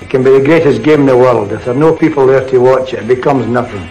[0.00, 1.52] It can be the greatest game in the world.
[1.52, 3.88] If there are no people there to watch it, it becomes nothing.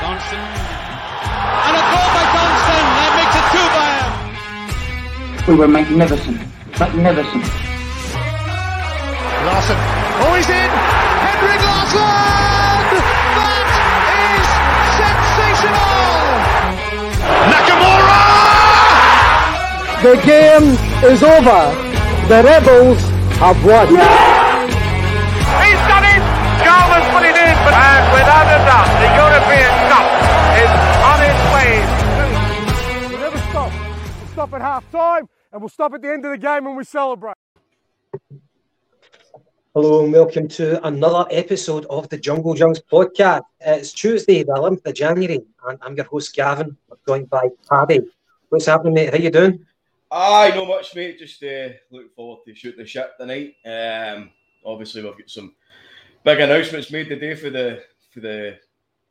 [0.00, 0.38] Johnston.
[1.66, 2.82] And a goal by Johnston.
[2.96, 3.86] That makes it two by
[5.46, 5.48] him.
[5.48, 6.38] We were magnificent.
[6.78, 7.44] Magnificent.
[9.46, 9.78] Larsson.
[10.18, 10.70] Oh, he's in.
[11.22, 12.02] Henrik Larsson.
[14.06, 14.48] That is
[15.00, 15.96] sensational.
[17.52, 18.22] Nakamura.
[20.02, 20.66] The game
[21.10, 21.85] is over.
[22.26, 22.98] The Rebels
[23.38, 23.86] have won.
[23.86, 23.98] He's
[25.86, 26.22] done it!
[26.58, 30.10] Jarman's put it in, but and without a doubt, the European Cup
[30.58, 30.70] is
[31.06, 31.86] on its way.
[33.10, 33.70] We'll never stop.
[34.18, 36.74] We'll stop at half time and we'll stop at the end of the game when
[36.74, 37.36] we celebrate.
[39.72, 43.42] Hello and welcome to another episode of the Jungle Jims podcast.
[43.60, 46.76] It's Tuesday, the 11th of January, and I'm your host Gavin.
[46.90, 48.00] I'm joined by Paddy.
[48.48, 49.10] What's happening, mate?
[49.12, 49.64] How you doing?
[50.10, 51.18] Aye, not much, mate.
[51.18, 53.54] Just uh, looking forward to shooting the shit tonight.
[53.64, 54.30] Um,
[54.64, 55.54] obviously, we've got some
[56.24, 58.58] big announcements made today for the for the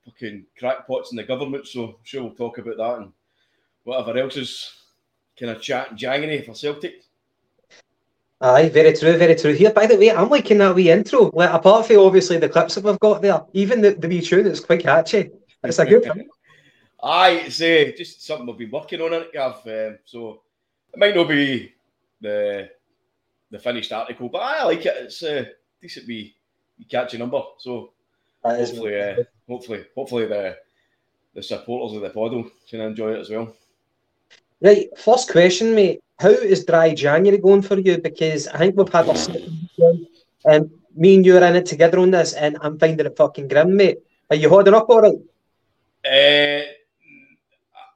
[0.05, 1.67] fucking crackpots in the government.
[1.67, 3.11] So I'm sure we'll talk about that and
[3.83, 4.71] whatever else is
[5.37, 7.03] kind of chat and January for Celtic.
[8.41, 9.53] Aye, very true, very true.
[9.53, 11.31] Here, by the way, I'm liking that wee intro.
[11.33, 14.45] Like, apart from obviously the clips that we've got there, even the, the wee tune,
[14.45, 15.31] it's quite catchy.
[15.63, 16.27] It's a good thing.
[17.01, 19.65] Aye, it's uh, just something we've been working on it, Gav.
[19.65, 20.41] Um, so
[20.95, 21.73] it might not be
[22.21, 22.69] the
[23.51, 24.95] the finished article, but I like it.
[24.97, 25.51] It's a
[25.81, 26.35] decent wee,
[26.79, 27.41] wee catchy number.
[27.57, 27.91] So
[28.43, 29.15] That is hopefully, uh,
[29.47, 30.57] hopefully, hopefully the
[31.33, 33.53] the supporters of the pod will can enjoy it as well.
[34.61, 35.99] Right, first question, mate.
[36.17, 37.97] How is dry January going for you?
[37.97, 39.15] Because I think we've had our
[40.45, 43.49] and me and you are in it together on this, and I'm finding it fucking
[43.49, 43.97] grim, mate.
[44.29, 45.19] Are you holding up all right?
[46.05, 46.71] Uh,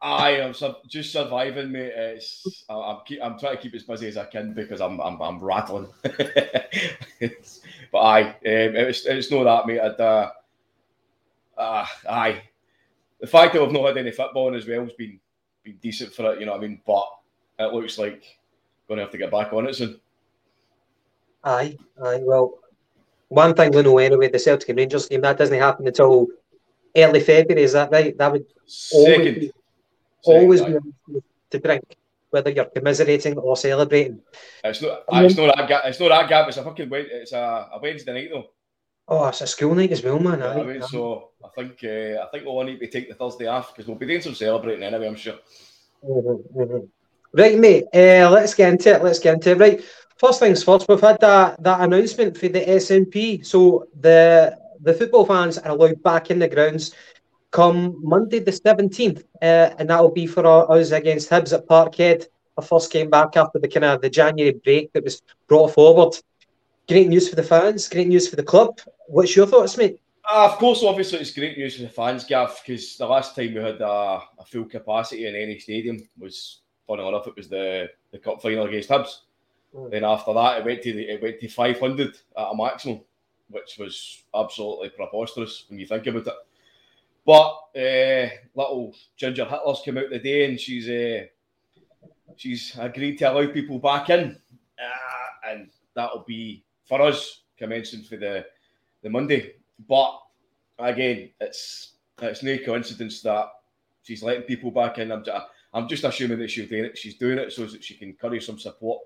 [0.01, 1.91] I am sur- just surviving, mate.
[1.95, 4.99] It's, I- I'm, keep, I'm trying to keep as busy as I can because I'm
[5.01, 5.87] I'm, I'm rattling.
[7.91, 9.79] But aye, um, it's it's not that, mate.
[9.79, 10.29] I'd, uh,
[11.57, 12.43] uh, aye,
[13.19, 15.19] the fact that we've not had any football as well has been
[15.63, 16.39] been decent for it.
[16.39, 16.81] You know what I mean?
[16.85, 17.07] But
[17.57, 18.37] it looks like
[18.87, 19.99] we're going to have to get back on it soon.
[21.43, 22.19] Aye, aye.
[22.21, 22.59] Well,
[23.29, 26.27] one thing we know anyway, the Celtic and Rangers game that doesn't happen until
[26.95, 27.63] early February.
[27.63, 28.15] Is that right?
[28.19, 29.53] That would Second, be, Second,
[30.23, 30.69] always aye.
[30.69, 31.83] be a reason to drink,
[32.29, 34.21] whether you're commiserating or celebrating.
[34.63, 35.03] It's not.
[35.11, 35.81] aye, It's not that gap.
[35.85, 36.47] It's not that gap.
[36.47, 36.89] It's a fucking.
[36.89, 38.49] Wed- It's a, a Wednesday night though.
[39.07, 40.33] Oh, it's a school night as well, man.
[40.33, 40.83] You know what I mean?
[40.83, 40.87] aye.
[40.87, 43.97] So I think uh, I think we'll need to take the Thursday off because we'll
[43.97, 45.07] be doing some celebrating anyway.
[45.07, 45.35] I'm sure.
[46.05, 46.87] Mhm, mhm.
[47.33, 47.85] Right, mate.
[47.93, 49.03] Uh, let's get into it.
[49.03, 49.57] Let's get into it.
[49.57, 49.83] Right.
[50.17, 50.87] First things first.
[50.87, 53.45] We've had that that announcement for the SNP.
[53.45, 56.93] So the the football fans are allowed back in the grounds
[57.51, 61.67] come Monday the seventeenth, uh, and that will be for our, us against Hibs at
[61.67, 62.25] Parkhead.
[62.57, 66.15] Our first game back after the kind of the January break that was brought forward.
[66.87, 67.87] Great news for the fans.
[67.87, 68.79] Great news for the club.
[69.07, 70.01] What's your thoughts, mate?
[70.29, 73.53] Uh, of course, obviously, it's great news for the fans, Gav, because the last time
[73.53, 77.89] we had a, a full capacity in any stadium was, funny enough, it was the,
[78.11, 79.21] the cup final against Hibs.
[79.75, 79.89] Mm.
[79.89, 83.01] Then after that, it went to the, it went to 500 at a maximum,
[83.49, 86.33] which was absolutely preposterous when you think about it.
[87.25, 91.25] But uh, little Ginger Hitler's come out today, and she's uh,
[92.35, 94.37] she's agreed to allow people back in,
[94.79, 98.45] uh, and that'll be for us commencing for the
[99.03, 99.53] the Monday.
[99.87, 100.19] But
[100.79, 103.49] again, it's it's no coincidence that
[104.03, 105.11] she's letting people back in.
[105.11, 105.23] I'm
[105.73, 106.97] I'm just assuming that she's doing it.
[106.97, 109.01] She's doing it so that she can curry some support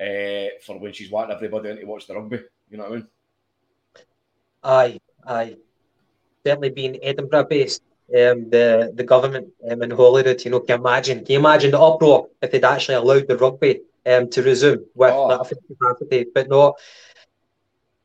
[0.00, 2.42] uh, for when she's wanting everybody in to watch the rugby.
[2.70, 3.06] You know what I mean?
[4.64, 5.56] Aye, aye.
[6.44, 10.86] Certainly being Edinburgh based, um, the the government um, in Holyrood, you know, can you
[10.86, 11.18] imagine?
[11.18, 15.12] Can you imagine the uproar if they'd actually allowed the rugby um, to resume with
[15.14, 15.28] Oh.
[15.28, 16.26] that capacity?
[16.34, 16.74] But no,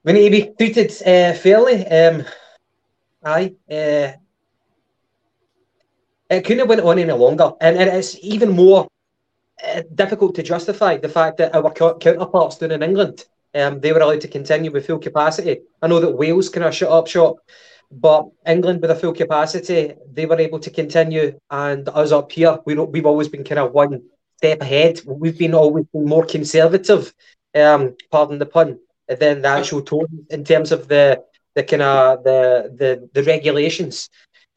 [0.03, 1.85] we need to be treated uh, fairly.
[1.87, 2.25] Um,
[3.23, 4.11] aye, uh,
[6.29, 8.87] it couldn't have went on any longer, and, and it's even more
[9.65, 13.25] uh, difficult to justify the fact that our co- counterparts down in England
[13.55, 15.61] um, they were allowed to continue with full capacity.
[15.81, 17.37] I know that Wales kind of shut up shop,
[17.91, 21.39] but England with a full capacity, they were able to continue.
[21.49, 24.03] And us up here, we we've always been kind of one
[24.37, 25.01] step ahead.
[25.05, 27.13] We've been always been more conservative,
[27.55, 31.23] um, pardon the pun, than the actual tone in terms of the
[31.55, 34.09] the kind of the, the the regulations.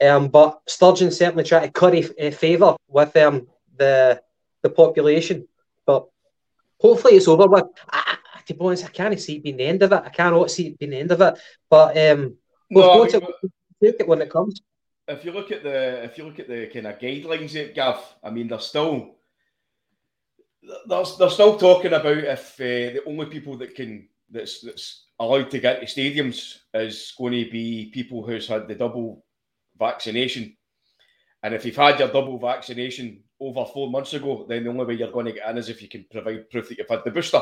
[0.02, 3.46] Um, but Sturgeon certainly tried to curry uh, favour with um,
[3.76, 4.20] the
[4.62, 5.46] the population.
[5.86, 6.06] But
[6.80, 7.64] hopefully it's over with.
[7.88, 10.02] I, I, to be honest, I can't see it being the end of it.
[10.04, 11.38] I cannot see it being the end of it.
[11.68, 12.36] But um,
[12.70, 13.20] we've No, I mean, to
[13.82, 14.60] take it when it comes.
[15.08, 17.98] if you look at the if you look at the kind of guidelines, eh, Gav,
[18.22, 19.16] I mean, they're still
[20.86, 25.50] they're, they're still talking about if uh, the only people that can that's that's allowed
[25.50, 29.24] to get to stadiums is going to be people who's had the double
[29.78, 30.56] vaccination.
[31.42, 34.94] And if you've had your double vaccination over four months ago, then the only way
[34.94, 37.10] you're going to get in is if you can provide proof that you've had the
[37.10, 37.40] booster.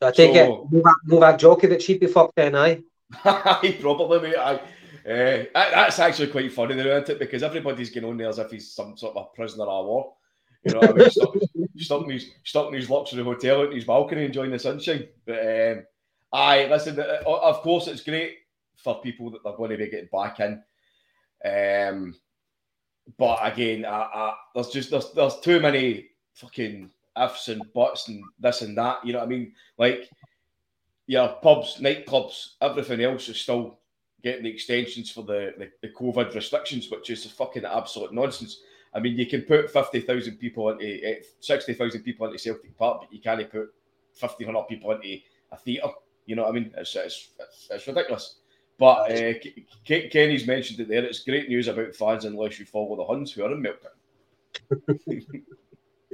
[0.00, 2.82] So I take So- it Novak, Novak Djokovic, he'd be fucked then, aye.
[3.24, 4.36] Aye, probably, mate.
[4.36, 4.60] Aye.
[5.04, 7.18] Uh, that's actually quite funny, though, isn't it?
[7.18, 10.14] Because everybody's going on there as if he's some sort of a prisoner of war.
[10.64, 11.10] You know what I mean?
[11.10, 11.34] Stuck,
[11.76, 15.08] stuck, in his, stuck in his luxury hotel in his balcony enjoying the sunshine.
[15.26, 15.84] But um,
[16.32, 18.36] aye, listen, uh, of course, it's great
[18.76, 20.62] for people that they're going to be getting back in.
[21.44, 22.14] Um,
[23.18, 28.22] but again, I, I, there's just there's, there's too many fucking ifs and buts and
[28.38, 29.04] this and that.
[29.04, 29.52] You know what I mean?
[29.78, 30.08] Like,
[31.06, 33.78] yeah, pubs, nightclubs, everything else is still
[34.22, 38.60] getting the extensions for the, the, the COVID restrictions, which is fucking absolute nonsense.
[38.94, 43.12] I mean, you can put 50,000 people into, eh, 60,000 people into Celtic Park, but
[43.12, 43.72] you can't put
[44.18, 45.18] 1,500 people into
[45.50, 45.88] a theatre.
[46.26, 46.72] You know what I mean?
[46.76, 48.36] It's, it's, it's, it's ridiculous.
[48.78, 51.04] But uh, K- K- Kenny's mentioned it there.
[51.04, 53.90] It's great news about fans unless you follow the Huns who are in Melbourne.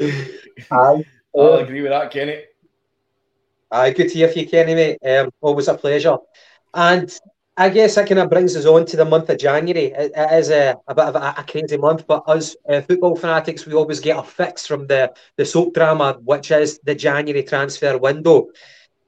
[0.71, 1.05] Aye.
[1.37, 2.43] I'll agree with that, Kenny.
[3.71, 4.99] Aye, good to hear from you, Kenny, mate.
[5.05, 6.17] Um, always a pleasure.
[6.75, 7.13] And
[7.57, 9.87] I guess that kind of brings us on to the month of January.
[9.87, 13.17] It, it is a, a bit of a, a crazy month, but us uh, football
[13.17, 17.43] fanatics, we always get a fix from the, the soap drama, which is the January
[17.43, 18.47] transfer window.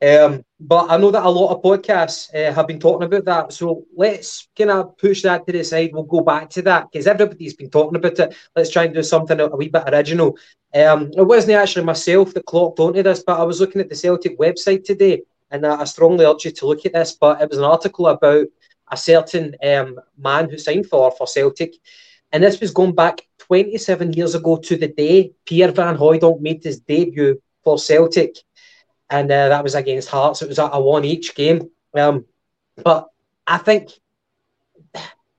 [0.03, 3.53] Um, but I know that a lot of podcasts uh, have been talking about that.
[3.53, 5.91] So let's kind of push that to the side.
[5.93, 8.35] We'll go back to that because everybody's been talking about it.
[8.57, 10.37] Let's try and do something a, a wee bit original.
[10.75, 13.97] Um, it wasn't actually myself that clocked onto this, but I was looking at the
[13.97, 17.13] Celtic website today and I strongly urge you to look at this.
[17.13, 18.47] But it was an article about
[18.91, 21.75] a certain um, man who signed for, for Celtic.
[22.33, 26.63] And this was going back 27 years ago to the day Pierre Van Hooydonk made
[26.63, 28.37] his debut for Celtic
[29.11, 30.43] and uh, that was against Hearts.
[30.43, 31.69] It was a, a one each game.
[31.95, 32.25] Um,
[32.85, 33.09] but
[33.47, 33.91] I think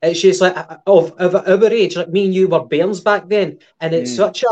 [0.01, 3.27] it's just like uh, of, of our age, like me and you were bairns back
[3.29, 4.17] then, and it's Mm.
[4.17, 4.47] such a,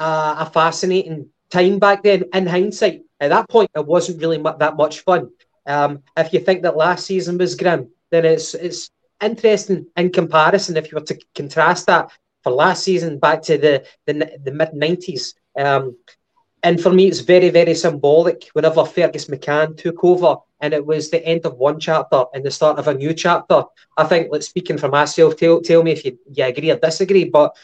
[0.00, 2.24] a a fascinating time back then.
[2.32, 5.30] In hindsight, at that point, it wasn't really that much fun.
[5.66, 8.90] Um, if you think that last season was grim, then it's it's
[9.22, 10.76] interesting in comparison.
[10.76, 12.10] If you were to contrast that
[12.42, 14.14] for last season back to the the,
[14.44, 15.34] the mid nineties.
[15.56, 15.96] Um,
[16.62, 21.08] and for me, it's very, very symbolic whenever Fergus McCann took over and it was
[21.08, 23.64] the end of one chapter and the start of a new chapter.
[23.96, 27.24] I think, like, speaking for myself, tell, tell me if you, you agree or disagree,
[27.24, 27.56] but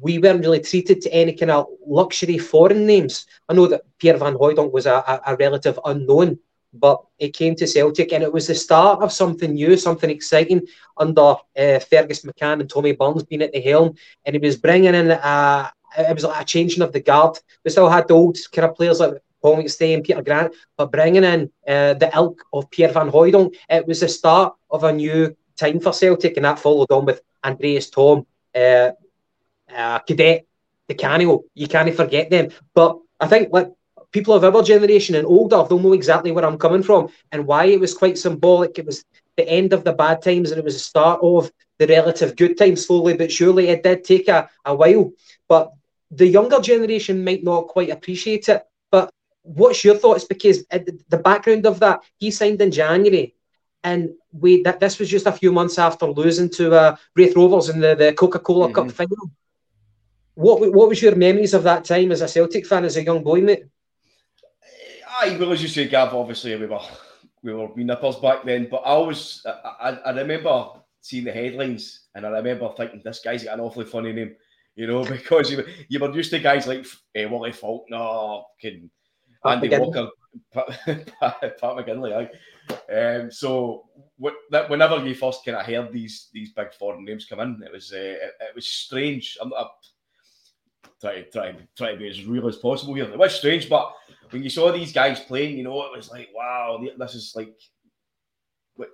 [0.00, 3.26] we weren't really treated to any kind of luxury foreign names.
[3.48, 6.38] I know that Pierre Van Hooydonk was a, a, a relative unknown,
[6.74, 10.66] but he came to Celtic and it was the start of something new, something exciting
[10.96, 13.94] under uh, Fergus McCann and Tommy Burns being at the helm.
[14.24, 17.38] And he was bringing in a, it was like a changing of the guard.
[17.64, 20.92] We still had the old kind of players like Paul McStay and Peter Grant, but
[20.92, 24.92] bringing in uh, the ilk of Pierre Van Hooydonk, it was the start of a
[24.92, 28.24] new time for Celtic, and that followed on with Andreas Thom,
[28.54, 28.92] uh,
[29.76, 30.42] uh, Cadete,
[30.88, 31.44] Di Canio.
[31.54, 32.48] You can't forget them.
[32.74, 33.68] But I think like
[34.12, 37.66] people of our generation and older, they'll know exactly where I'm coming from and why
[37.66, 38.78] it was quite symbolic.
[38.78, 39.04] It was
[39.36, 42.56] the end of the bad times and it was the start of the relative good
[42.58, 43.68] times slowly but surely.
[43.68, 45.12] It did take a, a while,
[45.48, 45.72] but
[46.10, 48.62] the younger generation might not quite appreciate it.
[48.90, 49.10] But
[49.42, 50.24] what's your thoughts?
[50.24, 50.78] Because uh,
[51.08, 53.34] the background of that, he signed in January,
[53.82, 57.68] and we that this was just a few months after losing to uh, Raith Rovers
[57.68, 58.92] in the, the Coca Cola Cup Mhm.
[58.92, 59.30] final.
[60.34, 63.22] What what was your memories of that time as a Celtic fan, as a young
[63.22, 63.64] boy, mate?
[65.20, 66.80] Aye, well, as you say, Gav, obviously we were
[67.42, 70.70] we were nippers back then, but I always I, I, I remember
[71.00, 74.36] seeing the headlines and I remember thinking this guy's got an awfully funny name,
[74.74, 78.90] you know, because you, you were used to guys like uh, Wally Faulkner, can
[79.44, 79.80] Andy McGinlay.
[79.80, 80.08] Walker,
[80.52, 82.94] Pat, Pat, McGinlay, aye.
[82.94, 83.86] Um, so
[84.16, 87.62] what, that, whenever you first kind of heard these these big foreign names come in,
[87.64, 89.36] it was uh, it, it was strange.
[89.42, 89.52] I'm,
[91.04, 93.04] I'm trying try try to be as real as possible here.
[93.04, 93.92] It was strange, but
[94.30, 97.54] when you saw these guys playing, you know, it was like, wow, this is like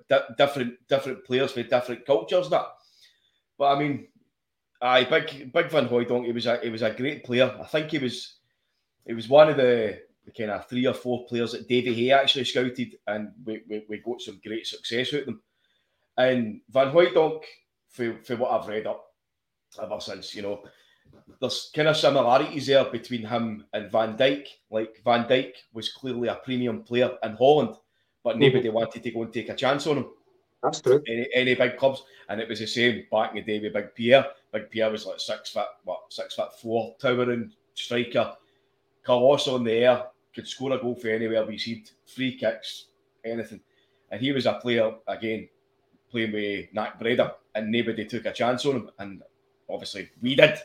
[0.08, 2.50] di- different different players with different cultures.
[2.50, 2.66] That,
[3.58, 4.08] but I mean,
[4.80, 6.26] aye, big big Van Hooydonk.
[6.26, 7.56] He was a he was a great player.
[7.60, 8.38] I think he was
[9.06, 12.12] he was one of the, the kind of three or four players that Davy Hay
[12.12, 15.40] actually scouted, and we, we, we got some great success with them.
[16.18, 17.42] And Van Hooydonk,
[17.88, 19.04] for, for what I've read up
[19.82, 20.62] ever since, you know,
[21.40, 24.46] there's kind of similarities there between him and Van Dijk.
[24.70, 27.76] Like Van Dijk was clearly a premium player in Holland,
[28.24, 28.40] but mm-hmm.
[28.40, 30.06] nobody wanted to go and take a chance on him.
[30.62, 31.00] That's true.
[31.06, 33.94] Any, any big clubs, and it was the same back in the day with Big
[33.94, 34.26] Pierre.
[34.52, 38.34] Big Pierre was like six foot, what six foot four, towering striker,
[39.04, 42.86] colossal in the air, could score a goal for anywhere we see free kicks,
[43.24, 43.60] anything.
[44.10, 45.48] And he was a player again
[46.10, 48.90] playing with NAC Breda, and nobody took a chance on him.
[48.98, 49.22] And
[49.70, 50.58] obviously we did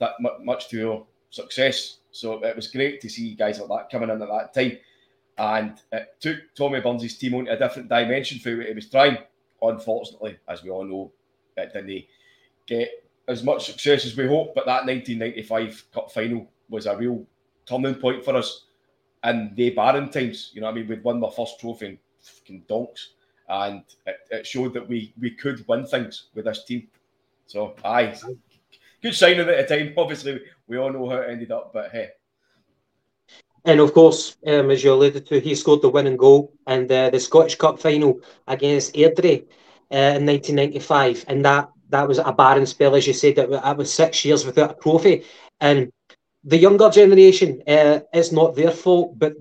[0.00, 1.98] that much to our success.
[2.10, 4.78] So it was great to see guys like that coming in at that time.
[5.38, 9.18] And it took Tommy Burns' team on a different dimension for what he was trying.
[9.62, 11.12] Unfortunately, as we all know,
[11.56, 12.04] it didn't
[12.66, 14.54] get as much success as we hoped.
[14.54, 17.24] But that 1995 Cup final was a real
[17.66, 18.66] turning point for us
[19.24, 20.50] in the barren times.
[20.52, 23.14] You know, I mean, we'd won the first trophy in fucking donks,
[23.48, 26.88] and it, it, showed that we we could win things with this team.
[27.46, 28.14] So, aye,
[29.02, 29.94] good signing at the time.
[29.98, 32.10] Obviously, we all know how it ended up, but hey.
[33.64, 37.18] And of course, um, as you alluded to, he scored the winning goal in the
[37.18, 39.44] Scottish Cup final against Airdrie
[39.92, 43.36] uh, in 1995, and that that was a barren spell, as you said.
[43.36, 45.24] That, that was six years without a trophy,
[45.60, 45.92] and
[46.44, 49.34] the younger generation, uh, it's not their fault, but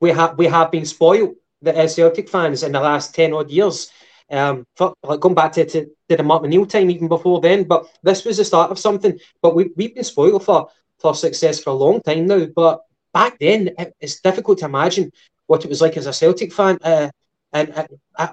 [0.00, 1.36] we have we have been spoiled.
[1.62, 3.90] The uh, Celtic fans in the last ten odd years,
[4.30, 7.64] um, for, like going back to, to, to the Martin O'Neill time, even before then.
[7.64, 9.18] But this was the start of something.
[9.42, 10.68] But we we've been spoiled for
[10.98, 12.46] for success for a long time now.
[12.46, 12.80] But
[13.12, 15.12] back then, it, it's difficult to imagine
[15.46, 16.78] what it was like as a Celtic fan.
[16.82, 17.10] Uh,
[17.52, 17.86] and I,
[18.18, 18.28] I,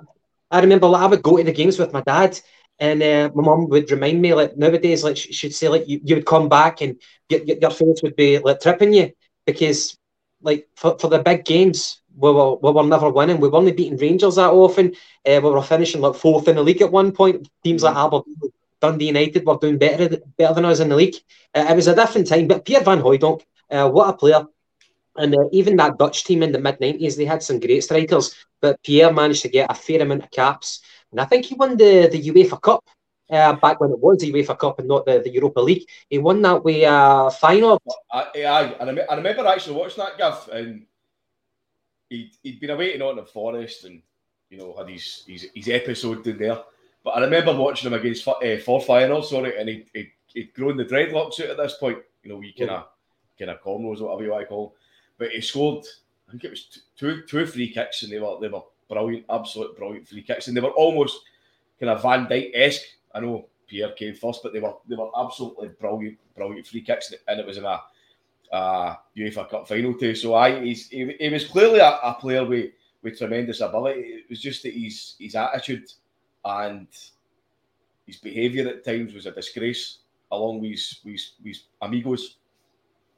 [0.49, 2.39] I remember like, I would go to the games with my dad,
[2.79, 6.15] and uh, my mum would remind me, like nowadays, like she'd say, like you, you
[6.15, 6.99] would come back and
[7.29, 9.11] your, your face would be like tripping you
[9.45, 9.97] because,
[10.41, 13.39] like for, for the big games, we were, we were never winning.
[13.39, 14.95] We weren't beating Rangers that often.
[15.25, 17.47] Uh, we were finishing like fourth in the league at one point.
[17.63, 18.35] Teams like Aberdeen,
[18.81, 21.15] Dundee United were doing better better than us in the league.
[21.53, 22.47] Uh, it was a different time.
[22.47, 24.45] But Pierre Van Hooijdonk, uh, what a player!
[25.15, 28.33] And uh, even that Dutch team in the mid 90s, they had some great strikers,
[28.61, 30.81] but Pierre managed to get a fair amount of caps.
[31.11, 32.83] And I think he won the, the UEFA Cup
[33.29, 35.85] uh, back when it was the UEFA Cup and not the, the Europa League.
[36.09, 37.81] He won that with uh, final.
[38.11, 40.85] I, I, I, I remember actually watching that, Gav, and
[42.11, 44.01] he'd, he'd been away to Nottingham Forest and,
[44.49, 46.59] you know, had his, his, his episode in there.
[47.03, 50.77] But I remember watching him against uh, Forth Final, sorry, and he'd, he'd, he'd grown
[50.77, 51.97] the dreadlocks out at this point.
[52.23, 52.87] You know, we kind of
[53.39, 54.75] kind of cornrows, whatever you want to call.
[55.17, 55.85] But he scored,
[56.27, 59.75] I think it was two two free kicks, and they were they were brilliant, absolute
[59.75, 61.21] brilliant free kicks, and they were almost
[61.79, 62.85] kind of Van Dijk esque.
[63.15, 67.11] I know Pierre came first, but they were they were absolutely brilliant, brilliant free kicks,
[67.27, 67.81] and it was in a
[68.51, 70.15] uh, UEFA Cup final too.
[70.15, 74.01] So I, he's, he, he was clearly a, a, player with with tremendous ability.
[74.01, 75.85] It was just that his his attitude
[76.43, 76.87] and
[78.05, 79.99] his behaviour at times was a disgrace,
[80.31, 82.37] along with his, with with amigos.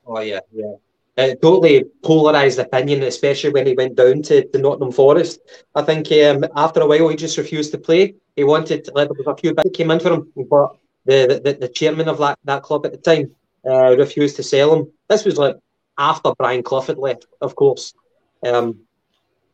[0.05, 0.73] Oh yeah, yeah
[1.17, 5.39] uh, totally polarised opinion, especially when he went down to, to Nottingham Forest.
[5.75, 8.15] I think um, after a while he just refused to play.
[8.35, 10.75] He wanted, like, there was a few bits came in for him, but
[11.05, 13.31] the, the, the chairman of that, that club at the time
[13.65, 14.91] uh, refused to sell him.
[15.10, 15.55] This was like
[15.98, 17.93] after Brian Clough had left, of course.
[18.46, 18.79] Um,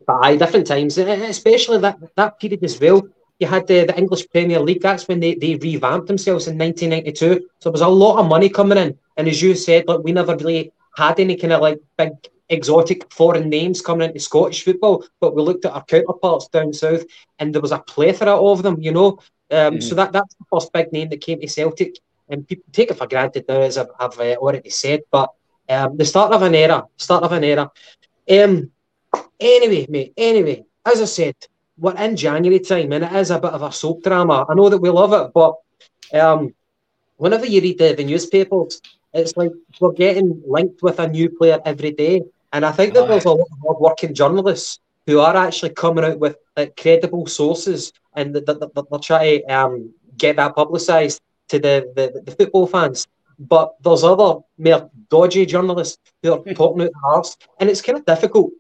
[0.06, 3.08] but aye, different times, especially that, that period as well.
[3.40, 7.48] You had the, the English Premier League, that's when they, they revamped themselves in 1992.
[7.60, 8.98] So there was a lot of money coming in.
[9.16, 12.12] And as you said, like, we never really had any kind of like big
[12.50, 17.04] exotic foreign names coming into Scottish football, but we looked at our counterparts down south
[17.38, 19.20] and there was a plethora of them, you know.
[19.52, 19.84] Um, mm.
[19.84, 21.96] So that that's the first big name that came to Celtic,
[22.30, 25.02] and people take it for granted now, as I've, I've uh, already said.
[25.12, 25.30] But
[25.68, 27.72] um, the start of an era, start of an era.
[28.30, 28.72] Um,
[29.40, 30.14] anyway, mate.
[30.18, 31.36] Anyway, as I said,
[31.78, 34.46] we're in January time, and it is a bit of a soap drama.
[34.50, 35.56] I know that we love it, but
[36.14, 36.54] um,
[37.18, 38.82] whenever you read the, the newspapers,
[39.14, 42.24] it's like we're getting linked with a new player every day.
[42.52, 46.20] And I think that there's a lot of hard-working journalists who are actually coming out
[46.20, 51.92] with like, credible sources and they're, they're trying to um, get that publicised to the,
[51.96, 53.08] the, the, football fans.
[53.38, 57.98] But there's other more dodgy journalists who are talking out the hearts, and it's kind
[57.98, 58.52] of difficult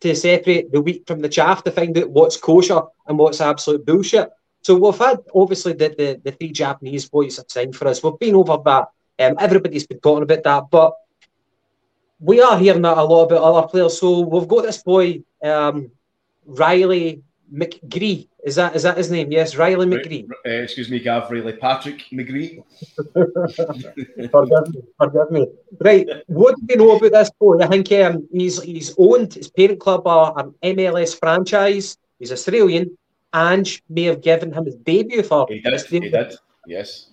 [0.00, 3.84] to separate the wheat from the chaff to find out what's kosher and what's absolute
[3.84, 4.30] bullshit.
[4.62, 8.02] So we've had obviously the, the, the three Japanese boys have signed for us.
[8.02, 10.94] We've been over that um, everybody's been talking about that, but
[12.20, 13.98] we are hearing that a lot about other players.
[13.98, 15.90] So we've got this boy, um,
[16.46, 18.28] Riley McGree.
[18.48, 19.30] Is that is that his name?
[19.30, 20.26] Yes, Riley McGree.
[20.30, 21.30] Uh, excuse me, Gav.
[21.30, 22.64] Riley Patrick McGree.
[24.32, 25.46] forgive me, forgive me.
[25.78, 27.58] Right, what do we know about this boy?
[27.60, 31.98] I think um, he's he's owned his parent club are an MLS franchise.
[32.18, 32.96] He's Australian.
[33.34, 35.46] Ange may have given him his debut for.
[35.50, 35.80] He did.
[35.82, 36.34] He did.
[36.66, 37.10] Yes.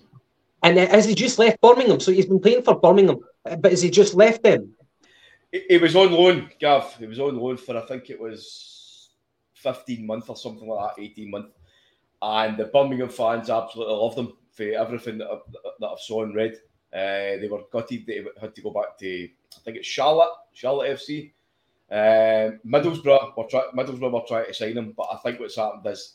[0.62, 2.00] And uh, has he just left Birmingham?
[2.00, 4.74] So he's been playing for Birmingham, but has he just left them?
[5.52, 6.96] He was on loan, Gav.
[6.98, 8.75] He was on loan for I think it was
[9.56, 11.52] 15 months or something like that, 18 months.
[12.22, 15.38] And the Birmingham fans absolutely loved him for everything that, I,
[15.80, 16.54] that I've saw and read.
[16.92, 20.96] Uh, they were gutted he had to go back to, I think it's Charlotte, Charlotte
[20.98, 21.32] FC.
[21.90, 25.86] Um, Middlesbrough, were try- Middlesbrough were trying to sign him, but I think what's happened
[25.86, 26.14] is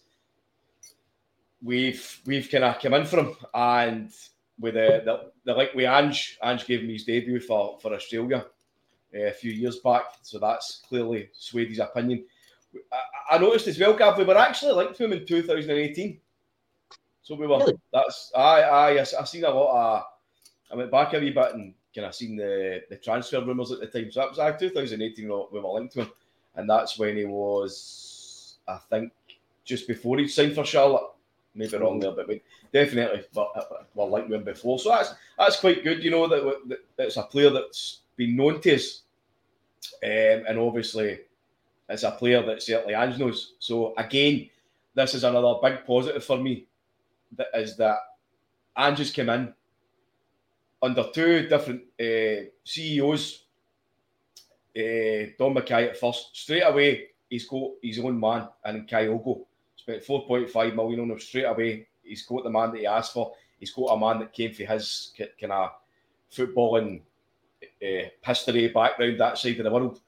[1.63, 4.12] we've we've kind of come in for him, and
[4.60, 8.45] with the, the, the like with Ange, Ange gave him his debut for for Australia
[9.15, 12.25] uh, a few years back, so that's clearly swayed his opinion.
[12.92, 16.20] I, I noticed as well, Gav, we were actually linked to him in 2018.
[17.24, 17.60] So we were.
[17.60, 17.74] Really?
[17.94, 20.04] That's I I I seen a lot of.
[20.72, 23.80] I went back a wee bit and kind of seen the the transfer rumours at
[23.80, 24.12] the time.
[24.12, 25.25] So that was like 2018.
[25.25, 26.12] We were, linked to him,
[26.56, 29.12] and that's when he was, I think,
[29.66, 31.10] just before he signed for Charlotte.
[31.54, 34.80] Maybe wrong there, but we definitely but, uh, were linked with him before.
[34.80, 36.04] So that's that's quite good.
[36.04, 39.01] You know that, that it's a player that's been known to us,
[40.01, 41.20] um, and obviously
[41.91, 43.53] it's a player that certainly Ange knows.
[43.60, 44.50] So again,
[44.93, 46.67] this is another big positive for me.
[47.38, 47.98] That is that
[48.77, 49.53] Ange has come in
[50.81, 53.43] under two different uh, CEOs.
[54.75, 59.45] Uh, Dom McKay at first, straight away he's got his own man, and Kyogo
[59.75, 61.88] spent 4.5 million on him straight away.
[62.03, 63.33] He's got the man that he asked for.
[63.57, 65.71] He's got a man that came for his kind of
[66.31, 67.01] footballing
[67.63, 70.01] uh, history background that side of the world.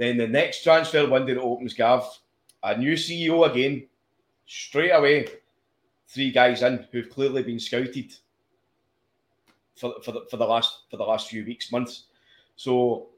[0.00, 2.08] Then the next transfer window that opens, Gav,
[2.62, 3.86] a new CEO again,
[4.46, 5.28] straight away,
[6.08, 8.14] three guys in who've clearly been scouted
[9.76, 12.04] for, for, the, for the last for the last few weeks, months.
[12.56, 13.08] So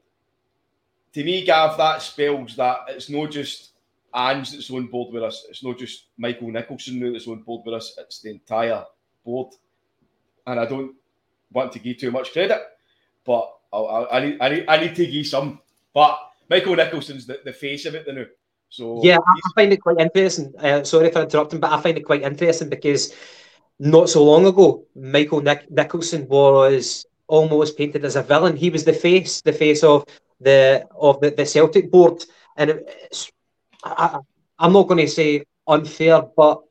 [1.13, 3.69] to me, Gav, that spells that it's not just
[4.13, 5.45] Ange that's on board with us.
[5.49, 7.95] It's not just Michael Nicholson that's on board with us.
[7.97, 8.83] It's the entire
[9.23, 9.53] board.
[10.45, 10.95] And I don't
[11.49, 12.61] want to give too much credit,
[13.23, 15.61] but I, I, I need, I need I need to give some.
[15.93, 16.19] But
[16.49, 18.25] Michael Nicholson's the, the face of it now.
[18.69, 20.53] So Yeah, I find it quite interesting.
[20.57, 23.13] Uh, sorry for interrupting, but I find it quite interesting because
[23.79, 28.55] not so long ago, Michael Nic- Nicholson was almost painted as a villain.
[28.55, 30.05] He was the face, the face of
[30.39, 32.23] the of the, the Celtic board,
[32.57, 33.31] and it's,
[33.83, 34.19] I,
[34.59, 36.61] I'm not going to say unfair, but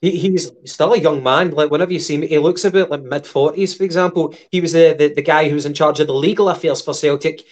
[0.00, 1.50] he, he's still a young man.
[1.50, 4.34] Like whenever you see him, he looks about like mid forties, for example.
[4.50, 6.94] He was the, the the guy who was in charge of the legal affairs for
[6.94, 7.42] Celtic.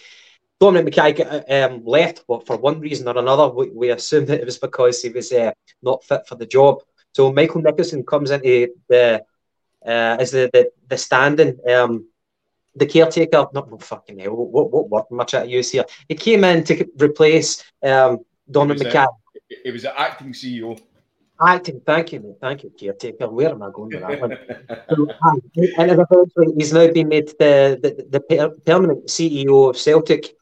[0.61, 3.49] Dominic McKay got, um, left well, for one reason or another.
[3.49, 6.83] We, we assume that it was because he was uh, not fit for the job.
[7.13, 9.25] So Michael Nicholson comes into the
[9.83, 12.07] uh, as the the, the standing um,
[12.75, 13.47] the caretaker.
[13.53, 14.35] Not oh, fucking hell.
[14.35, 15.85] What what what much I use here?
[16.07, 18.19] He came in to replace um,
[18.49, 19.05] Dominic He was, McKay.
[19.05, 20.79] uh, It was an acting CEO.
[21.43, 22.35] Acting, thank you, mate.
[22.39, 23.27] Thank you, caretaker.
[23.27, 24.37] Where am I going with that one?
[24.91, 25.07] So,
[25.79, 30.35] and eventually he's now been made the, the, the per- permanent CEO of Celtic.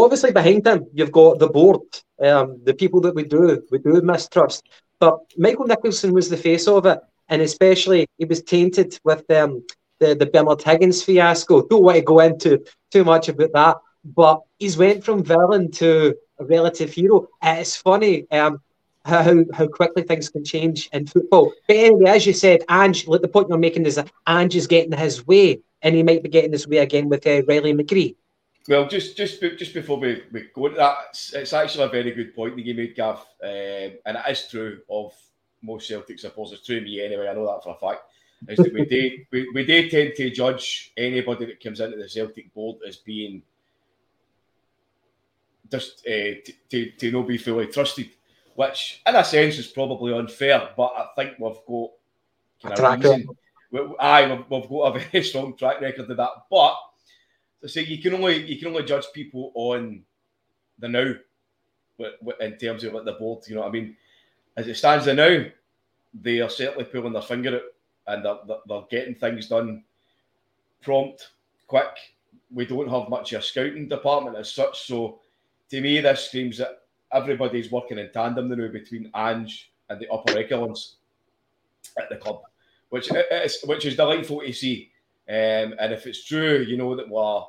[0.00, 1.80] Obviously behind him, you've got the board,
[2.20, 4.68] um, the people that we do, we do mistrust.
[4.98, 9.64] But Michael Nicholson was the face of it, and especially he was tainted with um,
[9.98, 11.66] the, the Bernard Higgins fiasco.
[11.66, 16.14] Don't want to go into too much about that, but he's went from villain to
[16.38, 17.28] a relative hero.
[17.42, 18.60] It's funny, um,
[19.04, 21.52] how how quickly things can change in football.
[21.66, 24.66] But anyway, as you said, Ange, like the point you're making is that Ange is
[24.66, 28.14] getting his way, and he might be getting his way again with uh, Riley McGree.
[28.68, 32.12] Well, just just just before we, we go into that, it's, it's actually a very
[32.12, 35.12] good point that you made, Gav, um, and it is true of
[35.62, 36.58] most Celtic supporters.
[36.58, 37.28] It's true of me anyway.
[37.28, 38.02] I know that for a fact.
[38.48, 42.08] Is that we do we, we do tend to judge anybody that comes into the
[42.08, 43.42] Celtic board as being
[45.70, 48.10] just uh, to, to to not be fully trusted,
[48.54, 50.70] which in a sense is probably unfair.
[50.76, 51.90] But I think we've got
[52.62, 53.28] kind track of reason.
[53.72, 56.30] We, aye, we've, we've got a very strong track record of that.
[56.48, 56.76] But
[57.68, 60.02] say you can only you can only judge people on
[60.78, 61.14] the now,
[62.40, 63.44] in terms of what the board.
[63.48, 63.96] You know what I mean?
[64.56, 65.44] As it stands the now,
[66.14, 67.62] they are certainly pulling their finger out
[68.06, 69.84] and they're, they're, they're getting things done
[70.82, 71.30] prompt,
[71.66, 71.96] quick.
[72.52, 74.86] We don't have much of a scouting department as such.
[74.86, 75.20] So
[75.70, 80.10] to me, this screams that everybody's working in tandem the now between Ange and the
[80.10, 80.96] upper echelons
[81.98, 82.42] at the club,
[82.90, 84.90] which is which is delightful to see.
[85.32, 87.42] Um, and if it's true, you know that we're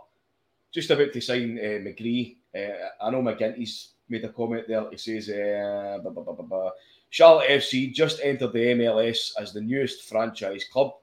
[0.71, 2.37] just about to sign uh, McGree.
[2.55, 4.89] Uh, I know McGinty's made a comment there.
[4.89, 6.69] He says, uh, blah, blah, blah.
[7.09, 10.93] Charlotte FC just entered the MLS as the newest franchise club.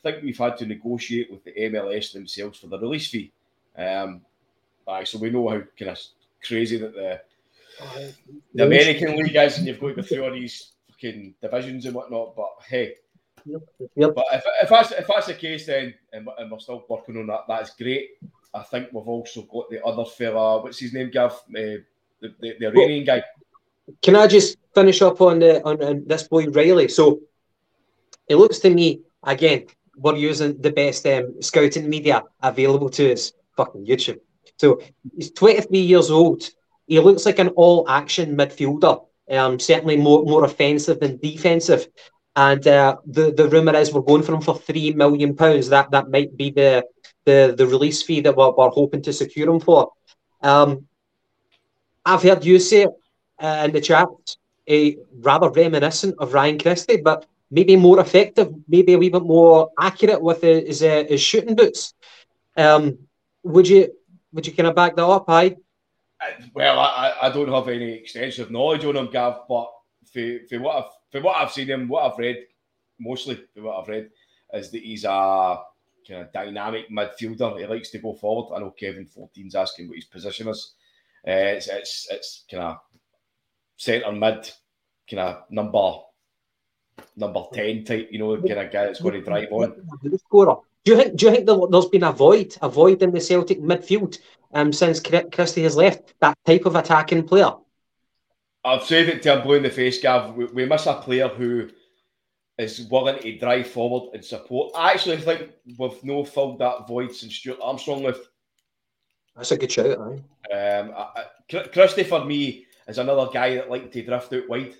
[0.00, 3.32] I think we've had to negotiate with the MLS themselves for the release fee.
[3.78, 4.22] Um,
[4.88, 5.98] aye, so we know how kind of
[6.44, 7.20] crazy that the
[8.54, 11.94] the American league is, and you've got to go through all these fucking divisions and
[11.94, 12.34] whatnot.
[12.34, 12.94] But hey,
[13.46, 14.14] Yep.
[14.14, 17.16] but if, if that's if that's the case, then and, we're- and we're still working
[17.16, 18.10] on that, that's great.
[18.54, 20.62] I think we've also got the other fella.
[20.62, 21.32] What's his name, Gav?
[21.32, 21.82] Uh,
[22.20, 23.22] the, the, the Iranian guy.
[24.02, 26.88] Can I just finish up on the on, on this boy Riley?
[26.88, 27.20] So
[28.28, 33.32] it looks to me again we're using the best um, scouting media available to us.
[33.56, 34.20] Fucking YouTube.
[34.58, 34.80] So
[35.16, 36.42] he's 23 years old.
[36.86, 39.04] He looks like an all-action midfielder.
[39.28, 41.88] Um, certainly more more offensive than defensive.
[42.36, 45.70] And uh, the the rumor is we're going for him for three million pounds.
[45.70, 46.84] That that might be the
[47.24, 49.92] the the release fee that we're, we're hoping to secure him for.
[50.42, 50.86] Um,
[52.04, 52.86] I've heard you say
[53.38, 54.08] uh, in the chat,
[54.70, 59.70] uh, rather reminiscent of Ryan Christie, but maybe more effective, maybe a wee bit more
[59.80, 61.94] accurate with his, uh, his shooting boots.
[62.56, 62.98] Um,
[63.42, 63.92] would you
[64.32, 65.24] would you kind of back that up?
[65.28, 65.56] I
[66.54, 69.70] well, I, I don't have any extensive knowledge on him, Gav, but
[70.12, 72.44] for, for what I've for what I've seen him, what I've read,
[72.98, 74.10] mostly for what I've read,
[74.52, 75.58] is that he's a
[76.06, 77.58] kind of dynamic midfielder.
[77.58, 78.54] He likes to go forward.
[78.54, 80.74] I know Kevin 14's asking what his position is.
[81.26, 82.76] Uh, it's it's it's kind of
[83.76, 84.48] centre mid,
[85.10, 85.94] kind of number
[87.16, 88.08] number ten type.
[88.12, 89.74] You know, kind of guy that's going to drive on.
[90.84, 91.16] Do you think?
[91.16, 94.18] Do you think there's been a void, a void in the Celtic midfield
[94.52, 96.14] um, since Christie has left?
[96.20, 97.52] That type of attacking player.
[98.66, 100.34] I've said it to him blue in the face, Gav.
[100.34, 101.68] We, we miss a player who
[102.58, 104.72] is willing to drive forward and support.
[104.76, 108.26] I actually think we've no filled that void since Stuart Armstrong left.
[109.36, 110.54] That's a good shout, aye.
[110.54, 114.74] Um, I, I, Christie for me is another guy that liked to drift out wide.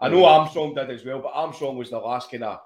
[0.00, 2.60] I know Armstrong did as well, but Armstrong was the last kind of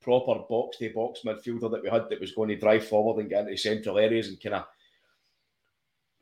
[0.00, 3.30] proper box to box midfielder that we had that was going to drive forward and
[3.30, 4.62] get into central areas and kind of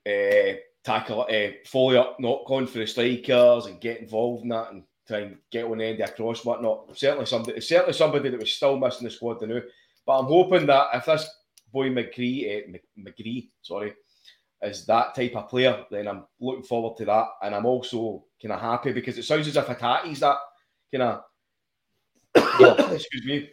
[0.07, 4.73] uh, tackle, uh, follow up, knock on for the strikers and get involved in that
[4.73, 6.97] and try and get on the end of a cross, whatnot.
[6.97, 9.63] Certainly somebody, certainly somebody that was still missing the squad to know.
[10.07, 11.29] But I'm hoping that if this
[11.73, 13.95] boy McGree, uh, McGree, sorry,
[14.63, 17.29] is that type of player, then I'm looking forward to that.
[17.43, 20.37] And I'm also kind of happy because it sounds as if Hatate's that
[20.93, 21.23] kind of,
[22.61, 22.93] yeah.
[22.93, 23.51] excuse me,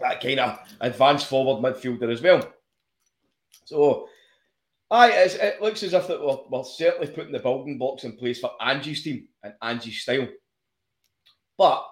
[0.00, 2.52] that kind of advanced forward midfielder as well.
[3.64, 4.08] So,
[4.92, 8.38] aye, it looks as if that we're, we're certainly putting the building blocks in place
[8.38, 10.28] for Angie's team and Angie's style.
[11.56, 11.84] But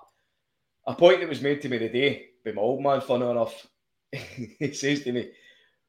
[0.86, 3.66] a point that was made to me today by my old man, fun enough,
[4.12, 5.30] he says to me,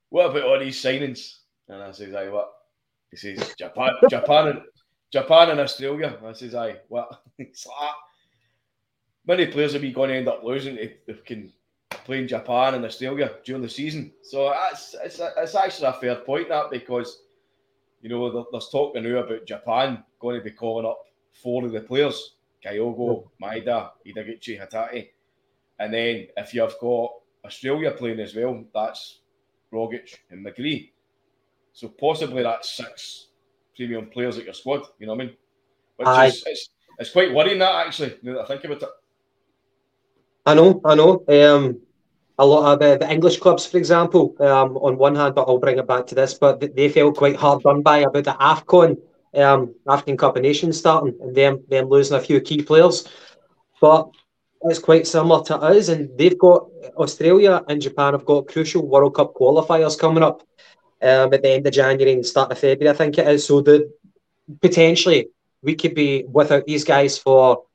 [0.10, 1.38] What about all these signings?
[1.68, 2.52] And I says, Aye, what?
[3.12, 4.62] He says, Japan, Japan, and
[5.12, 6.18] Japan and Australia.
[6.26, 7.22] I says, Aye, what?
[9.28, 11.52] Many players are we going to end up losing if they can
[12.06, 14.12] playing Japan and Australia during the season.
[14.22, 17.24] So that's it's, it's actually a fair point that because
[18.02, 21.00] you know there's talk now about Japan going to be calling up
[21.32, 22.36] four of the players:
[22.66, 25.10] Kyogo, Maeda, Ideguchi, Hatate,
[25.80, 27.12] and then if you've got
[27.46, 29.20] Australia playing as well, that's
[29.74, 30.92] Rogic and McGree.
[31.74, 33.28] So possibly that's six
[33.76, 34.84] premium players at your squad.
[35.00, 35.36] You know what I mean?
[35.96, 36.26] Which I...
[36.28, 38.16] is it's, it's quite worrying that actually.
[38.22, 38.90] Now that I think about it.
[40.46, 41.24] I know, I know.
[41.28, 41.80] Um,
[42.42, 45.60] a lot of uh, the English clubs, for example, um, on one hand, but I'll
[45.60, 48.98] bring it back to this, but they felt quite hard done by about the AFCON,
[49.36, 53.08] um, African Cup of Nations starting, and them, them losing a few key players.
[53.80, 54.10] But
[54.64, 56.66] it's quite similar to us, and they've got
[56.98, 60.42] Australia and Japan have got crucial World Cup qualifiers coming up
[61.04, 63.46] um, at the end of January and start of February, I think it is.
[63.46, 63.88] So that
[64.62, 65.28] potentially
[65.62, 67.66] we could be without these guys for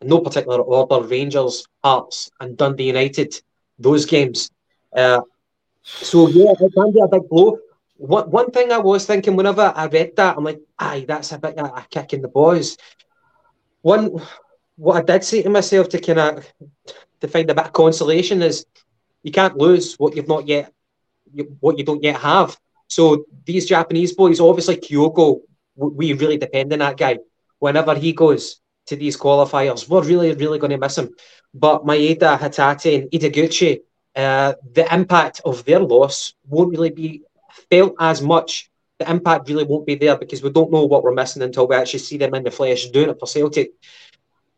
[0.00, 3.34] no particular order, Rangers, Hearts, and Dundee United,
[3.78, 4.50] those games.
[4.94, 5.20] Uh,
[5.82, 7.58] so yeah, it can be a big blow.
[7.96, 11.38] One, one thing I was thinking whenever I read that, I'm like, aye, that's a
[11.38, 12.76] bit a kick in the boys.
[13.82, 14.20] One,
[14.76, 16.52] what I did say to myself to kind of
[17.20, 18.66] to find a bit of consolation is
[19.22, 20.72] you can't lose what you've not yet,
[21.60, 22.56] what you don't yet have.
[22.88, 25.40] So these Japanese boys, obviously Kyogo,
[25.74, 27.18] we really depend on that guy.
[27.58, 29.88] Whenever he goes, to these qualifiers.
[29.88, 31.14] We're really, really going to miss him.
[31.52, 33.80] But Maeda, Hatate, and Ideguchi,
[34.14, 37.22] uh, the impact of their loss won't really be
[37.70, 38.70] felt as much.
[38.98, 41.76] The impact really won't be there because we don't know what we're missing until we
[41.76, 43.72] actually see them in the flesh doing it for Celtic.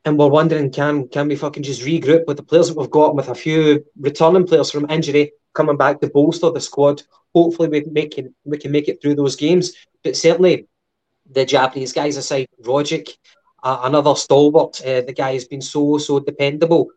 [0.05, 3.17] And we're wondering, can can we fucking just regroup with the players that we've got,
[3.17, 7.03] with a few returning players from injury coming back to bolster the squad?
[7.35, 9.73] Hopefully, we make we can make it through those games.
[10.05, 10.69] But certainly,
[11.31, 13.11] the Japanese guys aside, Rogic,
[13.63, 14.81] uh, another stalwart.
[14.81, 16.89] Uh, the guy has been so so dependable,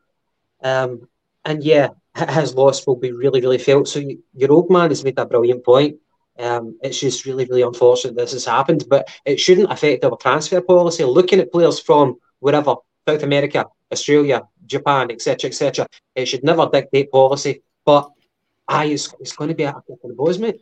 [0.64, 1.08] um,
[1.46, 1.90] and yeah,
[2.30, 3.88] his loss will be really really felt.
[3.88, 5.98] So you, your old man has made a brilliant point.
[6.40, 10.62] Um, it's just really really unfortunate this has happened, but it shouldn't affect our transfer
[10.62, 11.04] policy.
[11.04, 12.76] Looking at players from wherever
[13.08, 17.62] South America, Australia, Japan, etc., etc., it should never dictate policy.
[17.86, 18.12] But
[18.68, 20.62] I, it's, it's going to be a kick in the balls, mate.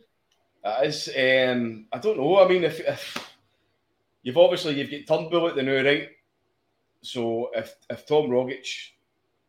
[0.64, 2.44] That is, um, I don't know.
[2.44, 3.29] I mean, if, if
[4.22, 6.08] You've obviously you've got Turnbull at the new right?
[7.02, 8.66] So if if Tom Rogic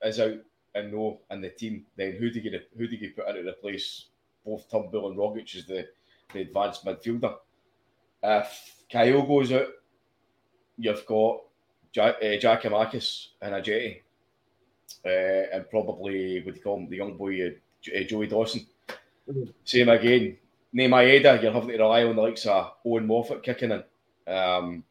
[0.03, 0.37] is out
[0.75, 3.43] and no in the team, then who do you get, who do you put in
[3.43, 4.05] to replace
[4.45, 5.87] both Turnbull and Rogic as the,
[6.33, 7.35] the advanced midfielder?
[8.23, 9.67] if Kyogo's out,
[10.77, 11.41] you've got
[11.91, 12.99] Jack, uh,
[13.41, 14.01] and a jetty,
[15.05, 18.65] uh, and probably would you call him, the young boy uh, Joey Dawson.
[19.29, 19.53] Mhm.
[19.65, 20.37] Same again.
[20.73, 23.83] Name Maeda, you're having to rely on the likes of Owen Moffat kicking in,
[24.27, 24.83] um,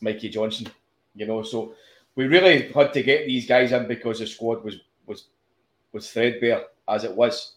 [0.00, 0.70] Mikey Johnston.
[1.14, 1.74] You know, so
[2.14, 5.28] we really had to get these guys in because the squad was was
[5.92, 7.54] was threadbare as it was.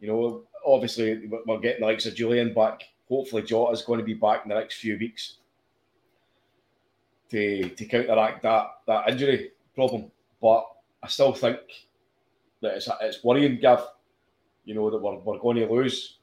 [0.00, 2.82] You know, obviously we're getting the likes of Julian back.
[3.08, 5.38] Hopefully, Jota is going to be back in the next few weeks
[7.30, 10.10] to to counteract that that injury problem.
[10.40, 10.66] But
[11.02, 11.58] I still think
[12.60, 13.86] that it's it's worrying, Gav.
[14.64, 16.18] You know that we're, we're going to lose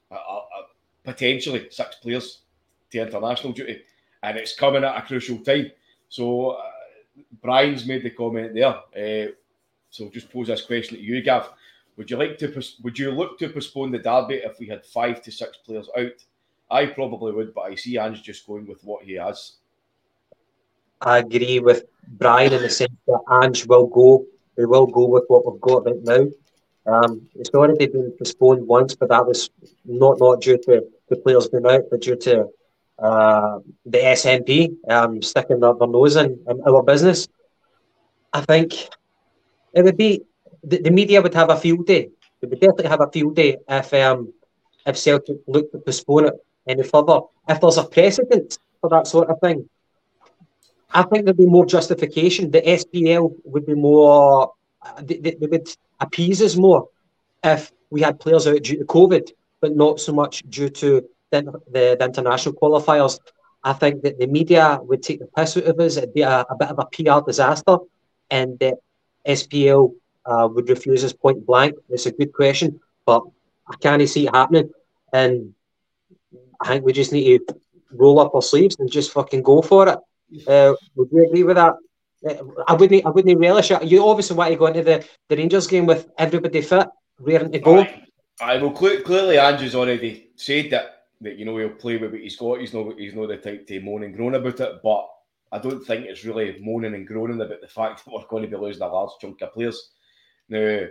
[1.04, 2.42] potentially six players
[2.90, 3.82] to international duty,
[4.22, 5.70] and it's coming at a crucial time.
[6.08, 6.62] So uh,
[7.42, 8.76] Brian's made the comment there.
[8.96, 9.32] Uh,
[9.90, 11.50] so just pose this question to you, Gav.
[11.96, 15.22] Would you like to would you look to postpone the derby if we had five
[15.22, 16.24] to six players out?
[16.70, 19.56] I probably would, but I see Ange just going with what he has.
[21.02, 24.24] I agree with Brian in the sense that Ange will go.
[24.56, 26.26] We will go with what we've got right now.
[26.86, 29.50] Um, it's already been postponed once, but that was
[29.84, 32.48] not not due to the players being out, but due to
[32.98, 37.28] uh, the SNP um, sticking their, their nose in, in our business.
[38.32, 38.74] I think
[39.74, 40.22] it would be
[40.62, 42.10] the, the media would have a field day.
[42.40, 44.32] They would definitely have a field day if um,
[44.86, 46.34] if Celtic looked to postpone it
[46.66, 47.20] any further.
[47.48, 49.68] If there's a precedent for that sort of thing,
[50.92, 52.50] I think there'd be more justification.
[52.50, 54.52] The SPL would be more,
[55.02, 55.68] they, they, they would
[56.00, 56.88] appease us more
[57.42, 61.42] if we had players out due to COVID, but not so much due to the,
[61.74, 63.18] the, the international qualifiers.
[63.64, 65.96] I think that the media would take the piss out of us.
[65.96, 67.78] It'd be a, a bit of a PR disaster,
[68.30, 68.76] and the
[69.26, 69.92] SPL
[70.26, 71.74] uh, would refuse us point blank.
[71.88, 73.22] It's a good question, but
[73.68, 74.70] I can't see it happening.
[75.12, 75.54] And
[76.60, 77.56] I think we just need to
[77.92, 79.98] roll up our sleeves and just fucking go for it.
[80.48, 81.74] Uh, would you agree with that?
[82.26, 82.34] Uh,
[82.66, 83.04] I wouldn't.
[83.04, 83.84] I wouldn't relish it.
[83.84, 86.86] You obviously want to go into the, the Rangers game with everybody fit,
[87.18, 87.80] rearing to go.
[88.40, 92.20] Aye well, cle- clearly Andrew's already said that that you know he'll play with what
[92.20, 92.60] he's got.
[92.60, 95.08] He's not he's not the type to moan and groan about it, but
[95.50, 98.48] I don't think it's really moaning and groaning about the fact that we're going to
[98.48, 99.90] be losing a large chunk of players.
[100.48, 100.86] Now,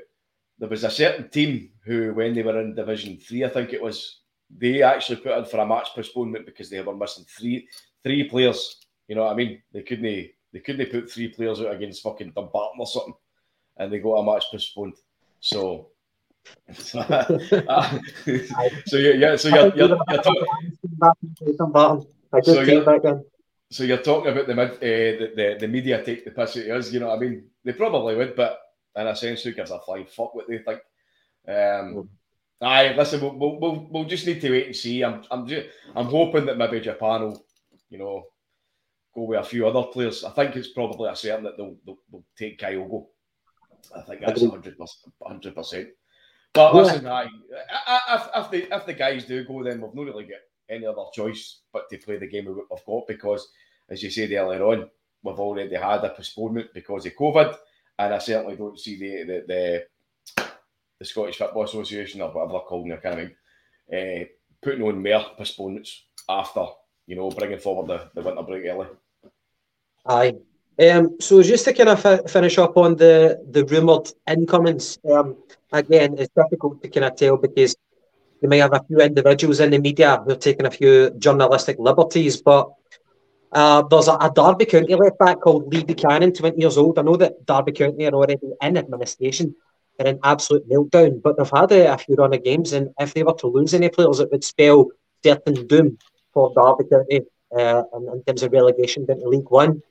[0.59, 3.81] there was a certain team who, when they were in Division Three, I think it
[3.81, 4.21] was,
[4.55, 7.67] they actually put in for a match postponement because they were missing three
[8.03, 8.77] three players.
[9.07, 9.61] You know what I mean?
[9.73, 13.13] They couldn't they couldn't put three players out against fucking Dumbarton or something,
[13.77, 14.95] and they got a match postponed.
[15.39, 15.90] So.
[18.85, 19.35] so yeah, yeah.
[19.35, 20.45] So you're, you're, you're talking.
[22.45, 22.85] So you're-
[23.71, 26.65] So you're talking about the mid, uh, the, the the media take the piss out
[26.65, 26.91] of us.
[26.91, 27.45] You know what I mean?
[27.63, 28.59] They probably would, but
[28.95, 30.79] in a sense, who gives a flying fuck what they think?
[31.47, 32.09] Um,
[32.61, 35.03] aye, listen, we'll, we'll, we'll, we'll just need to wait and see.
[35.03, 37.45] I'm I'm just, I'm hoping that maybe Japan will,
[37.89, 38.23] you know,
[39.15, 40.23] go with a few other players.
[40.25, 43.05] I think it's probably a certain that they'll they'll, they'll take Kyogo.
[43.95, 44.51] I think that's Agreed.
[44.51, 44.75] hundred
[45.25, 45.87] hundred percent.
[46.53, 46.81] But Yeah.
[46.81, 47.29] listen, I-
[47.69, 50.85] I- if, if the if the guys do go, then we've not really got any
[50.85, 53.51] other choice but to play the game of we've got because,
[53.89, 54.89] as you said earlier on,
[55.23, 57.57] we've already had a postponement because of COVID,
[57.99, 60.47] and I certainly don't see the the the,
[60.99, 63.33] the Scottish Football Association or whatever they're calling it, I can't
[63.93, 64.25] uh,
[64.61, 66.65] putting on more postponements after
[67.07, 68.87] you know bringing forward the, the winter break early.
[70.05, 70.35] Aye.
[70.81, 75.37] Um, so just to kind of fi- finish up on the the rumoured incomings, um,
[75.71, 77.75] again, it's difficult to kind of tell because
[78.41, 81.77] you may have a few individuals in the media who are taking a few journalistic
[81.77, 82.71] liberties, but
[83.51, 86.97] uh, there's a, a Derby County left back called Lee Buchanan, 20 years old.
[86.97, 89.53] I know that Derby County are already in administration.
[89.99, 93.13] They're in absolute meltdown, but they've had a, a few run of games, and if
[93.13, 94.87] they were to lose any players, it would spell
[95.23, 95.99] certain doom
[96.33, 97.21] for Derby County
[97.55, 99.83] uh, in, in terms of relegation down to League One.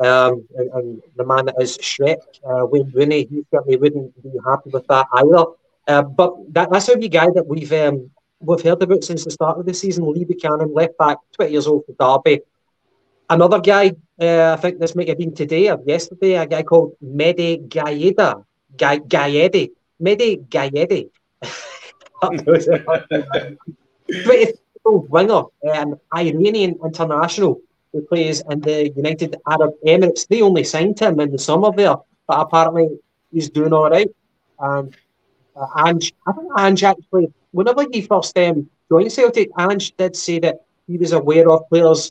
[0.00, 4.30] Um, and, and the man that is Shrek, uh, Wayne Rooney, he certainly wouldn't be
[4.44, 5.44] happy with that either.
[5.86, 9.30] Uh, but that, that's a wee guy that we've um, we've heard about since the
[9.30, 10.12] start of the season.
[10.12, 12.40] Lee Buchanan, left back, 20 years old for Derby.
[13.30, 16.96] Another guy, uh, I think this might have been today or yesterday, a guy called.
[18.76, 19.70] Guy, Ghayedi.
[20.02, 21.10] Mehdi Ghayedi.
[24.24, 24.52] 20 year
[24.84, 27.60] old winger, an Iranian international
[27.94, 30.26] who plays in the United Arab Emirates.
[30.26, 31.94] They only signed him in the summer there,
[32.26, 32.88] but apparently
[33.32, 34.10] he's doing all right.
[34.58, 34.94] And
[35.56, 40.40] uh, Ange, I think Ange actually, whenever he first um, joined Celtic, Ange did say
[40.40, 40.56] that
[40.88, 42.10] he was aware of players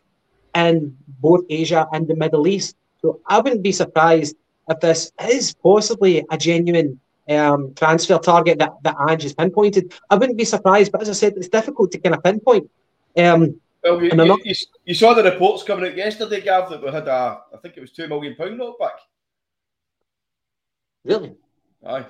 [0.55, 2.77] in both Asia and the Middle East.
[3.01, 4.37] So I wouldn't be surprised
[4.69, 6.97] if this is possibly a genuine
[7.29, 9.93] um, transfer target that, that Ange has pinpointed.
[10.09, 12.69] I wouldn't be surprised, but as I said, it's difficult to kind of pinpoint.
[13.17, 16.89] Um, Well, you, you, you, you saw the reports coming out yesterday, Gav, that we
[16.91, 18.93] had a, I think it was two million pound note back.
[21.03, 21.35] Really?
[21.85, 22.05] Aye,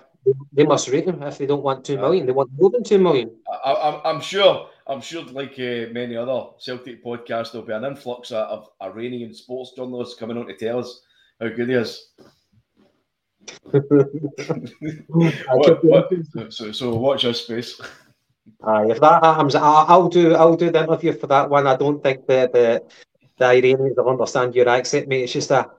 [0.52, 2.28] They must rate him if they don't want two million.
[2.28, 3.32] They want more than two million.
[3.66, 4.70] I, I'm sure.
[4.86, 9.34] I'm sure, like uh, many other Celtic podcasts, there'll be an influx of, of Iranian
[9.34, 11.02] sports journalists coming on to tell us
[11.40, 12.10] how good he is.
[15.08, 17.80] What- what- so, so watch this space.
[18.64, 20.36] Aye, if that happens, I, I'll do.
[20.36, 21.68] I'll do the interview for that one.
[21.68, 22.84] I don't think the the,
[23.38, 25.24] the Iranians will understand your accent, mate.
[25.24, 25.70] It's just a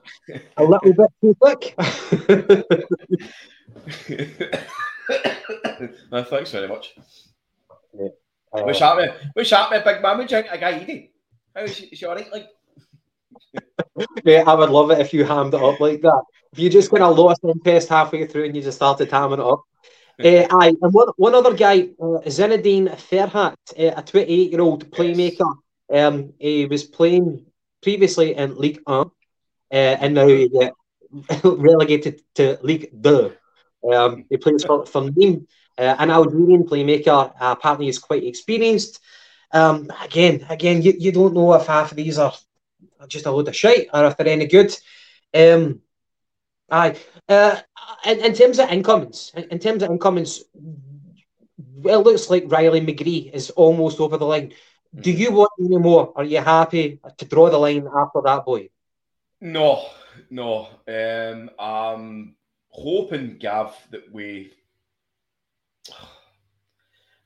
[0.57, 1.75] a little bit too thick.
[6.11, 6.95] no, thanks very much.
[8.55, 9.13] Uh, What's happening?
[9.33, 10.17] What's happening, big man?
[10.17, 11.09] What's a guy eating?
[11.55, 12.31] How is she, is she all right?
[12.31, 12.47] Like,
[14.23, 16.23] Mate, I would love it if you hammed it up like that.
[16.53, 19.39] If you just kind of lost interest halfway through and you just started hamming it
[19.39, 19.63] up.
[20.23, 24.89] Uh, aye, and one, one other guy, uh, Zinedine Ferhat, uh, a 28 year old
[24.91, 25.55] playmaker.
[25.93, 27.45] Um, he was playing
[27.81, 29.11] previously in League 1
[29.71, 30.49] uh, and now he
[31.43, 33.33] relegated to League 2.
[33.91, 35.45] Um, he plays for, for Nîmes,
[35.77, 37.29] uh, an Algerian playmaker.
[37.39, 38.99] Uh, apparently, he's quite experienced.
[39.51, 42.33] Um, again, again, you, you don't know if half of these are
[43.07, 44.75] just a load of shite or if they're any good.
[45.33, 45.81] Um,
[46.69, 46.95] aye.
[47.27, 47.59] Uh,
[48.05, 50.43] in, in terms of incomings, in, terms of incomings,
[51.83, 54.53] it looks like Riley McGree is almost over the line.
[54.93, 56.13] Do you want any more?
[56.15, 58.69] Are you happy to draw the line after that boy?
[59.41, 59.85] no,
[60.29, 60.69] no.
[60.87, 62.35] Um, I'm
[62.69, 64.53] hoping, Gav, that we.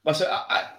[0.04, 0.70] Listen, I,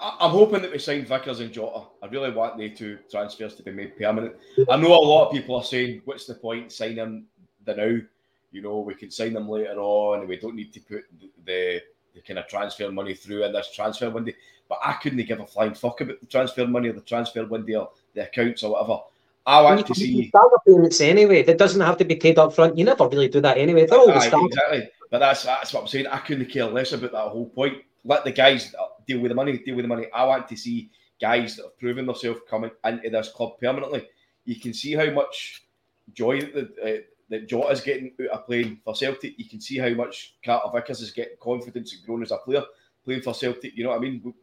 [0.00, 1.86] I, I'm hoping that we sign Vickers and Jota.
[2.02, 4.36] I really want the two transfers to be made permanent.
[4.68, 7.26] I know a lot of people are saying, "What's the point signing them
[7.64, 7.98] the now?"
[8.56, 11.30] You know, we can sign them later on, and we don't need to put the,
[11.44, 11.82] the,
[12.14, 14.32] the kind of transfer money through in this transfer window.
[14.66, 17.80] But I couldn't give a flying fuck about the transfer money or the transfer window
[17.80, 19.00] or the accounts or whatever.
[19.44, 20.28] I want to see.
[20.28, 21.42] starter payments anyway.
[21.42, 22.78] That doesn't have to be paid up front.
[22.78, 23.84] You never really do that anyway.
[23.84, 24.46] They're always Aye, starter.
[24.46, 24.88] exactly.
[25.10, 26.06] But that's that's what I'm saying.
[26.06, 27.82] I couldn't care less about that whole point.
[28.04, 28.74] Let the guys
[29.06, 29.58] deal with the money.
[29.58, 30.06] Deal with the money.
[30.14, 30.90] I want to see
[31.20, 34.08] guys that have proven themselves coming into this club permanently.
[34.46, 35.64] You can see how much
[36.14, 39.38] joy that uh, that Jota's getting out of playing for Celtic.
[39.38, 42.62] You can see how much Carter Vickers is getting confidence and growing as a player
[43.04, 43.76] playing for Celtic.
[43.76, 44.34] You know what I mean?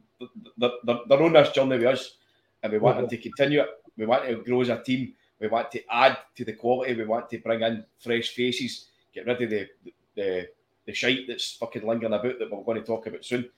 [0.57, 2.17] They're, they're, they're on this journey with us,
[2.61, 3.69] and we want them to continue it.
[3.97, 5.13] We want to grow as a team.
[5.39, 6.95] We want to add to the quality.
[6.95, 8.87] We want to bring in fresh faces.
[9.13, 9.67] Get rid of the
[10.15, 10.47] the
[10.85, 13.49] the shite that's fucking lingering about that we're going to talk about soon.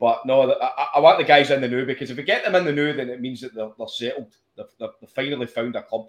[0.00, 2.54] But no, I, I want the guys in the new because if we get them
[2.54, 4.32] in the new, then it means that they're, they're settled.
[4.56, 6.08] They've, they've, they've finally found a club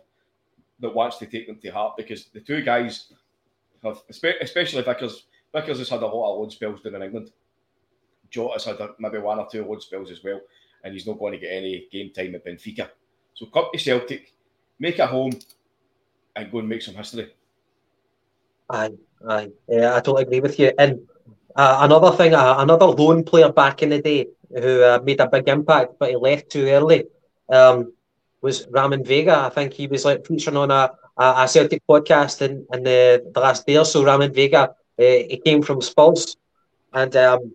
[0.79, 3.11] that wants to take them to heart because the two guys
[3.83, 7.31] have, especially Vickers, Vickers has had a lot of loan spells down in England.
[8.29, 10.41] Jota's had a, maybe one or two loan spells as well,
[10.83, 12.89] and he's not going to get any game time at Benfica.
[13.33, 14.33] So come to Celtic,
[14.79, 15.33] make a home,
[16.35, 17.33] and go and make some history.
[18.69, 18.91] Aye,
[19.27, 19.49] aye.
[19.67, 20.71] Yeah, I totally agree with you.
[20.77, 20.99] And
[21.55, 25.27] uh, another thing, uh, another lone player back in the day who uh, made a
[25.27, 27.05] big impact, but he left too early,
[27.49, 27.93] um,
[28.41, 29.37] was Ramon Vega.
[29.39, 33.39] I think he was like featuring on a, a, Celtic podcast in, in the, the
[33.39, 34.03] last day or so.
[34.03, 36.37] Ramon Vega, uh, he came from Spurs
[36.93, 37.53] and um,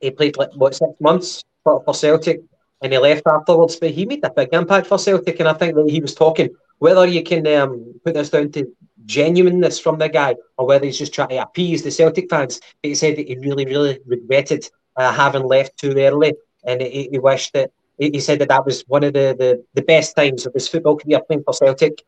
[0.00, 2.40] he played like what six months for, for Celtic
[2.82, 3.76] and he left afterwards.
[3.76, 6.50] But he made a big impact for Celtic, and I think that he was talking
[6.78, 8.64] whether you can um, put this down to
[9.04, 12.60] genuineness from the guy or whether he's just trying to appease the Celtic fans.
[12.82, 17.08] But he said that he really, really regretted uh, having left too early, and he,
[17.10, 20.46] he wished that he, said that that was one of the, the, the best times
[20.46, 22.02] of his football career playing for Celtic.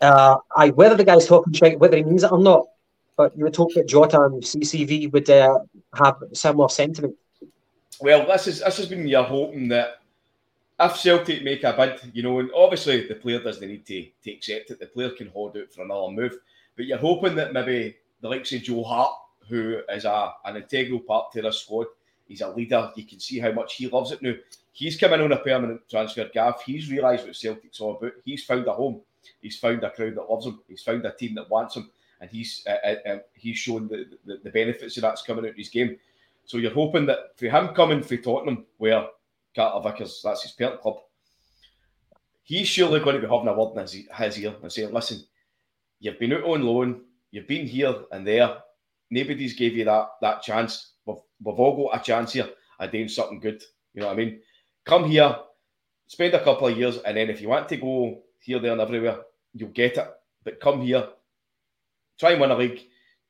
[0.00, 2.66] Uh, I whether the guy's talking shit, whether he means it or not,
[3.16, 5.60] but you would hope that Jota and CCV would uh,
[5.94, 7.16] have similar sentiment.
[8.00, 10.02] Well, this is this has been your hoping that
[10.78, 14.32] if Celtic make a bid, you know, and obviously the player doesn't need to, to
[14.32, 14.80] accept it.
[14.80, 16.36] The player can hold out for another move,
[16.76, 19.12] but you're hoping that maybe the likes of Joe Hart,
[19.48, 21.86] who is a an integral part to this squad,
[22.26, 22.90] he's a leader.
[22.96, 24.34] You can see how much he loves it now.
[24.76, 26.60] He's coming on a permanent transfer, Gav.
[26.60, 28.12] He's realised what Celtic's all about.
[28.26, 29.00] He's found a home.
[29.40, 30.60] He's found a crowd that loves him.
[30.68, 34.04] He's found a team that wants him, and he's uh, uh, uh, he's shown the,
[34.26, 35.96] the, the benefits of that's coming out of his game.
[36.44, 39.06] So you're hoping that for him coming for Tottenham, where
[39.54, 40.98] Carter Vickers, that's his parent club,
[42.42, 45.24] he's surely going to be having a word in his, his ear and saying, listen,
[46.00, 47.00] you've been out on loan,
[47.30, 48.58] you've been here and there,
[49.10, 50.92] nobody's gave you that that chance.
[51.06, 53.62] We've, we've all got a chance here of doing something good.
[53.94, 54.40] You know what I mean?
[54.86, 55.36] Come here,
[56.06, 58.80] spend a couple of years, and then if you want to go here, there, and
[58.80, 59.18] everywhere,
[59.52, 60.08] you'll get it.
[60.44, 61.08] But come here,
[62.18, 62.80] try and win a league,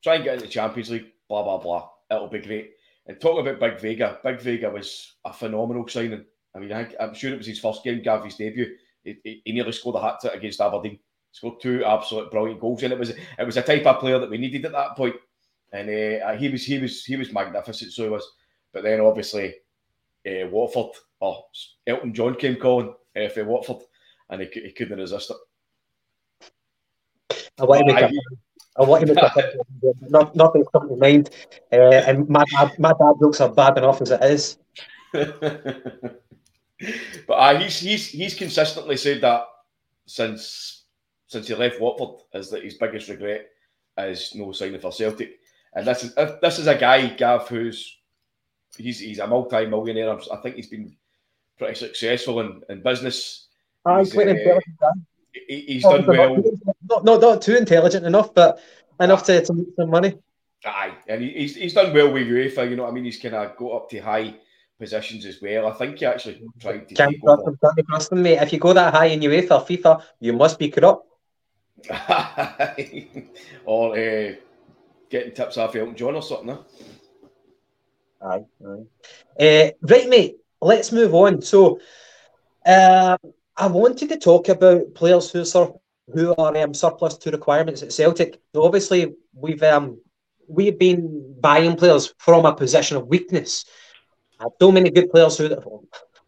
[0.02, 1.88] try and get into the Champions League, blah, blah, blah.
[2.10, 2.72] It'll be great.
[3.06, 6.24] And talking about Big Vega, Big Vega was a phenomenal signing
[6.56, 8.76] I mean, I, am sure it was his first game, Gavy's debut.
[9.04, 10.98] He, he, he nearly scored a hat trick against Aberdeen.
[11.32, 14.30] Scored two absolute brilliant goals, and it was it was a type of player that
[14.30, 15.16] we needed at that point.
[15.70, 17.92] And uh, he was he was he was magnificent.
[17.92, 18.26] So he was.
[18.72, 19.54] But then obviously,
[20.26, 21.44] uh, Watford or oh,
[21.86, 23.82] Elton John came calling uh, for Watford,
[24.30, 25.36] and he, he couldn't resist it.
[27.58, 28.10] I want to make
[28.78, 29.52] I want to make a
[30.10, 31.30] not nothing come to mind.
[31.72, 34.58] Uh, and my dad, my dad jokes are bad enough as it is.
[35.12, 36.20] but
[37.30, 39.44] uh, he's he's he's consistently said that
[40.06, 40.84] since
[41.26, 43.46] since he left Watford is that his biggest regret
[43.98, 45.38] is no signing for Celtic.
[45.74, 47.98] And this is this is a guy, Gav, who's
[48.76, 50.18] he's he's a multi-millionaire.
[50.32, 50.94] I think he's been
[51.58, 53.46] pretty successful in, in business.
[53.84, 54.92] Ah, he's, he's, uh,
[55.32, 56.42] he, he's done well.
[56.88, 58.60] Not, not not too intelligent enough, but
[59.00, 60.14] enough to, to make some money.
[60.64, 62.68] Aye, and he, he's he's done well with UEFA.
[62.68, 63.04] You know what I mean?
[63.04, 64.34] He's kind of got up to high
[64.78, 65.68] positions as well.
[65.68, 68.38] I think he actually tried to can't trust him, can't trust him, mate.
[68.40, 71.06] If you go that high in UEFA, FIFA, you must be corrupt.
[73.64, 74.32] or uh,
[75.10, 76.48] getting tips off Elton John or something.
[76.48, 76.62] Huh?
[78.22, 78.86] Aye, aye.
[79.38, 80.36] Uh, right, mate.
[80.66, 81.42] Let's move on.
[81.42, 81.78] So,
[82.66, 83.16] uh,
[83.56, 85.72] I wanted to talk about players who are
[86.12, 88.40] who are um, surplus to requirements at Celtic.
[88.54, 90.00] Obviously, we've um,
[90.48, 93.64] we've been buying players from a position of weakness.
[94.40, 95.48] I had so many good players who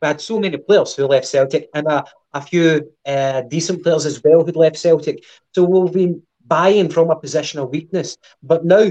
[0.01, 4.07] we had so many players who left Celtic and a, a few uh, decent players
[4.07, 5.25] as well who left Celtic.
[5.53, 8.17] So we've been buying from a position of weakness.
[8.41, 8.87] But now,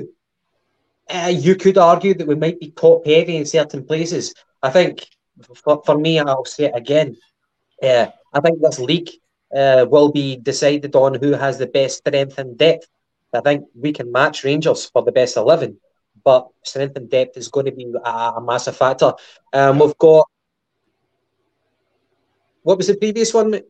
[1.10, 4.34] uh, you could argue that we might be top heavy in certain places.
[4.62, 5.08] I think,
[5.56, 7.18] for, for me, I'll say it again.
[7.82, 9.10] Uh, I think this league
[9.56, 12.88] uh, will be decided on who has the best strength and depth.
[13.34, 15.78] I think we can match Rangers for the best 11,
[16.24, 19.14] but strength and depth is going to be a, a massive factor.
[19.54, 20.28] Um, we've got.
[22.64, 23.62] What was the previous one?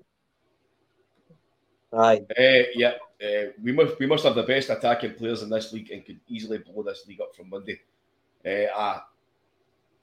[1.94, 2.22] Aye.
[2.38, 2.94] Uh, yeah,
[3.24, 6.20] uh, we must we must have the best attacking players in this league and could
[6.28, 7.80] easily blow this league up from Monday.
[8.46, 9.02] Uh, I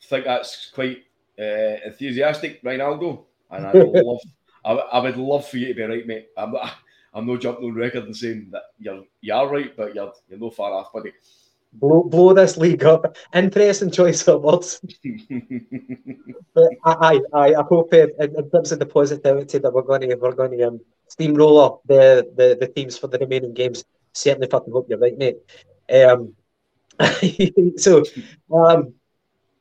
[0.02, 1.04] think that's quite
[1.38, 4.20] uh, enthusiastic, Ronaldo, and I love.
[4.64, 6.28] I, I would love for you to be right, mate.
[6.36, 6.54] I'm,
[7.14, 10.38] I'm no jumping on record and saying that you're you are right, but you're you're
[10.38, 11.12] no far off, buddy.
[11.74, 13.16] Blow, blow this league up.
[13.34, 14.80] Interesting choice of words.
[16.54, 20.14] but I, I, I hope in, in terms of the positivity that we're going to
[20.14, 23.84] we're going to um, steamroller the, the the teams for the remaining games.
[24.12, 25.38] Certainly, fucking hope you're right, mate.
[25.92, 26.34] Um,
[27.76, 28.04] so,
[28.52, 28.94] um,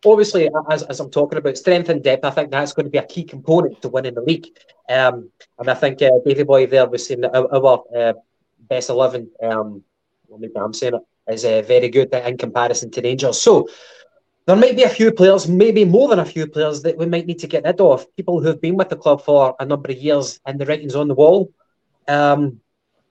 [0.05, 2.97] obviously, as, as I'm talking about strength and depth, I think that's going to be
[2.97, 4.47] a key component to winning the league.
[4.89, 5.29] Um,
[5.59, 8.13] and I think uh, Davy Boy there was saying that our, uh,
[8.59, 9.83] best 11, um,
[10.27, 13.41] well, maybe I'm saying it, is uh, very good in comparison to Rangers.
[13.41, 13.67] So
[14.45, 17.25] there might be a few players, maybe more than a few players, that we might
[17.25, 18.13] need to get rid of.
[18.15, 20.95] People who have been with the club for a number of years and the writing's
[20.95, 21.53] on the wall.
[22.07, 22.59] Um,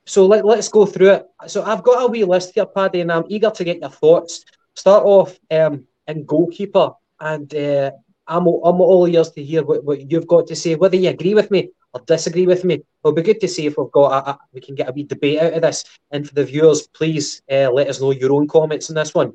[0.04, 1.26] so let, let's go through it.
[1.46, 4.44] So I've got a wee list here, Paddy, and I'm eager to get your thoughts.
[4.74, 6.90] Start off um, in goalkeeper,
[7.20, 7.90] and uh,
[8.26, 11.34] I'm, I'm all ears to hear what, what you've got to say, whether you agree
[11.34, 12.82] with me or disagree with me.
[13.04, 15.04] It'll be good to see if we've got a, a, we can get a wee
[15.04, 15.84] debate out of this.
[16.10, 19.32] And for the viewers, please uh, let us know your own comments on this one.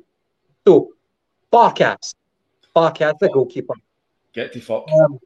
[0.66, 0.90] So,
[1.52, 2.14] Barkas,
[2.74, 3.74] Barkas, the goalkeeper.
[4.32, 4.90] Get the fuck.
[4.92, 5.18] Um,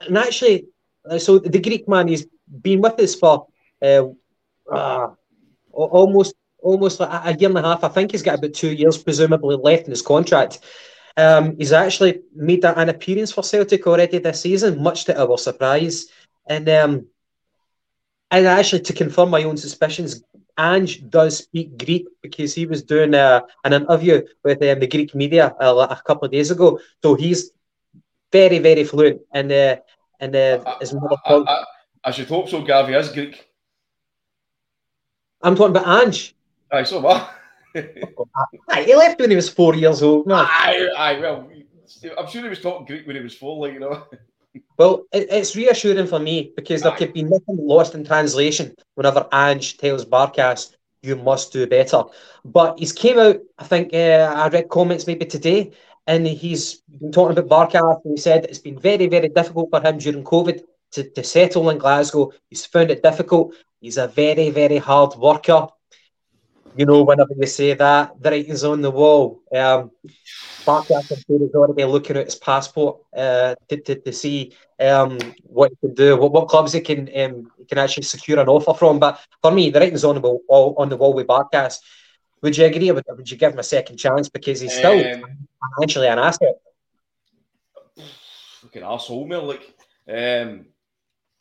[0.00, 0.66] and actually,
[1.08, 2.26] uh, so the Greek man, he's
[2.62, 3.46] been with us for
[3.82, 4.04] uh,
[4.70, 5.08] uh,
[5.72, 7.84] almost almost like a year and a half.
[7.84, 10.60] I think he's got about two years, presumably, left in his contract.
[11.16, 16.06] Um, he's actually made an appearance for Celtic already this season, much to our surprise.
[16.46, 17.06] And um,
[18.30, 20.22] and actually, to confirm my own suspicions,
[20.58, 25.14] Ange does speak Greek because he was doing uh, an interview with um, the Greek
[25.14, 26.78] media uh, a couple of days ago.
[27.02, 27.50] So he's
[28.30, 29.76] very, very fluent in uh,
[30.20, 31.46] in uh, his mother tongue.
[31.48, 31.64] I, I,
[32.04, 32.62] I, should hope so.
[32.62, 33.48] Gavi is Greek.
[35.42, 36.34] I'm talking about Ange.
[36.72, 37.34] Aye, so what?
[37.76, 40.26] aye, he left when he was four years old.
[40.26, 40.36] No.
[40.36, 41.50] Aye, aye, well,
[42.18, 44.06] I'm sure he was talking Greek when he was four, like, you know.
[44.76, 49.28] Well, it, it's reassuring for me because there could be nothing lost in translation whenever
[49.32, 52.02] Ange tells Barkas, you must do better.
[52.44, 55.70] But he's came out, I think uh, I read comments maybe today,
[56.08, 59.80] and he's been talking about Barkas, and he said it's been very, very difficult for
[59.80, 60.62] him during COVID
[60.92, 62.32] to, to settle in Glasgow.
[62.48, 63.54] He's found it difficult.
[63.80, 65.68] He's a very, very hard worker
[66.76, 69.40] you know, whenever you say that, the writing's on the wall.
[69.54, 69.90] Um,
[70.66, 75.76] Barkas, is already looking at his passport uh, to, to, to see um, what he
[75.88, 78.98] can do, what, what clubs he can um, he can actually secure an offer from.
[78.98, 81.78] But for me, the writing's on the wall, on the wall with Barkas.
[82.42, 82.90] Would you agree?
[82.90, 86.54] Would, would you give him a second chance because he's still um, financially an asset?
[88.60, 89.36] fucking arsehole me.
[89.36, 89.74] Like,
[90.08, 90.66] um,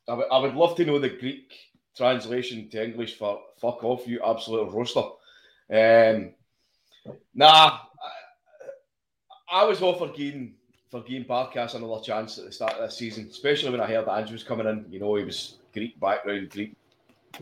[0.08, 1.54] I would- I would love to know the Greek
[1.96, 5.04] translation to English for fuck off, you absolute roaster.
[5.72, 6.32] Um,
[7.34, 7.80] nah,
[9.52, 10.56] I, I was all for giving
[10.90, 14.08] for giving Barkas another chance at the start of this season, especially when I heard
[14.08, 14.86] that Ange was coming in.
[14.90, 16.76] You know, he was Greek background, Greek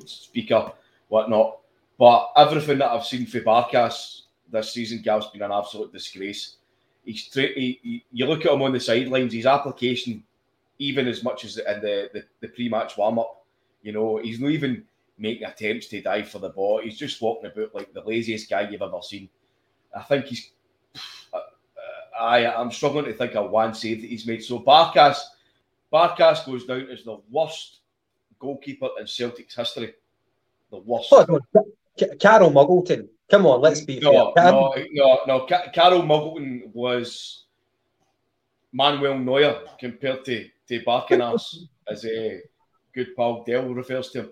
[0.06, 0.72] speaker,
[1.08, 1.60] whatnot.
[1.98, 4.22] But everything that I've seen for Barkas
[4.52, 6.58] this season, Gav's been an absolute disgrace.
[7.06, 10.24] He's tra- he, he, you look at him on the sidelines, his application,
[10.78, 13.46] even as much as in the, the, the pre-match warm-up,
[13.82, 14.84] you know, he's not even
[15.18, 16.82] making attempts to dive for the ball.
[16.84, 19.30] He's just walking about like the laziest guy you've ever seen.
[19.96, 20.52] I think he's.
[22.20, 24.44] I I'm struggling to think of one save that he's made.
[24.44, 25.18] So Barkas,
[25.94, 27.82] Barkas goes down as the worst
[28.40, 29.94] goalkeeper in Celtic's history.
[30.72, 31.10] The worst.
[31.12, 31.40] Oh, on.
[32.00, 33.08] Ca- Carl Muggleton.
[33.30, 34.52] Come on, let's be No, fair.
[34.52, 35.46] no, no, no.
[35.46, 37.44] Ca- Carl Muggleton was
[38.72, 41.56] Manuel Neuer compared to to Barkanas,
[41.88, 42.42] as a
[42.94, 44.30] good pal Dell refers to him.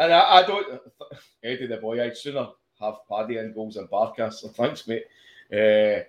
[0.00, 0.80] And I, I don't,
[1.44, 2.48] Eddie the boy, I'd sooner
[2.80, 4.34] have Paddy in goals and Barkas.
[4.34, 5.04] So thanks, mate.
[5.52, 6.00] Uh,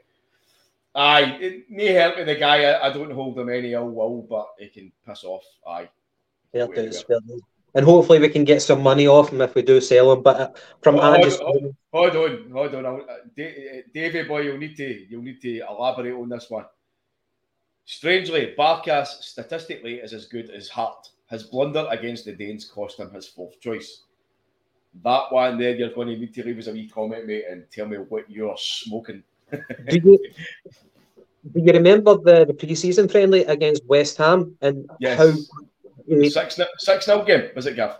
[0.97, 2.63] aye, it, me helping the guy.
[2.63, 5.43] I, I don't hold him any ill will, but he can piss off.
[5.67, 5.89] Aye.
[6.53, 7.41] Fair dues, fair dues.
[7.73, 10.21] And hopefully we can get some money off him if we do sell him.
[10.21, 10.49] But uh,
[10.81, 12.85] from Oh, oh, Hold on, hold on.
[12.85, 16.65] I'll- uh, Davey boy, you'll need to you'll need to elaborate on this one.
[17.85, 21.09] Strangely, Barkas statistically is as good as Hart.
[21.31, 24.03] His blunder against the Danes cost him his fourth choice.
[25.03, 27.63] That one there, you're going to need to leave us a wee comment, mate, and
[27.71, 29.23] tell me what you're smoking.
[29.51, 30.19] do you
[31.53, 35.17] do you remember the, the pre-season friendly against West Ham and Yes.
[35.17, 35.31] how?
[36.29, 37.99] Six six nil game, was it, Gav?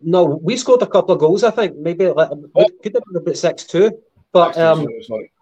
[0.00, 1.44] No, we scored a couple of goals.
[1.44, 2.68] I think maybe like, Oh.
[2.82, 3.90] could have been about six two.
[4.32, 5.32] But um, sorry, sorry.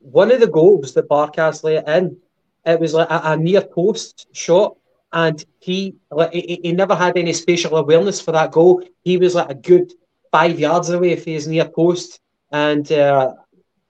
[0.00, 2.16] one of the goals that Barkas let in,
[2.64, 4.76] it was like a, a near post shot,
[5.12, 8.82] and he like he, he- he never had any spatial awareness for that goal.
[9.02, 9.92] He was like a good
[10.30, 12.20] five yards away from his near post,
[12.52, 13.34] and uh,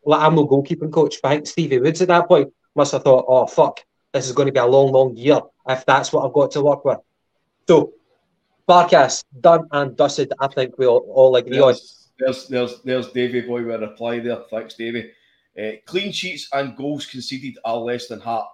[0.04, 3.02] like I'm no goalkeeping coach, but I think Stevie Woods at that point must have
[3.02, 6.24] thought, "Oh fuck, this is going to be a long, long year if that's what
[6.26, 6.98] I've got to work with."
[7.66, 7.92] So,
[8.68, 10.32] Barkas done and dusted.
[10.38, 11.72] I think we all, all agree on.
[11.72, 14.42] There's, there's, there's, there's Davy Boy with a reply there.
[14.50, 15.10] Thanks, Davy.
[15.58, 18.46] Uh, clean sheets and goals conceded are less than half.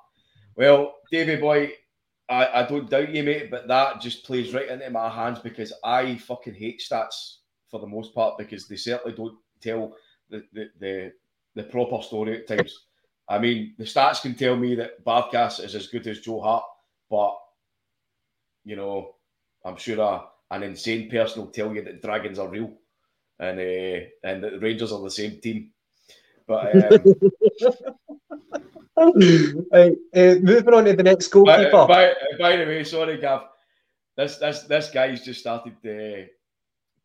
[0.57, 1.73] Well, Davy Boy,
[2.29, 5.73] I, I don't doubt you, mate, but that just plays right into my hands because
[5.85, 7.37] I fucking hate stats
[7.71, 9.95] for the most part because they certainly don't tell
[10.31, 11.13] the, the, the,
[11.55, 12.87] the proper story at times.
[13.29, 16.65] I mean, the stats can tell me that Barkas is as good as Joe Hart,
[17.11, 17.37] but,
[18.65, 19.17] you know,
[19.65, 22.73] I'm sure a, an insane person will tell you that Dragons are real
[23.39, 25.71] and uh, and that the Rangers are the same team.
[26.47, 27.01] But um,
[29.73, 31.71] Right, uh, moving on to the next goalkeeper.
[31.71, 33.43] by, by, by the way, sorry, Gav,
[34.17, 36.27] this this this guy's just started uh,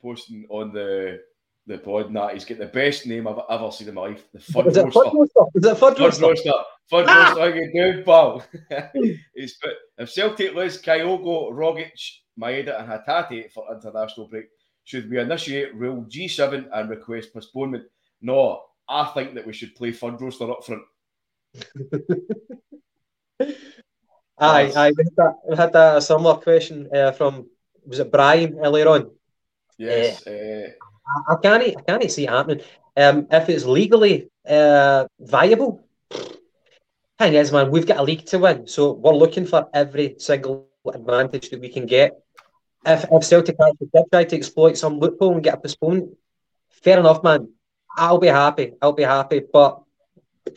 [0.01, 1.21] posting on the
[1.65, 4.23] the pod and that he's got the best name I've ever seen in my life.
[4.33, 4.99] The Fud Is it Roaster.
[4.99, 5.45] Fud Roaster?
[5.55, 6.25] Is it Fud Fud Roaster?
[6.25, 6.53] Roaster.
[6.91, 7.25] Fud Ah!
[7.29, 8.43] Roaster, how you doing, pal?
[9.35, 11.91] he's put if Celtic lose Kyogo, Rogic,
[12.39, 14.45] Maeda, and Hatate for international break,
[14.83, 17.85] should we initiate Rule G7 and request postponement?
[18.21, 20.81] No, I think that we should play Fud Roaster up front.
[24.41, 24.91] Aye, aye.
[24.95, 27.47] We had that, we had that a similar question uh, from
[27.85, 29.11] was it Brian earlier on?
[29.77, 30.25] Yes.
[30.25, 30.69] Uh,
[31.29, 32.63] I, I can't I can't see it happening.
[32.95, 35.83] Um, if it's legally uh, viable,
[37.19, 40.69] thing is, man, we've got a league to win, so we're looking for every single
[40.87, 42.13] advantage that we can get.
[42.85, 46.17] If, if Celtic actually did try to exploit some loophole and get a postponement,
[46.69, 47.49] fair enough, man.
[47.95, 48.73] I'll be happy.
[48.81, 49.81] I'll be happy, but
[50.47, 50.53] at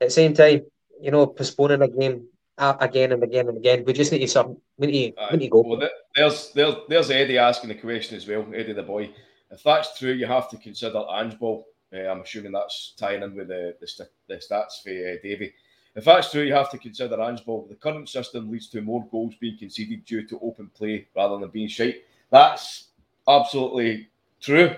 [0.00, 0.62] the same time,
[1.00, 4.58] you know, postponing a game again and again and again, we just need to some.
[4.78, 5.62] We need, we need to go.
[5.62, 9.10] well, there's, there's, there's Eddie asking the question as well, Eddie the boy.
[9.50, 11.66] If that's true, you have to consider Ange Ball.
[11.92, 15.52] Uh, I'm assuming that's tying in with the, the, st- the stats for uh, Davy.
[15.94, 17.66] If that's true, you have to consider Ange Ball.
[17.68, 21.48] The current system leads to more goals being conceded due to open play rather than
[21.48, 22.02] being shite.
[22.30, 22.88] That's
[23.26, 24.08] absolutely
[24.40, 24.74] true.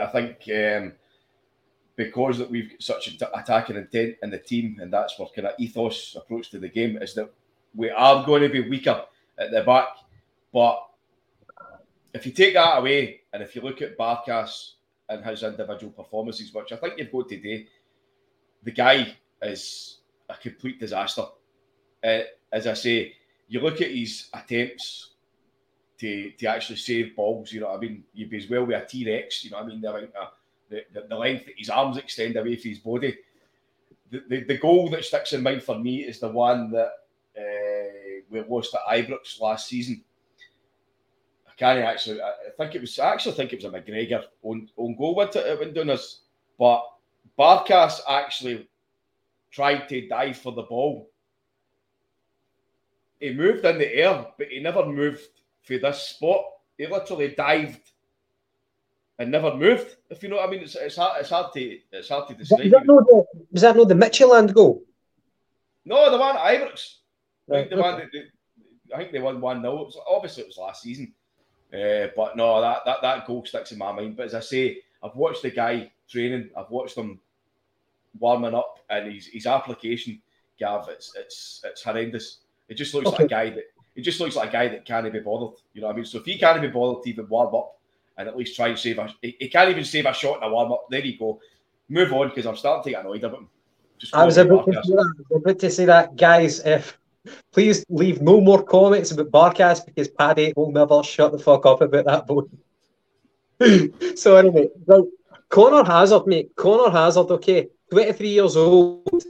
[0.00, 0.92] I think um,
[1.96, 5.48] because that we've got such an attacking intent in the team, and that's our kind
[5.48, 7.30] of ethos approach to the game, is that
[7.74, 9.04] we are going to be weaker
[9.38, 9.88] at the back.
[10.52, 10.82] But
[12.14, 14.72] if you take that away, and if you look at Barkas
[15.08, 17.66] and his individual performances, which I think you've got today,
[18.62, 21.24] the guy is a complete disaster.
[22.02, 22.20] Uh,
[22.52, 23.14] as I say,
[23.48, 25.10] you look at his attempts
[25.98, 28.04] to, to actually save balls, you know what I mean?
[28.12, 29.80] You'd be as well with a T Rex, you know what I mean?
[29.80, 30.28] The, amount of-
[30.68, 33.16] the, the, the length that his arms extend away from his body.
[34.10, 36.92] The, the, the goal that sticks in mind for me is the one that
[37.38, 40.02] uh, we lost at Ibrox last season.
[41.48, 42.20] I can't actually.
[42.20, 42.98] I think it was.
[42.98, 46.20] I actually think it was a McGregor own, own goal went it doing this,
[46.58, 46.84] but
[47.38, 48.68] Barkas actually
[49.50, 51.10] tried to dive for the ball.
[53.20, 55.35] He moved in the air, but he never moved
[55.66, 56.44] for this spot.
[56.78, 57.90] He literally dived
[59.18, 59.96] and never moved.
[60.10, 61.20] If you know what I mean, it's, it's hard.
[61.20, 61.78] It's hard to.
[61.92, 62.60] It's hard to describe.
[62.60, 64.82] Was that, not the, was that not the Midtjylland goal?
[65.84, 66.94] No, the one at Ibrox.
[67.50, 70.42] I think the one that they, I think they won one 0 It was obviously
[70.42, 71.12] it was last season,
[71.72, 74.16] uh, but no, that, that that goal sticks in my mind.
[74.16, 76.50] But as I say, I've watched the guy training.
[76.56, 77.20] I've watched him
[78.18, 80.20] warming up, and his his application,
[80.58, 82.38] Gav, it's it's it's horrendous.
[82.68, 83.64] It just looks like a guy that
[83.96, 85.58] it just looks like a guy that can't be bothered.
[85.72, 86.04] You know what I mean?
[86.04, 87.78] So if he can't be bothered to even warm up
[88.18, 90.42] and at least try and save a, he, he can't even save a shot in
[90.42, 90.86] a warm up.
[90.90, 91.40] There you go.
[91.88, 93.48] Move on because I'm starting to get annoyed about him.
[94.12, 95.14] I was about to, say that.
[95.30, 96.60] I was about to say that, guys.
[96.60, 96.98] If
[97.52, 101.80] please leave no more comments about Barkas because Paddy will never shut the fuck up
[101.80, 102.42] about that boy.
[104.16, 105.04] so anyway, right,
[105.48, 106.54] Conor Hazard, mate.
[106.56, 109.24] Conor Hazard, okay, 23 years old.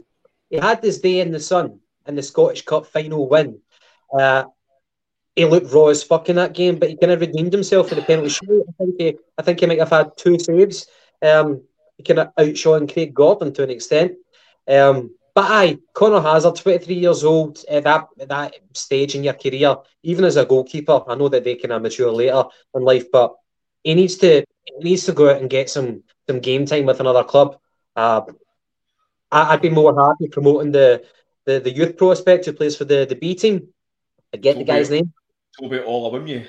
[0.50, 3.60] He had his day in the sun in the Scottish Cup final win.
[4.12, 4.44] Uh,
[5.36, 7.94] he looked raw as fuck in that game, but he kind of redeemed himself for
[7.94, 8.64] the penalty shoot.
[8.68, 10.86] I think he, I think he might have had two saves.
[11.22, 11.62] Um,
[11.98, 14.12] he kind of outshone Craig Gordon to an extent.
[14.66, 19.34] Um, but aye, Conor Hazard, 23 years old, at that at that stage in your
[19.34, 23.34] career, even as a goalkeeper, I know that they can mature later in life, but
[23.84, 27.00] he needs to he needs to go out and get some some game time with
[27.00, 27.58] another club.
[27.94, 28.22] Uh,
[29.30, 31.04] I, I'd be more happy promoting the,
[31.44, 33.68] the the youth prospect who plays for the the B team.
[34.32, 35.12] I get the guy's name.
[35.60, 36.46] Tobi Oluwayemi.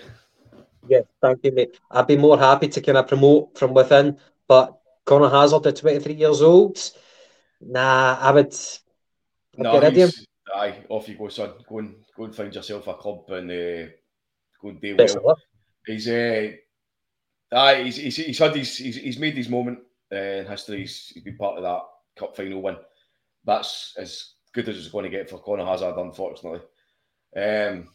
[0.87, 1.79] Yeah, thank you, mate.
[1.91, 6.13] I'd be more happy to kind of promote from within, but Conor Hazard at 23
[6.13, 6.77] years old,
[7.61, 8.53] nah, I would.
[9.57, 10.25] I'd No, get rid of him.
[10.55, 11.53] aye, off you go, son.
[11.67, 13.89] Go and go and find yourself a club and uh,
[14.61, 15.37] go and do of well.
[15.85, 16.51] He's uh,
[17.51, 19.79] aye, he's, he's, he's had his he's, he's made his moment
[20.11, 20.79] uh, in history.
[20.79, 21.81] He's, he's been part of that
[22.17, 22.77] cup final win.
[23.45, 26.59] That's as good as it's going to get for Conor Hazard, unfortunately.
[27.35, 27.87] Um,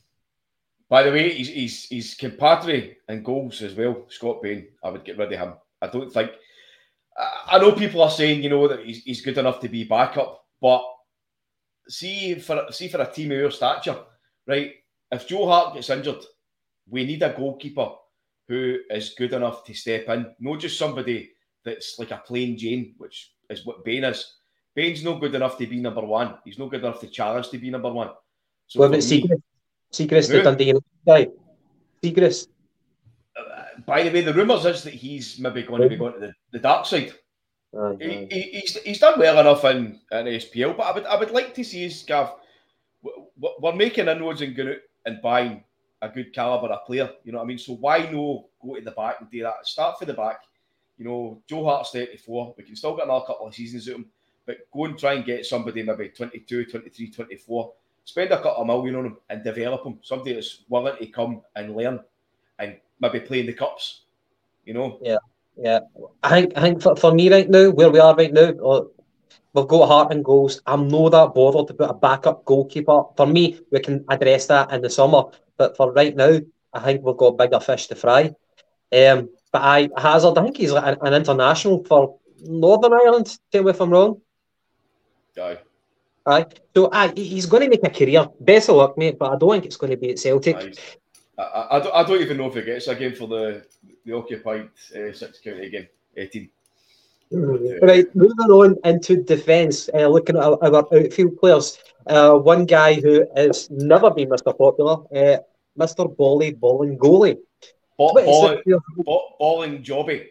[0.93, 4.05] by the way, he's he's he's compadre in goals as well.
[4.11, 5.55] Scott Bain, I would get rid of him.
[5.81, 6.33] I don't think.
[7.49, 10.45] I, know people are saying you know that he's, he's good enough to be backup,
[10.61, 10.83] but
[11.89, 14.01] see for see for a team of your stature,
[14.47, 14.73] right?
[15.11, 16.25] If Joe Hart gets injured,
[16.87, 17.89] we need a goalkeeper
[18.49, 21.31] who is good enough to step in, not just somebody
[21.65, 24.35] that's like a plain Jane, which is what Bain is.
[24.75, 26.35] Bain's not good enough to be number one.
[26.45, 28.11] He's not good enough to challenge to be number one.
[28.67, 29.43] So for about me-
[29.93, 30.31] Siegrist?
[30.31, 30.43] Who?
[30.43, 30.75] Dundee
[31.07, 31.29] guy.
[32.03, 32.49] Siegrist.
[33.37, 36.21] uh, by the way, the rumours is that he's maybe going to be going to
[36.21, 37.13] the, the dark side.
[37.77, 41.17] Aye, He, he, he's, he's done well enough in, in SPL, but I would I
[41.19, 42.33] would like to see his Gav.
[43.61, 45.65] We're making inroads and going and buying
[46.01, 47.11] a good caliber of player.
[47.25, 47.59] You know what I mean?
[47.59, 49.67] So why no go to the back and do that?
[49.67, 50.43] Start for the back.
[50.99, 52.55] You know, Joe Hart's 34.
[52.57, 54.07] We can still get another couple of seasons of him,
[54.47, 57.73] but go and try and get somebody maybe 22, 23, 24.
[58.05, 59.99] Spend a couple of million on him and develop him.
[60.03, 62.01] Somebody that's willing to come and learn
[62.59, 64.03] and maybe play in the cups.
[64.65, 65.19] You know, Yeah,
[65.57, 65.81] yeah.
[66.23, 68.53] I think I think for, for me right now, where we are right now,
[69.53, 70.61] we've got Hart and goals.
[70.67, 73.05] I'm no that bothered to put a backup goalkeeper.
[73.17, 75.25] For me, we can address that in the summer,
[75.57, 76.41] but for right now,
[76.73, 78.35] I think we've got bigger fish to fry.
[78.93, 83.39] Um, but I Hazard, I think he's like an, an international for Northern Ireland.
[83.51, 84.21] Tell me if I'm wrong.
[85.39, 85.59] aye.
[86.27, 88.29] Aye, so aye, he's going to make a career.
[88.41, 89.19] Best of luck, mate.
[89.19, 90.57] But I don't think it's going to be at Celtic.
[90.57, 90.73] Aye.
[91.39, 93.65] I, I, I, don't, I don't even know if he gets a game for the
[94.05, 95.89] the occupied uh, six county game.
[96.17, 96.49] 18.
[97.35, 101.79] Right, moving on into defence, uh, looking at our, our outfield players.
[102.07, 104.57] Uh, one guy who has never been Mr.
[104.57, 105.39] Popular, uh,
[105.79, 106.15] Mr.
[106.15, 107.39] Bolly Bolingoli.
[107.97, 109.07] Ball, 26 ball, years old.
[109.07, 110.27] ball, balling jobby.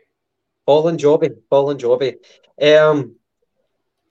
[0.65, 2.15] Ballin Jobby, Ballin Jobby.
[2.61, 3.15] Um,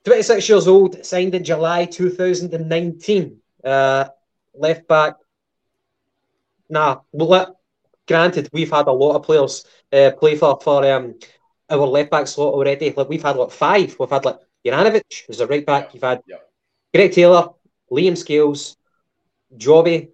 [0.05, 3.37] 26 years old, signed in July 2019.
[3.63, 4.05] Uh,
[4.55, 5.15] left back.
[6.69, 7.59] Nah, well,
[8.07, 11.15] granted, we've had a lot of players uh, play for, for um,
[11.69, 12.91] our left back slot already.
[12.95, 13.95] Like we've had like five.
[13.99, 15.93] We've had like Juranovic, who's a right back.
[15.93, 16.37] You've had Yeah.
[16.93, 17.49] Greg Taylor,
[17.91, 18.77] Liam Scales,
[19.55, 20.09] Jobby,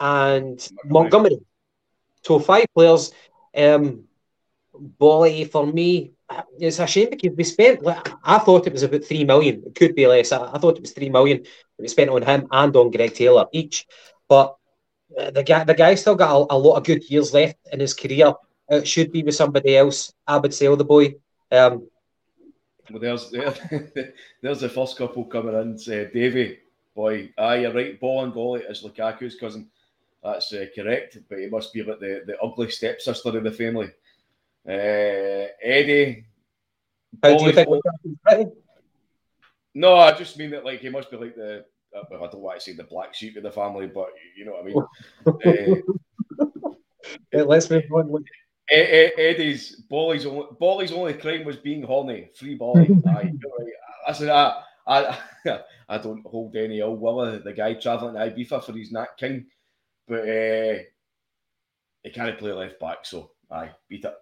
[0.00, 1.38] and Montgomery.
[2.22, 3.12] So five players.
[3.56, 4.07] Um,
[4.78, 6.12] Bolly for me,
[6.58, 7.80] it's a shame because we spent.
[8.24, 9.62] I thought it was about three million.
[9.66, 10.32] It could be less.
[10.32, 13.14] I, I thought it was three million that we spent on him and on Greg
[13.14, 13.86] Taylor each.
[14.28, 14.56] But
[15.18, 17.80] uh, the guy, the guy still got a, a lot of good years left in
[17.80, 18.34] his career.
[18.68, 20.12] It should be with somebody else.
[20.26, 21.14] I would sell the boy.
[21.50, 21.88] Um,
[22.90, 23.54] Well, there's there,
[24.42, 25.74] there's the first couple coming in.
[25.74, 26.58] Uh, Davy
[26.94, 27.30] boy.
[27.38, 28.00] Aye, you're right.
[28.00, 29.68] Bolingoli is Lukaku's cousin.
[30.22, 33.90] That's uh, correct, but he must be about the, the ugly stepsister of the family.
[34.66, 36.24] Uh, Eddie.
[37.22, 38.54] How do you think
[39.74, 41.64] No, I just mean that like he must be like the.
[41.96, 44.44] uh, Well, I don't want to say the black sheep of the family, but you
[44.44, 45.82] know what I mean.
[47.40, 48.24] uh, let's move on.
[48.70, 52.30] E- E- Eddie's Bolly's only Bolly's only crime was being horny.
[52.36, 52.90] Free Bolly.
[53.06, 53.32] Aye.
[54.06, 55.18] I said I, I
[55.88, 59.16] I don't hold any ill will of the guy travelling to Ibiza for his Nat
[59.16, 59.46] King,
[60.06, 60.78] but uh,
[62.02, 64.14] he can't play left back, so aye, beat it.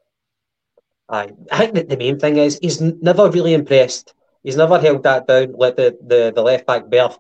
[1.09, 1.31] Aye.
[1.53, 4.15] I think that the main thing is he's never really impressed.
[4.43, 7.19] He's never held that down, let the, the, the left back berth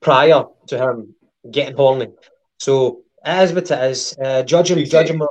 [0.00, 1.14] prior to him
[1.50, 2.08] getting horny.
[2.58, 4.16] So it is what it is.
[4.22, 5.22] Uh, judge him, He's- judge him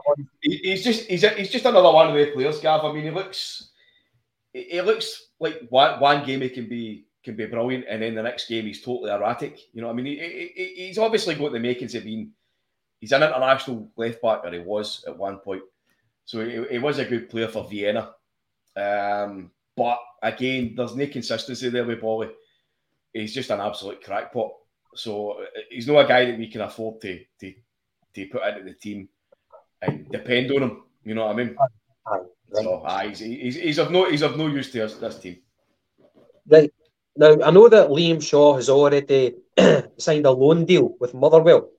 [0.41, 2.83] He, he's just he's he's just another one of the players, Gav.
[2.83, 3.69] I mean, he looks
[4.53, 8.21] he, looks like one, one game he can be can be brilliant, and then the
[8.23, 9.59] next game he's totally erratic.
[9.73, 10.05] You know what I mean?
[10.05, 12.31] He, he, he- he's obviously got the makings of being
[12.99, 15.63] he's an international left back, or he was at one point.
[16.25, 18.13] So he, he was a good player for Vienna.
[18.75, 22.29] Um, but again, there's no consistency there with Bolly.
[23.13, 24.51] He's just an absolute crackpot.
[24.95, 27.53] So uh, he's not a guy that we can afford to to,
[28.15, 29.09] to put into the team
[29.81, 30.83] and depend on him.
[31.03, 31.55] You know what I mean?
[32.07, 32.19] Aye,
[32.53, 35.37] So aye, he's, he's, he's of no he's of no use to us this team.
[36.47, 36.73] Right.
[37.17, 39.35] Now, I know that Liam Shaw has already
[39.97, 41.69] signed a loan deal with Motherwell.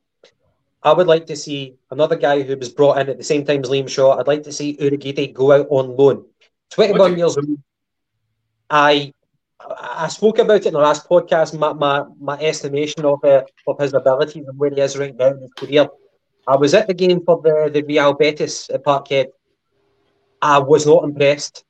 [0.86, 3.60] I would like to see another guy who was brought in at the same time
[3.64, 4.16] as Liam Shaw.
[4.18, 6.24] I'd like to see Urhoghide go out on loan.
[6.70, 7.58] 21 What do you- years old.
[8.70, 9.12] I
[9.68, 13.78] I spoke about it in the last podcast, my, my, my estimation of uh, of
[13.80, 15.88] his abilities and where he is right now in his career.
[16.46, 19.26] I was at the game for the, the Real Betis at Parkhead.
[20.40, 21.64] I was not impressed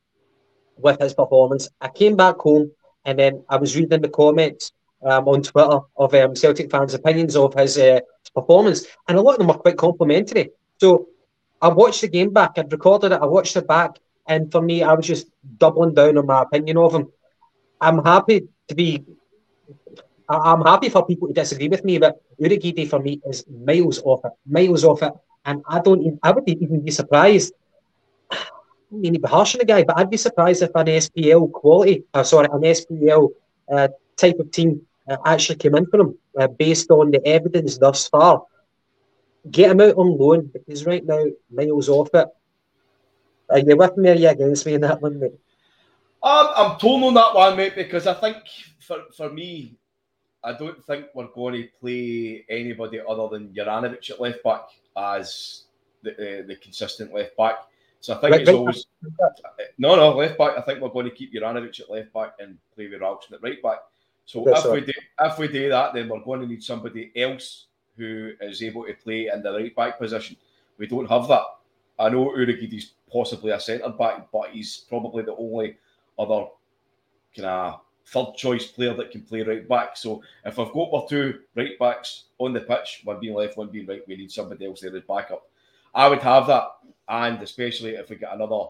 [0.76, 1.68] with his performance.
[1.80, 2.70] I came back home
[3.06, 7.34] and then I was reading the comments um, on Twitter of um, Celtic fans' opinions
[7.36, 8.00] of his, uh, his
[8.38, 8.78] performance,
[9.08, 10.50] and a lot of them were quite complimentary.
[10.82, 10.88] So
[11.60, 12.52] I watched the game back.
[12.56, 13.20] I'd recorded it.
[13.24, 13.92] I watched it back,
[14.32, 15.26] and for me, I was just
[15.62, 17.04] doubling down on my opinion of him.
[17.80, 18.88] I'm happy to be.
[20.28, 24.22] I'm happy for people to disagree with me, but Urhoghide for me is miles off
[24.28, 25.12] it, miles off it,
[25.44, 26.02] and I don't.
[26.06, 27.52] even- I would even be surprised.
[28.92, 31.42] I mean to be harsh on the guy, but I'd be surprised if an SPL
[31.60, 33.22] quality, uh, sorry, an SPL
[33.72, 34.70] uh, type of team
[35.08, 38.42] uh, actually came in for him uh, based on the evidence thus far.
[39.50, 42.28] Get him out on loan because right now miles off it.
[43.48, 45.38] Are you with me or are you against me in that one, mate?
[46.22, 48.38] I'm, I'm torn on that one, mate, because I think
[48.80, 49.76] for, for me,
[50.42, 55.62] I don't think we're going to play anybody other than Juranovic at left back as
[56.02, 57.58] the, uh, the consistent left back.
[58.00, 58.86] So I think Right, it's right always
[59.78, 60.56] no, no left back.
[60.56, 63.42] I think we're going to keep Juranovic at left back and play with Ralston at
[63.42, 63.78] right back.
[64.26, 67.12] So That's if we do if we do that, then we're going to need somebody
[67.16, 67.66] else
[67.96, 70.36] who is able to play in the right back position.
[70.78, 71.44] We don't have that.
[71.98, 75.76] I know Urhoghide's possibly a centre back, but he's probably the only
[76.18, 76.46] other
[77.34, 79.96] kind of third choice player that can play right back.
[79.96, 83.68] So if I've got our two right backs on the pitch, one being left, one
[83.68, 85.48] being right, we need somebody else there as backup.
[85.94, 86.68] I would have that,
[87.08, 88.66] and especially if we get another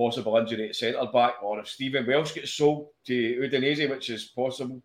[0.00, 4.24] possible injury at centre back, or if Stephen Welsh gets sold to Udinese, which is
[4.24, 4.80] possible,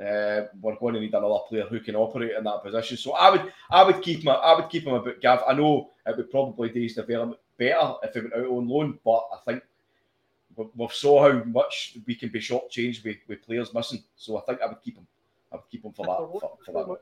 [0.00, 2.96] uh, we're going to need another player who can operate in that position.
[2.96, 5.40] So I would, I would keep him, I would keep him a bit Gav.
[5.46, 8.98] I know it would probably do his development better if he went out on loan,
[9.04, 9.62] but I think
[10.56, 14.02] we- we've saw how much we can be shortchanged with, with players missing.
[14.16, 15.06] So I think I would keep him.
[15.52, 16.40] I would keep him for that.
[16.40, 17.00] For, for that.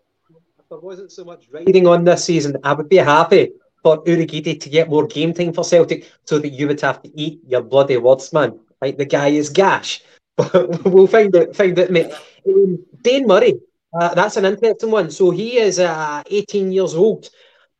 [0.58, 3.52] If there wasn't so much riding on this season, I would be happy
[3.82, 7.10] for Urhoghide to get more game time for Celtic so that you would have to
[7.20, 8.58] eat your bloody words, man.
[8.80, 10.02] Like the guy is gash.
[10.36, 12.12] But we'll find it, find it, mate.
[12.48, 13.54] Um, Dane Murray,
[13.98, 15.10] uh, that's an interesting one.
[15.10, 17.28] So he is uh, 18 years old.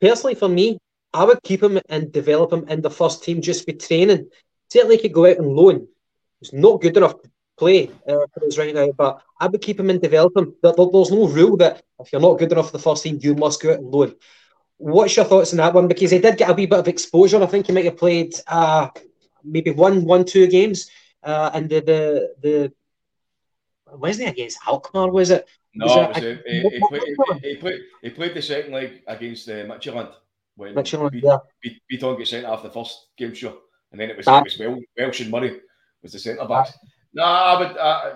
[0.01, 0.79] Personally, for me,
[1.15, 4.29] I would keep him and develop him in the first team just for training.
[4.71, 5.87] Certainly, he could go out on loan.
[6.41, 9.79] He's not good enough to play uh, for us right now, but I would keep
[9.79, 10.55] him and develop him.
[10.63, 13.35] There- there's no rule that if you're not good enough for the first team, you
[13.35, 14.15] must go out on loan.
[14.83, 15.87] What's your thoughts on that one?
[15.87, 17.41] Because he did get a wee bit of exposure.
[17.41, 18.89] I think he might have played uh,
[19.45, 20.91] maybe one, one, two games,
[21.23, 22.73] uh, and the the the
[23.97, 25.13] wasn't it against Alkmaar?
[25.13, 25.47] Was it?
[25.75, 27.03] No, Was it it- was, uh, he, he, played,
[27.43, 27.81] he, he played.
[28.03, 30.13] He played the second leg against uh, Midtjylland
[30.57, 31.37] when Midtjylland, Beat- yeah.
[31.63, 33.55] Beat- Beaton got sent off the first game, sure,
[33.93, 35.61] and then it was, it was Wel- Welsh and Murray
[36.03, 36.73] was the centre backs.
[37.15, 37.77] No, I would.
[37.79, 38.15] Uh,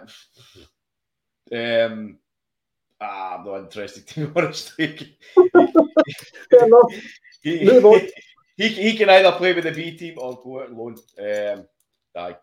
[1.87, 2.19] um,
[3.01, 4.72] ah, I'm not interested to be honest.
[4.76, 4.86] he,
[5.53, 6.92] Fair enough.
[7.42, 8.01] he, Move on.
[8.57, 10.97] he, he can either play with the B team or go out on loan.
[11.18, 11.66] Um,
[12.16, 12.36] aye.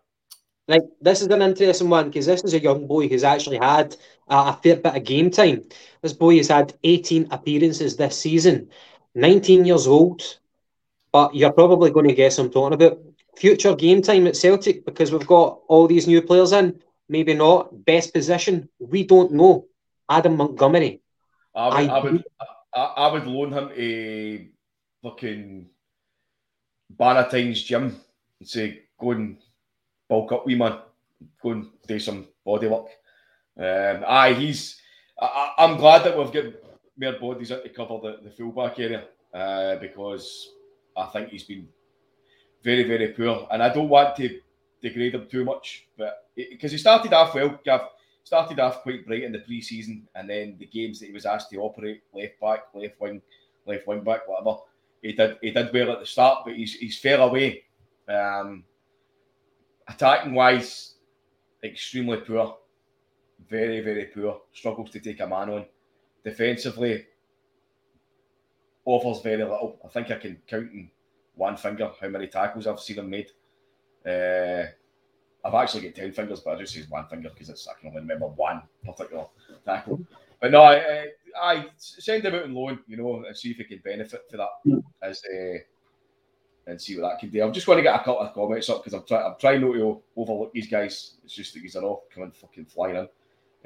[0.66, 3.96] Like this is an interesting one because this is a young boy who's actually had
[4.28, 5.62] a fair bit of game time.
[6.00, 8.70] This boy has had 18 appearances this season,
[9.14, 10.22] 19 years old,
[11.12, 12.98] but you're probably going to guess I'm talking about
[13.36, 16.80] future game time at Celtic because we've got all these new players in.
[17.10, 18.68] Maybe not best position.
[18.78, 19.66] We don't know.
[20.08, 21.00] Adam Montgomery.
[21.54, 22.24] I would, I, I- would,
[22.74, 24.46] I, I would loan him to
[25.02, 25.66] fucking
[26.90, 28.00] Bannatyne's gym
[28.40, 29.38] and say, go and
[30.08, 30.78] bulk up, wee man.
[31.42, 32.88] Go and do some body work.
[33.58, 34.80] Um, aye, he's.
[35.20, 36.44] I, I'm glad that we've got
[36.98, 40.48] more bodies in to cover the, the fullback area uh, because
[40.96, 41.68] I think he's been
[42.62, 43.46] very, very poor.
[43.50, 44.40] And I don't want to
[44.82, 47.82] degrade him too much, but because he started off well, Gav,
[48.24, 51.50] started off quite bright in the pre-season, and then the games that he was asked
[51.50, 53.22] to operate, left back, left wing,
[53.66, 54.58] left wing back, whatever,
[55.02, 57.64] he did he did well at the start, but he's he's fell away.
[58.08, 58.64] Um,
[59.86, 60.94] attacking wise,
[61.62, 62.56] extremely poor,
[63.48, 64.40] very very poor.
[64.52, 65.66] Struggles to take a man on.
[66.24, 67.04] Defensively,
[68.86, 69.78] offers very little.
[69.84, 70.90] I think I can count in
[71.34, 73.30] one finger how many tackles I've seen him made.
[74.06, 74.70] Uh,
[75.44, 77.88] I've actually got ten fingers, but I just use one finger because it's I can
[77.88, 79.26] only remember one particular
[79.64, 80.00] tackle.
[80.40, 81.08] But no, I,
[81.40, 84.38] I, send him out on loan, you know, and see if he can benefit for
[84.38, 85.58] that as uh,
[86.66, 87.42] and see what that can do.
[87.42, 89.26] I'm just going to get a couple of comments up because I'm trying.
[89.26, 91.14] I'm trying not to overlook these guys.
[91.24, 93.08] It's just that these are all coming fucking flying in.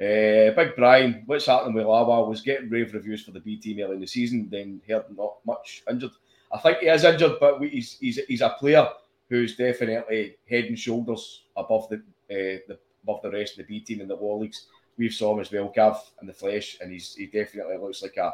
[0.01, 3.79] Uh, Big Brian, what's happening with Lawal was getting rave reviews for the B team
[3.81, 6.11] early in the season, then heard not much injured.
[6.53, 8.87] I think he is injured, but we, he's, he's he's a player
[9.29, 13.79] who's definitely head and shoulders above the, uh, the above the rest of the B
[13.79, 14.65] team in the lower leagues.
[14.97, 18.17] We've saw him as well, Gav, in the flesh, and he's he definitely looks like
[18.17, 18.33] a,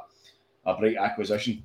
[0.66, 1.64] a bright acquisition.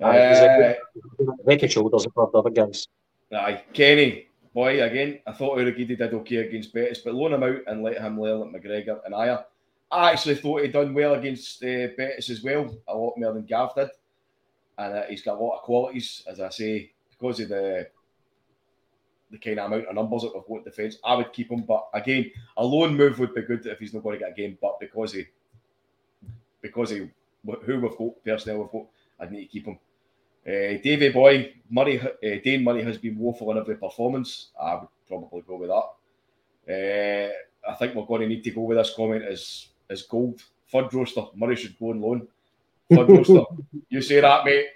[0.00, 0.74] Aye, Uh,
[1.18, 2.88] good- Head and shoulders above the other guys.
[3.32, 7.60] Aye, Kenny, boy, again, I thought Urhoghide did okay against Betis, but loan him out
[7.66, 9.38] and let him learn at McGregor and Aya.
[9.90, 13.44] I actually thought he'd done well against uh, Betis as well, a lot more than
[13.44, 13.90] Gav did.
[14.78, 17.88] And uh, he's got a lot of qualities, as I say, because of the
[19.32, 20.98] the kind of amount of numbers that we've got in defence.
[21.02, 24.02] I would keep him, but again, a loan move would be good if he's not
[24.02, 24.58] going to get a game.
[24.60, 25.24] But because he,
[26.60, 27.08] because he,
[27.44, 28.86] who we've got, personnel we've got,
[29.18, 29.78] I'd need to keep him.
[30.46, 34.48] Uh, Davy Boy, Murray, uh, Dane Murray has been woeful in every performance.
[34.60, 37.32] I would probably go with that.
[37.66, 40.42] Uh, I think we're going to need to go with this comment as as gold.
[40.72, 42.28] Fud roaster, Murray should go on loan.
[42.90, 43.42] Fud roaster,
[43.88, 44.66] you say that, mate.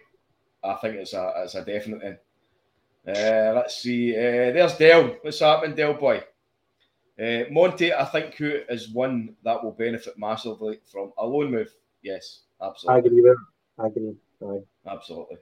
[0.62, 2.22] I think it's a it's a definite.
[3.06, 4.14] Uh, let's see.
[4.14, 5.16] Uh, there's Dell.
[5.22, 6.22] What's happening, Dell boy?
[7.18, 11.72] Uh, Monty, I think who is one that will benefit massively from a loan move.
[12.02, 12.94] Yes, absolutely.
[12.94, 13.38] I agree with
[13.78, 14.14] I agree.
[14.42, 14.90] Aye.
[14.90, 15.36] absolutely.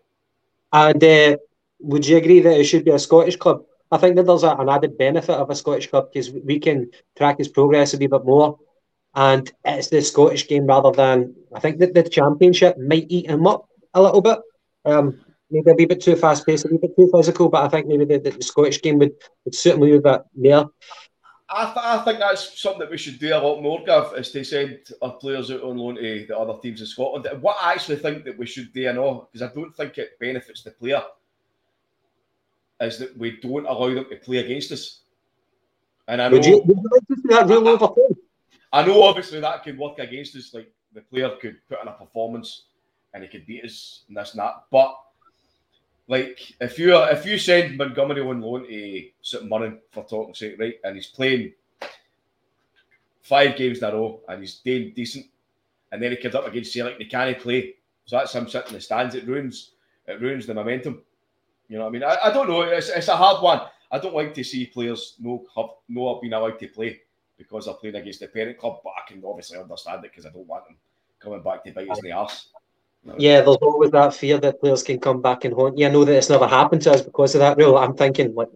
[0.72, 1.36] And uh,
[1.80, 3.64] would you agree that it should be a Scottish club?
[3.90, 6.90] I think that there's a, an added benefit of a Scottish club because we can
[7.16, 8.58] track his progress a wee bit more.
[9.14, 13.46] And it's the Scottish game rather than I think that the championship might eat him
[13.46, 14.38] up a little bit.
[14.84, 17.68] Um, maybe a wee bit too fast paced, a wee bit too physical, but I
[17.68, 19.12] think maybe the, the, Scottish game would,
[19.44, 20.70] would suit him a bit more.
[21.48, 24.30] I, th- I think that's something that we should do a lot more, Gav, is
[24.30, 27.28] to send our players out on loan to the other teams in Scotland.
[27.40, 30.18] What I actually think that we should do, I know, because I don't think it
[30.18, 31.02] benefits the player,
[32.80, 35.00] is that we don't allow them to play against us.
[36.08, 38.16] And I know, Would you, would you like to see that rule overturned?
[38.72, 40.52] I know, obviously that could work against us.
[40.52, 42.64] Like the player could put in a performance
[43.12, 44.64] and he could beat us and this and that.
[44.70, 44.96] But
[46.06, 50.56] like if you if you send Montgomery on loan to St Mirren for talking sake,
[50.58, 51.52] right, and he's playing
[53.22, 55.26] five games in a row and he's doing decent,
[55.92, 57.74] and then he comes up against Celtic, they can't play.
[58.04, 59.14] So that's him sitting in the stands.
[59.14, 59.70] It ruins
[60.06, 61.02] it ruins the momentum.
[61.68, 62.04] You know what I mean?
[62.04, 62.60] I, I don't know.
[62.60, 63.62] It's, it's a hard one.
[63.90, 67.00] I don't like to see players no have no being allowed to play
[67.38, 70.30] because they're playing against the parent club, but I can obviously understand it because I
[70.30, 70.76] don't want them
[71.18, 72.48] coming back to bite us in the arse.
[73.18, 75.86] Yeah, there's always that fear that players can come back and haunt you.
[75.86, 77.76] I know that it's never happened to us because of that rule.
[77.76, 78.48] I'm thinking like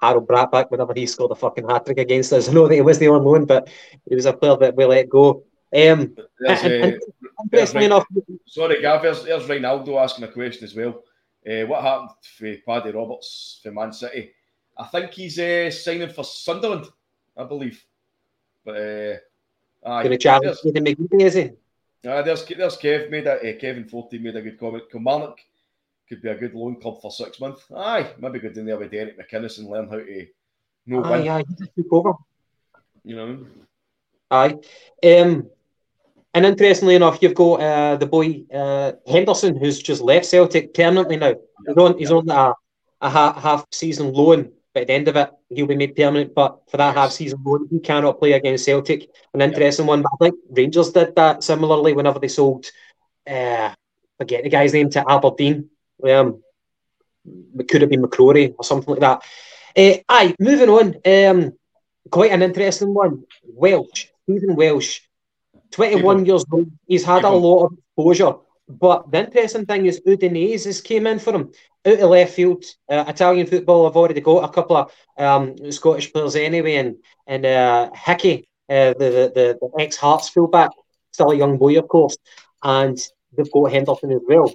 [0.00, 2.48] Harald Brattbakk whenever he scored a fucking hat trick against us.
[2.48, 3.68] I know that he was the on loan, but
[4.08, 5.44] he was a player that we let go.
[5.74, 7.00] Um, There's, and- uh, and
[7.52, 8.06] interestingly enough,
[8.46, 11.02] Sorry, Gav, there's, there's Ronaldo asking a question as well.
[11.46, 14.32] Uh, what happened for Paddy Roberts for Man City?
[14.76, 16.86] I think he's uh, signing for Sunderland,
[17.36, 17.84] I believe.
[18.64, 19.16] But uh,
[19.84, 21.50] aye, going to challenge there's, is he?
[22.06, 24.84] Aye, there's, there's Kev made a, uh, Kevin Forty made a good comment.
[24.90, 25.38] Kilmarnock
[26.08, 27.64] could be a good loan club for six months.
[27.74, 30.26] Aye, maybe go down there with Derek McInnes and learn how to
[30.86, 31.28] know Aye, win.
[31.28, 32.12] aye, he just took over.
[33.04, 33.46] You know,
[34.30, 34.56] Aye.
[35.04, 35.48] Um,
[36.34, 41.16] and interestingly enough, you've got uh, the boy uh, Henderson, who's just left Celtic permanently
[41.16, 41.34] now.
[41.66, 42.52] He's on, he's on a,
[43.00, 46.34] a half season loan but at the end of it, he'll be made permanent.
[46.34, 46.96] But for that Yes.
[46.96, 49.08] half season loan, he cannot play against Celtic.
[49.32, 50.02] An interesting one.
[50.02, 52.66] But I think Rangers did that similarly whenever they sold,
[53.26, 53.70] uh,
[54.18, 55.70] forget the guy's name, to Aberdeen.
[56.04, 56.42] Um,
[57.58, 59.22] it could have been McCrory or something like that.
[59.74, 60.86] Uh, aye, moving on.
[61.06, 61.54] Um,
[62.10, 63.24] quite an interesting one.
[63.44, 65.00] Welsh, Stephen Welsh,
[65.70, 66.70] 21 years old.
[66.86, 68.34] He's had a lot of exposure.
[68.68, 71.52] But the interesting thing is Udinese has came in for him
[71.86, 72.64] out of left field.
[72.88, 76.96] Uh, Italian football have already got a couple of um, Scottish players anyway, and
[77.26, 80.70] and uh, Hickey, uh, the, the the ex Hearts fullback,
[81.12, 82.16] still a young boy of course,
[82.64, 82.98] and
[83.36, 84.52] they've got Henderson as well,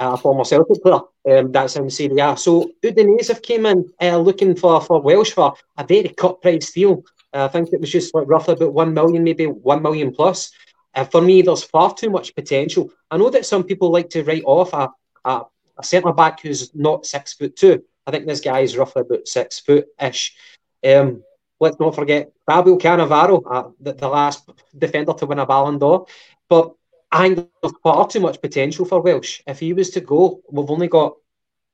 [0.00, 1.00] uh, a former Celtic player.
[1.28, 2.36] Um, that's in Serie A.
[2.38, 6.72] So Udinese have came in uh, looking for for Welsh for a very cut price
[6.72, 7.04] deal.
[7.34, 10.50] I think it was just like roughly about one million, maybe one million plus.
[10.96, 12.90] Uh, for me, there's far too much potential.
[13.10, 14.88] I know that some people like to write off a,
[15.28, 15.42] a,
[15.78, 17.84] a centre back who's not six foot two.
[18.06, 20.34] I think this guy is roughly about six foot ish.
[20.84, 21.22] Um,
[21.60, 26.06] let's not forget Fabio Cannavaro, uh, the, the last defender to win a Ballon d'Or.
[26.48, 26.72] But
[27.12, 29.42] I think there's far too much potential for Welsh.
[29.46, 31.16] If he was to go, we've only got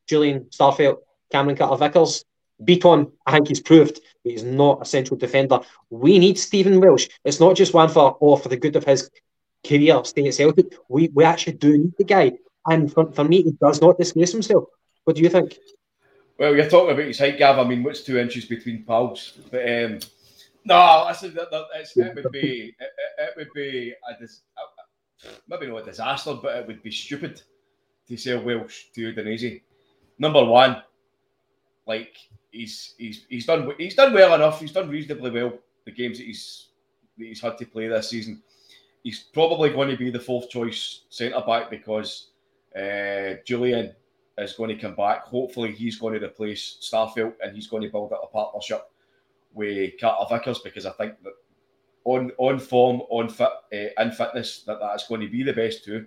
[0.08, 0.98] Jullien Starfelt,
[1.30, 2.24] Cameron Carter Vickers.
[2.64, 5.60] Bitton, I think he's proved he's not a central defender.
[5.90, 7.08] We need Stephen Welsh.
[7.24, 9.10] It's not just one for oh, for the good of his
[9.66, 10.74] career, stay at Celtic.
[10.88, 12.32] We we actually do need the guy.
[12.66, 14.64] And for, for me, he does not disgrace himself.
[15.04, 15.58] What do you think?
[16.38, 17.58] Well, you're talking about his height, Gav.
[17.58, 19.38] I mean, what's two inches between pals?
[19.50, 19.98] But um,
[20.64, 24.42] no, listen, that, that, it would be it, it- would be a dis,
[25.48, 27.42] maybe not a disaster, but it would be stupid
[28.08, 29.62] to sell Welsh to Udinese.
[30.18, 30.82] Number one,
[31.86, 32.16] like
[32.52, 34.60] he's he's he's done he's done well enough.
[34.60, 36.68] He's done reasonably well the games that he's
[37.18, 38.42] that he's had to play this season.
[39.02, 42.28] He's probably going to be the fourth choice centre back because
[42.76, 43.94] uh, Jullien
[44.38, 45.24] is going to come back.
[45.24, 48.88] Hopefully, he's going to replace Starfelt and he's going to build up a partnership
[49.52, 51.32] with Carter Vickers because I think that
[52.04, 55.84] on on form, on fit, uh, and fitness, that that's going to be the best
[55.84, 56.06] two.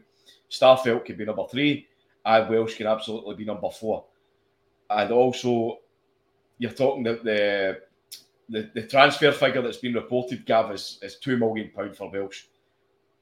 [0.50, 1.88] Starfelt can be number three,
[2.26, 4.06] and Welsh can absolutely be number four.
[4.90, 5.80] And also,
[6.58, 7.82] you're talking about the
[8.50, 12.44] the, the transfer figure that's been reported, Gav, is, is two million pound for Welsh.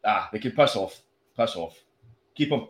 [0.06, 1.02] Ah, they can piss off,
[1.38, 1.82] piss off.
[2.36, 2.68] Keep him.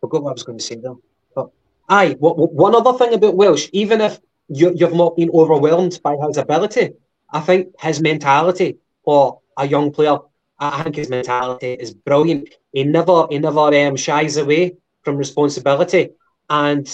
[0.00, 0.94] forgot what I was going to say there.
[1.34, 1.50] But
[1.88, 6.36] aye, one other thing about Welsh, even if you, you've not been overwhelmed by his
[6.36, 6.90] ability,
[7.30, 10.18] I think his mentality for a young player,
[10.58, 12.48] I think his mentality is brilliant.
[12.72, 16.10] He never, he never um, shies away from responsibility.
[16.50, 16.86] And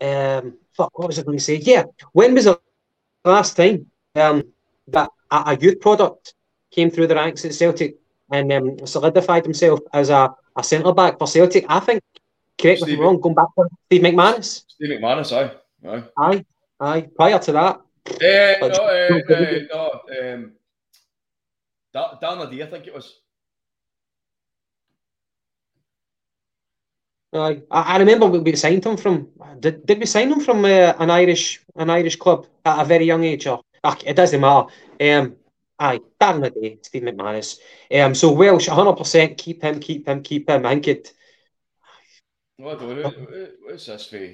[0.00, 1.56] um, fuck, what was I going to say?
[1.56, 2.60] Yeah, when was the
[3.24, 4.44] last time um,
[4.88, 6.34] that a, a youth product
[6.70, 7.96] came through the ranks at Celtic
[8.30, 11.64] and um, solidified himself as a, a centre back for Celtic?
[11.68, 12.02] I think
[12.60, 14.64] correct me if I'm wrong, going back to Steve McManus.
[14.68, 15.50] Steve McManus, aye.
[15.88, 16.04] aye.
[16.16, 16.44] Aye,
[16.80, 17.08] aye.
[17.16, 20.52] Prior to that, But- no, eh, eh, no, um,
[21.92, 23.20] Da- Darren O'Dea, I think it was.
[27.34, 27.62] Aye.
[27.70, 29.28] I, I remember we, signed him from.
[29.58, 33.04] Did, did we sign him from uh, an Irish an Irish club at a very
[33.04, 33.46] young age?
[33.46, 34.68] Or ah, it doesn't matter.
[35.00, 35.36] Um,
[35.78, 37.58] aye, Darren O'Dea, Steve McManus.
[37.92, 40.64] Um, so Welsh, 100 percent keep him, keep him, keep him.
[40.64, 41.12] I think it.
[42.58, 43.12] No, I know.
[43.64, 44.28] What's this for?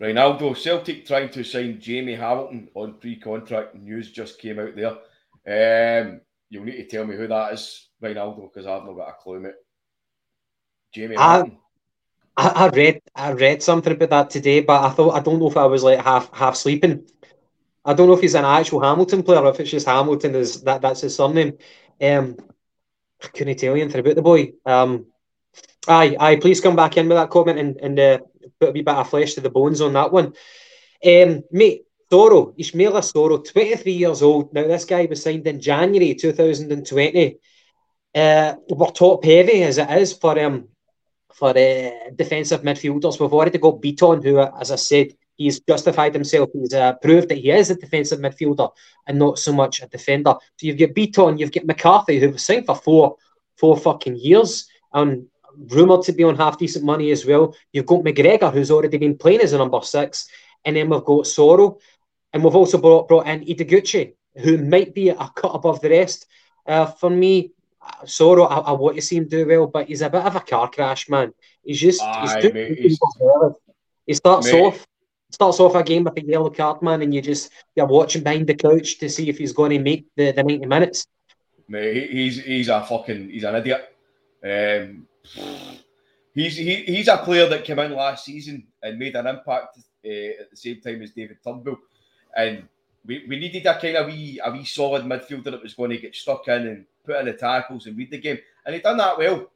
[0.00, 3.76] Ronaldo, Celtic trying to sign Jamie Hamilton on pre-contract.
[3.76, 6.02] News just came out there.
[6.02, 6.20] Um,
[6.50, 9.38] you'll need to tell me who that is, Ronaldo, because I've not got a clue,
[9.38, 9.54] mate.
[10.92, 11.58] Jamie I- Hamilton.
[12.36, 15.48] I, I read I read something about that today, but I thought I don't know
[15.48, 17.06] if I was like half half sleeping.
[17.84, 20.62] I don't know if he's an actual Hamilton player or if it's just Hamilton is
[20.62, 21.58] that that's his surname.
[22.00, 22.36] Um,
[23.22, 24.52] I couldn't tell you anything about the boy.
[24.66, 25.06] Um,
[25.86, 26.36] aye, aye.
[26.36, 28.18] Please come back in with that comment and and uh,
[28.58, 30.34] put a wee bit of flesh to the bones on that one.
[31.04, 34.52] Um, mate, Soro, Ismaila Soro, 23 years old.
[34.52, 37.38] Now this guy was signed in January 2020.
[38.14, 40.68] Uh, we're top heavy as it is for um
[41.34, 43.20] for uh, defensive midfielders.
[43.20, 46.50] We've already got Bitton, who, as I said, he's justified himself.
[46.52, 48.70] He's uh, proved that he is a defensive midfielder
[49.06, 50.34] and not so much a defender.
[50.56, 53.16] So you've got Bitton, you've got McCarthy, who was signed for four,
[53.56, 55.26] four fucking years and
[55.70, 57.54] rumoured to be on half decent money as well.
[57.72, 60.28] You've got McGregor, who's already been playing as a number six,
[60.64, 61.80] and then we've got Soro,
[62.32, 66.26] and we've also brought brought in Ideguchi, who might be a cut above the rest.
[66.66, 67.52] Uh, for me,
[68.04, 70.40] Soro, I, I want to see him do well, but he's a bit of a
[70.40, 71.32] car crash, man.
[71.64, 72.98] He's just he's Aye, too mate, he's-
[74.06, 74.60] he starts Mate.
[74.62, 74.86] off
[75.30, 78.46] starts off a game with a yellow card, man, and you just you're watching behind
[78.46, 81.06] the couch to see if he's going to make the, the 90 minutes.
[81.68, 83.82] Mate, he- he's he's a fucking he's an idiot.
[84.44, 85.06] Um,
[86.34, 90.40] he's he, he's a player that came in last season and made an impact uh,
[90.42, 91.78] at the same time as David Turnbull,
[92.36, 92.68] and
[93.06, 95.98] we, we needed a kind of wee a wee solid midfielder that was going to
[95.98, 98.96] get stuck in and put in the tackles and read the game, and he done
[98.98, 99.50] that well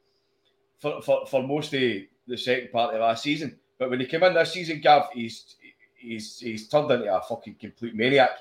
[0.79, 3.57] for, for, for most of the second part of last season.
[3.77, 5.55] But when he came in this season, Gav, he's
[5.95, 8.31] he's he's turned into a fucking complete maniac.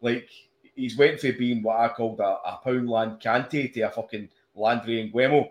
[0.00, 0.28] Like
[0.74, 5.10] he's went from being what I called a, a Poundland Kante to a fucking Landry
[5.10, 5.50] N'Guemo.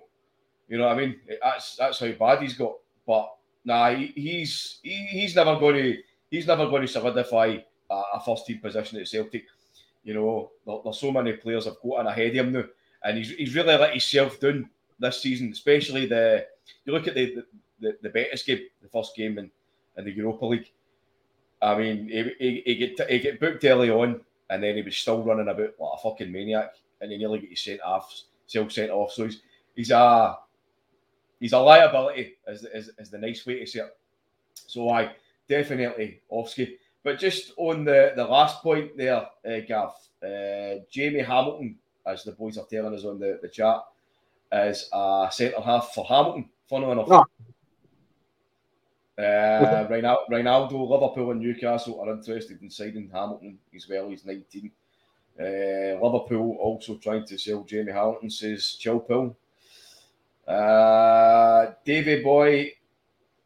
[0.68, 1.20] You know what I mean?
[1.42, 2.76] That's that's how bad he's got.
[3.06, 3.34] But
[3.66, 5.98] nah, he, he's he, he's never going to
[6.30, 7.58] he's never going to solidify
[7.90, 9.46] a, a first team position at Celtic.
[10.04, 12.64] You know, there, there's so many players have got in ahead of him now,
[13.04, 16.46] and he's he's really let himself down this season, especially the
[16.86, 17.46] you look at the the,
[17.80, 19.52] the, the Betis game, the first game in,
[19.98, 20.72] in the Europa League.
[21.62, 24.98] I mean, he, he, he get he get booked early on, and then he was
[24.98, 28.72] still running about like a fucking maniac, and he nearly get his sent off, self
[28.72, 29.14] sent off.
[29.14, 29.42] So he's
[29.76, 30.38] he's a
[31.40, 33.98] he's a liability, is, is, is the nice way to say it.
[34.68, 35.12] So I
[35.48, 36.78] definitely Offski.
[37.04, 39.94] But just on the, the last point there, uh, Gav,
[40.24, 41.76] uh, Jamie Hamilton,
[42.06, 43.84] as the boys are telling us on the, the chat,
[44.52, 47.08] is a centre half for Hamilton, funnily enough.
[47.10, 47.26] Oh.
[49.22, 54.10] Uh, Ronaldo, Liverpool, and Newcastle are interested in signing Hamilton as well.
[54.10, 54.72] He's 19.
[55.40, 55.44] Uh,
[56.04, 59.36] Liverpool also trying to sell Jamie Hamilton, says Chilpill.
[60.48, 62.74] Uh, Davy Boy,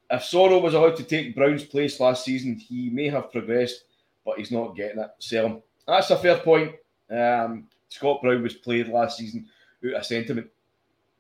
[0.10, 3.84] if Soro was allowed to take Brown's place last season, he may have progressed,
[4.26, 5.10] but he's not getting it.
[5.20, 5.62] Sell him.
[5.88, 6.74] That's a fair point.
[7.10, 9.48] Um, Scott Brown was played last season
[9.86, 10.48] out of sentiment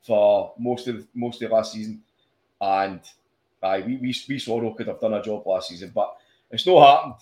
[0.01, 2.01] for most of most of last season,
[2.61, 2.99] and
[3.63, 6.15] uh, we, we we Soro could have done a job last season, but
[6.51, 7.21] it's not happened.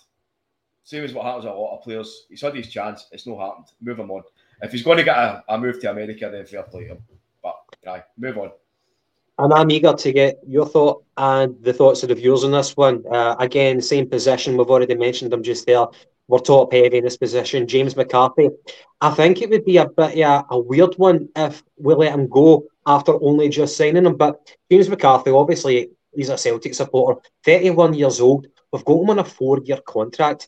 [0.84, 2.26] Same as what happens with a lot of players.
[2.30, 3.08] He's had his chance.
[3.12, 3.68] It's not happened.
[3.82, 4.24] Move him on.
[4.62, 6.98] If he's going to get a, a move to America, then fair play him.
[7.42, 7.56] But
[7.88, 8.52] aye, move on.
[9.40, 12.78] And I'm eager to get your thought and the thoughts of the viewers on this
[12.78, 13.04] one.
[13.10, 14.58] Uh, again, same position.
[14.58, 15.88] We've already mentioned them just there.
[16.28, 17.68] We're top heavy in this position.
[17.68, 18.50] James McCarthy.
[19.02, 22.28] I think it would be a bit yeah, a weird one if we let him
[22.28, 24.16] go after only just signing him.
[24.16, 28.48] But James McCarthy, obviously, he's a Celtic supporter, 31 years old.
[28.72, 30.48] We've got him on a four year contract.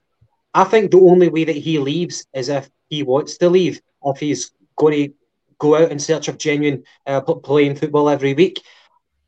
[0.53, 4.19] I think the only way that he leaves is if he wants to leave, if
[4.19, 5.13] he's going to
[5.57, 8.61] go out in search of genuine uh, playing football every week.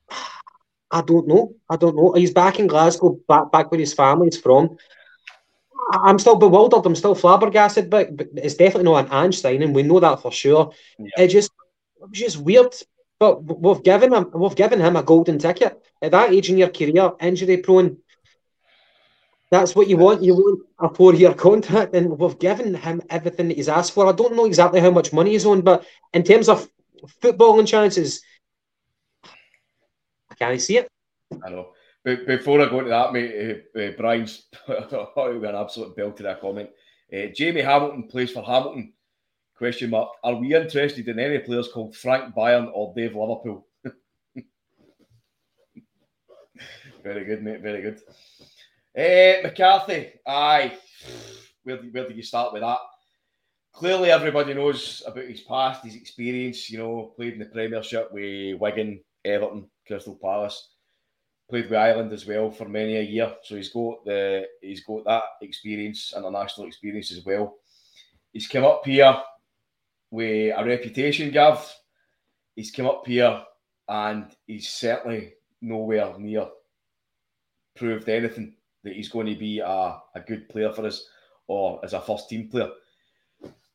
[0.92, 1.54] I don't know.
[1.70, 2.14] I don't know.
[2.14, 4.78] He's back in Glasgow, back back where his family's from.
[5.92, 6.86] I'm still bewildered.
[6.86, 9.74] I'm still flabbergasted, but, but it's definitely not an Ange signing.
[9.74, 10.72] We know that for sure.
[11.00, 11.10] Yeah.
[11.18, 11.52] It just,
[12.10, 12.74] it's just weird.
[13.20, 16.70] But we've given him, we've given him a golden ticket at that age in your
[16.70, 17.98] career, injury prone.
[19.50, 20.22] That's what you want.
[20.22, 24.06] You want a four-year contract, and we've given him everything that he's asked for.
[24.06, 26.70] I don't know exactly how much money he's on, but in terms of
[27.24, 28.22] footballing chances,
[29.24, 30.88] I can't see it.
[31.44, 31.70] I know.
[32.08, 36.70] Before I go into that, mate, uh, uh, Brian's an absolute bell to that comment.
[37.12, 38.94] Uh, Jamie Hamilton plays for Hamilton.
[39.58, 40.12] Question mark.
[40.24, 43.68] Are we interested in any players called Frank Bayern or Dave Liverpool?
[47.04, 47.60] very good, mate.
[47.60, 48.00] Very good.
[49.44, 50.78] McCarthy, aye.
[51.64, 52.80] Where, where you start with that?
[53.74, 56.70] Clearly, everybody knows about his past, his experience.
[56.70, 60.70] You know, played in the Premiership with Wigan, Everton, Crystal Palace.
[61.50, 65.06] Played with Ireland as well for many a year, so he's got the he's got
[65.06, 67.56] that experience, international experience as well.
[68.34, 69.16] He's come up here
[70.12, 71.74] with a reputation, Gav.
[72.56, 73.44] He's come up here
[73.88, 76.48] and he's certainly nowhere near
[77.76, 81.08] proved anything that he's going to be a, a good player for us
[81.48, 82.70] or as a first team player.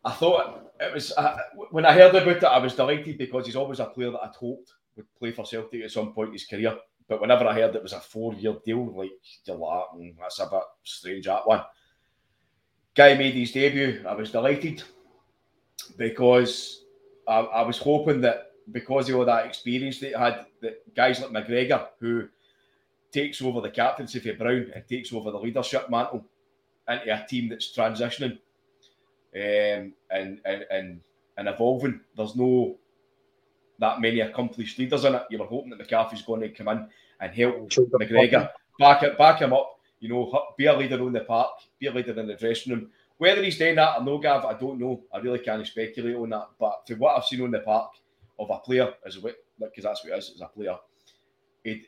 [0.04, 1.36] I thought it was uh,
[1.70, 4.34] when I heard about it, I was delighted because he's always a player that I'd
[4.34, 6.76] hoped would play for Celtic at some point in his career.
[7.12, 9.10] But whenever I heard it was a four-year deal, like
[9.44, 11.62] you're mm, that's a bit strange that one.
[12.94, 14.02] Guy made his debut.
[14.08, 14.82] I was delighted
[15.98, 16.84] because
[17.28, 21.20] I, I was hoping that because of all that experience that he had, that guys
[21.20, 22.28] like McGregor, who
[23.12, 26.24] takes over the captaincy for Brown and takes over the leadership mantle
[26.88, 28.38] into a team that's transitioning
[29.36, 31.00] um, and, and and
[31.36, 32.00] and evolving.
[32.16, 32.78] There's no
[33.78, 35.22] that many accomplished leaders in it.
[35.30, 36.88] You were hoping that McCarthy's going to come in
[37.20, 39.78] and help McGregor back it, back him up.
[40.00, 42.90] You know, be a leader on the park, be a leader in the dressing room.
[43.18, 45.02] Whether he's doing that or no, Gav, I don't know.
[45.14, 46.48] I really can't speculate on that.
[46.58, 47.92] But from what I've seen on the park
[48.38, 50.76] of a player, as a because that's what it is, as a player,
[51.64, 51.86] it,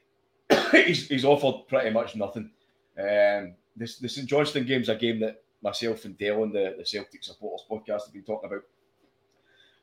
[0.86, 2.50] he's, he's offered pretty much nothing.
[2.96, 6.84] Um, this the St Johnstone game's a game that myself and Dale on the, the
[6.84, 8.62] Celtic supporters podcast have been talking about.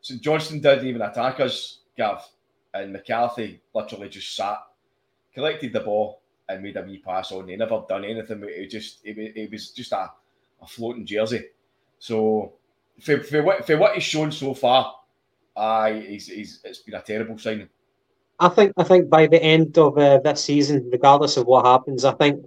[0.02, 2.24] St Johnstone didn't even attack us, Gav,
[2.74, 4.58] and McCarthy literally just sat,
[5.34, 7.48] collected the ball, and made a wee pass on.
[7.48, 8.44] He never done anything.
[8.44, 10.12] It just it, it was just a,
[10.62, 11.46] a floating jersey.
[12.00, 12.54] So
[13.00, 14.96] for, for, what, for what he's shown so far,
[15.56, 17.70] aye, he's, he's, it's been a terrible signing.
[18.40, 22.04] I think I think by the end of uh, this season, regardless of what happens,
[22.06, 22.44] I think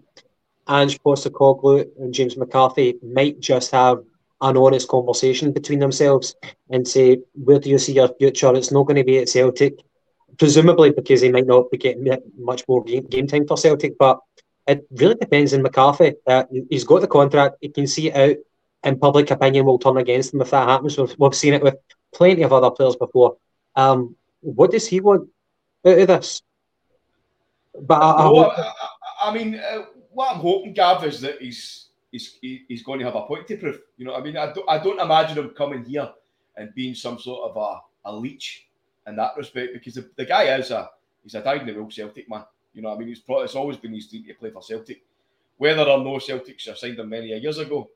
[0.69, 4.03] Ange Postecoglou and James McCarthy might just have
[4.45, 6.37] an honest conversation between themselves
[6.71, 9.75] and say, "Where do you see your future?" It's not going to be at Celtic,
[10.39, 12.07] presumably because he might not be getting
[12.39, 13.99] much more game, game time for Celtic.
[13.99, 14.19] But
[14.67, 16.15] it really depends on McCarthy.
[16.27, 18.37] Uh, he's got the contract; he can see it out,
[18.83, 20.99] and public opinion will turn against him if that happens.
[20.99, 21.77] We've, we've seen it with
[22.15, 23.37] plenty of other players before.
[23.77, 25.29] Um, what does he want
[25.87, 26.43] out of this?
[27.81, 28.73] But I, I No, I-
[29.25, 31.84] I mean, uh, what I'm hoping, Gav, is that he's
[32.15, 33.81] he's he- he's going to have a point to prove.
[33.99, 36.09] You know, what I mean, I don't I don't imagine him coming here
[36.57, 38.69] and being some sort of a, a leech
[39.07, 40.89] in that respect because the, the guy is a
[41.23, 42.45] he's a wool Celtic man.
[42.73, 45.03] You know, what I mean, he's it's always been his dream to play for Celtic.
[45.59, 47.91] Whether or no Celtic should have signed him many years ago,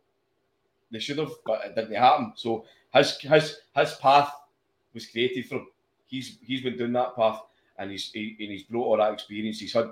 [0.90, 2.32] they should have, but it didn't happen.
[2.36, 4.32] So his his his path
[4.94, 5.66] was created for him.
[6.06, 7.40] He's he's been doing that path,
[7.78, 9.60] and he's he, and he's brought all that experience.
[9.60, 9.90] He's had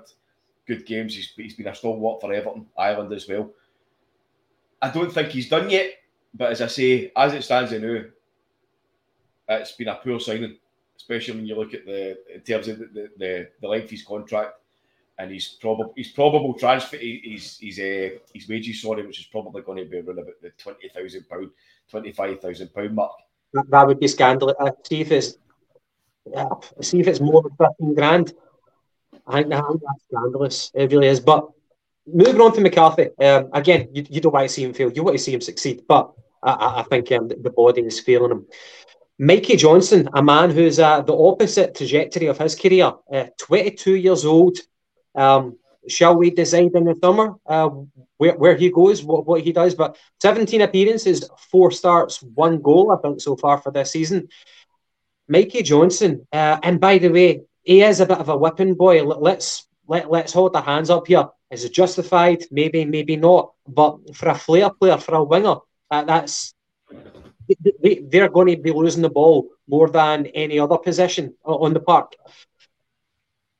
[0.65, 1.15] good games.
[1.15, 3.49] He's, he's been a stalwart for Everton, Ireland as well.
[4.81, 5.91] I don't think he's done yet,
[6.33, 8.03] but as I say, as it stands now,
[9.49, 10.57] it's been a poor signing,
[10.95, 14.03] especially when you look at the in terms of the, the, the, length of his
[14.03, 14.53] contract
[15.17, 19.61] and his probable his probable transfer his his uh, his wages, sorry, which is probably
[19.61, 21.49] going to be around about the twenty thousand pound,
[21.89, 23.13] twenty five thousand pound mark.
[23.53, 24.55] that, that would be scandalous.
[24.59, 25.37] Uh, see if it's
[26.35, 28.33] uh, see if it's more than fifteen grand.
[29.25, 30.71] I think that's scandalous.
[30.73, 31.19] It really is.
[31.19, 31.49] But
[32.07, 34.91] moving on to McCarthy, um, again, you, you don't want to see him fail.
[34.91, 35.83] You want to see him succeed.
[35.87, 36.11] But
[36.43, 38.45] I, I- think um, the body is failing him.
[39.19, 44.25] Mikey Johnston, a man who's uh, the opposite trajectory of his career, uh, 22 years
[44.25, 44.57] old.
[45.15, 45.57] Um,
[45.89, 47.69] shall we decide in the summer uh,
[48.17, 49.73] where, where he goes, what, what he does?
[49.73, 54.27] But 17 appearances, four starts, one goal, I think, so far for this season.
[55.27, 59.03] Mikey Johnston, uh, and by the way, he is a bit of a whipping boy.
[59.03, 61.27] Let- Let's let, let's hold the hands up here.
[61.49, 62.43] Is it justified?
[62.51, 63.53] Maybe, maybe not.
[63.67, 65.57] But for a flair player, for a winger,
[65.89, 66.53] that's
[67.81, 71.79] they, they're going to be losing the ball more than any other position on the
[71.79, 72.13] park.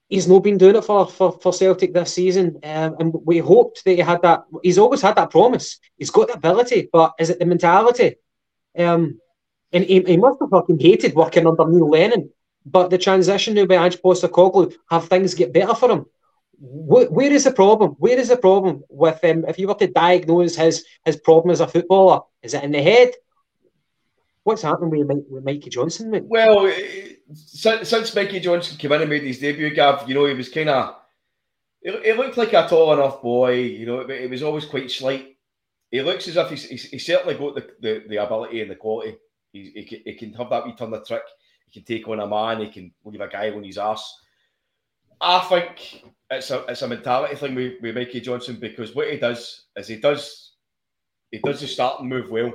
[0.10, 3.84] He's not been doing it for, for, for Celtic this season, um, and we hoped
[3.84, 4.44] that he had that.
[4.64, 5.80] He's always had that promise.
[5.98, 8.16] He's got the ability, but is it the mentality?
[8.78, 9.20] Um,
[9.74, 12.30] and he, he must have fucking hated working under Neil Lennon.
[12.66, 16.06] But the transition now by Ange Postecoglou, have things get better for him?
[16.60, 17.92] Wh- where is the problem?
[18.00, 19.46] Where is the problem with him?
[19.48, 22.82] If you were to diagnose his his problem as a footballer, is it in the
[22.82, 23.12] head?
[24.44, 26.10] What's happening with, Mike, with Mikey Johnston?
[26.10, 26.24] Mate?
[26.24, 30.26] Well, eh, since, since Mikey Johnston came in and made his debut, Gav, you know,
[30.26, 30.96] he was kind of.
[31.82, 35.36] He, looked like a tall enough boy, you know, he was always quite slight.
[35.92, 38.76] He looks as if he's, he's, he's certainly got the, the, the ability and the
[38.76, 39.18] quality.
[39.52, 41.24] He, he, can, he can have that wee turn the trick.
[41.66, 42.62] He can take on a man.
[42.62, 44.22] He can leave a guy on his ass.
[45.22, 49.18] I think it's a it's a mentality thing with, with Mikey Johnston because what he
[49.18, 50.52] does is he does
[51.32, 52.54] he does the starting move well.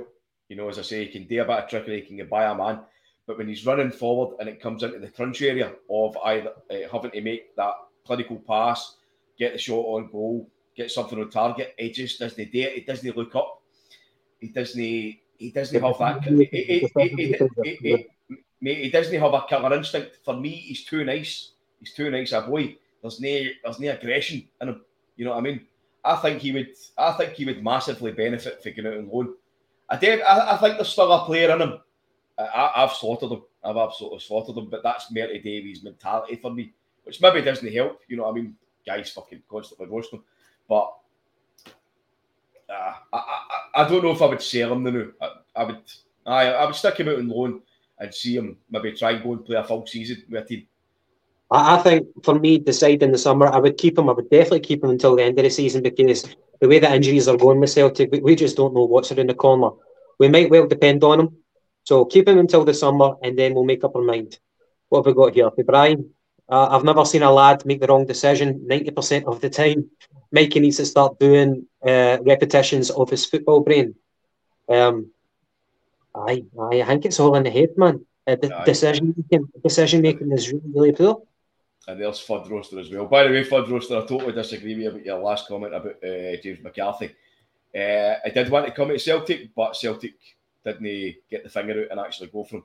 [0.49, 2.29] You know, as I say, he can do a bit of trickery, he can get
[2.29, 2.79] by a man.
[3.25, 6.89] But when he's running forward and it comes into the crunch area of either uh,
[6.91, 7.73] having to make that
[8.05, 8.97] clinical pass,
[9.39, 12.73] get the shot on goal, get something on target, he just doesn't do it.
[12.73, 13.61] He doesn't look up.
[14.39, 14.81] He doesn't.
[14.81, 16.23] He doesn't have that.
[16.23, 18.07] He, he, he, he, he, he,
[18.61, 20.19] mate, he doesn't have a killer instinct.
[20.23, 21.52] For me, he's too nice.
[21.83, 22.77] He's too nice a boy.
[23.01, 24.81] There's no, there's no aggression in him.
[25.17, 25.67] You know what I mean?
[26.05, 26.69] I think he would.
[26.97, 29.33] I think he would massively benefit for going out on loan.
[29.89, 30.21] I did.
[30.21, 31.79] I, I think there's still a player in him.
[32.37, 33.41] I, I've slaughtered him.
[33.63, 34.69] I've absolutely slaughtered him.
[34.69, 36.73] But that's Merty Davies' mentality for me,
[37.03, 37.99] which maybe doesn't help.
[38.07, 38.55] You know what I mean?
[38.85, 40.25] Guys fucking constantly roasting him.
[40.69, 40.93] But
[42.69, 45.05] uh, I, I, I don't know if I would sell him now.
[45.21, 45.81] I, I would.
[46.25, 47.61] I, I would stick him out on loan
[47.99, 50.67] and see him maybe try and go and play a full season with a team.
[51.53, 54.09] I I think for me, decide in the summer, I would keep him.
[54.09, 56.23] I would definitely keep him until the end of the season because
[56.61, 59.29] the way the injuries are going with Celtic, we, we just don't know what's around
[59.29, 59.71] the corner.
[60.19, 61.29] We might well depend on him.
[61.83, 64.39] So keep him until the summer and then we'll make up our mind.
[64.89, 65.49] What have we got here?
[65.51, 66.11] For Brian,
[66.49, 69.89] uh, I've never seen a lad make the wrong decision 90% of the time.
[70.31, 73.95] Mikey needs to start doing uh, repetitions of his football brain.
[74.69, 75.11] Um,
[76.15, 76.43] aye,
[76.81, 78.05] I think it's all in the head, man.
[78.27, 78.65] Uh, the Aye.
[78.65, 81.21] decision making, decision making is really, really poor.
[81.87, 83.05] And there's Fud Roaster as well.
[83.05, 85.95] By the way, Fud Roaster, I totally disagree with you about your last comment about
[86.03, 87.13] uh, James McCarthy.
[87.75, 90.13] Uh, I did want to come to Celtic, but Celtic
[90.63, 92.63] didn't get the finger out and actually go for him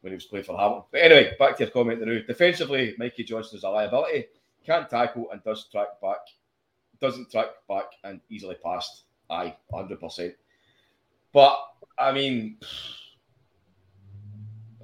[0.00, 0.84] when he was playing for Hamilton.
[0.90, 2.18] But anyway, back to your comment now.
[2.26, 4.26] Defensively, Mikey Johnston is a liability,
[4.66, 6.18] can't tackle and does track back
[7.00, 9.04] doesn't track back and easily passed.
[9.30, 10.34] Aye, hundred percent.
[11.32, 11.58] But
[11.98, 12.56] I mean,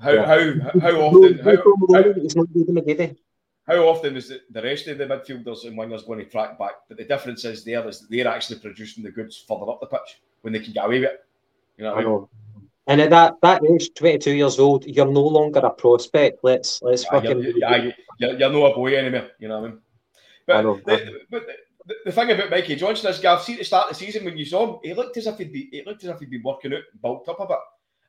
[0.01, 0.27] how Yeah.
[0.27, 3.15] how how often how, how,
[3.66, 3.86] He's not David McGeady.
[3.86, 6.73] how often is the, the rest of the midfielders and wingers going to track back?
[6.89, 10.23] But the difference is there is they're actually producing the goods further up the pitch
[10.43, 11.24] when they can get away with it.
[11.78, 12.12] You know what I I mean?
[12.12, 12.28] know.
[12.86, 16.41] And at that that age, twenty two years old, you're no longer a prospect.
[16.43, 17.43] Let's let's Aye, fucking.
[17.43, 19.31] you're, you're, aye, you're, you're not a boy anymore.
[19.39, 19.81] You know what I mean?
[20.47, 20.81] But, I know.
[20.85, 21.47] The, but
[21.86, 24.24] the, the thing about Mikey Johnston is, Gav, see at the start of the season
[24.24, 26.31] when you saw him, he looked as if he'd be, he looked as if he'd
[26.31, 27.59] been working out, bulked up a bit.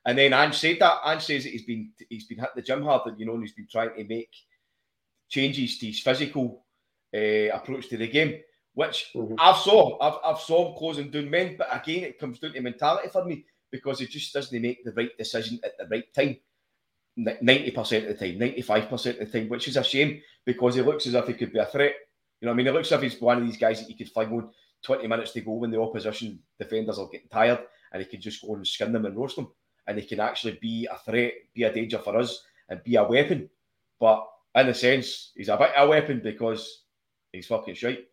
[0.05, 0.99] And then Ange said that.
[1.05, 3.43] Ange says that he's been he's been hitting the gym hard, and you know, and
[3.43, 4.29] he's been trying to make
[5.29, 6.65] changes to his physical
[7.13, 8.41] uh, approach to the game,
[8.73, 9.35] which Mhm.
[9.39, 9.97] I've saw.
[9.99, 13.25] I've, I've saw him closing down men, but again, it comes down to mentality for
[13.25, 16.37] me because he just doesn't make the right decision at the right time.
[17.17, 20.75] Ninety percent of the time, ninety-five percent of the time, which is a shame because
[20.75, 21.95] he looks as if he could be a threat.
[22.41, 23.89] You know, what I mean, he looks as if he's one of these guys that
[23.89, 24.49] you could fling on
[24.83, 27.59] twenty minutes to go when the opposition defenders are getting tired,
[27.93, 29.47] and he can just go and skin them and roast them,
[29.87, 33.03] and he can actually be a threat, be a danger for us, and be a
[33.05, 33.49] weapon.
[33.97, 36.83] But in a sense, he's a bit of a weapon because
[37.31, 38.05] he's fucking shite.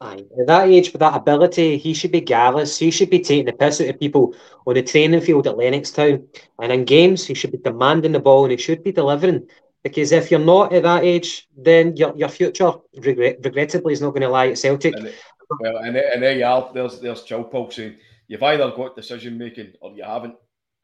[0.00, 0.24] Aye.
[0.40, 2.78] At that age, with that ability, he should be gallus.
[2.78, 4.34] He should be taking the piss out of people
[4.66, 6.26] on the training field at Lennoxtown.
[6.60, 9.48] And in games, he should be demanding the ball and he should be delivering.
[9.82, 14.10] Because if you're not at that age, then your, your future, regret, regrettably, is not
[14.10, 14.96] going to lie at Celtic.
[14.96, 15.14] And,
[15.60, 16.70] well, and, there- and there you are.
[16.74, 17.96] There's there's Chilpul saying
[18.26, 20.34] you've either got decision making or you haven't.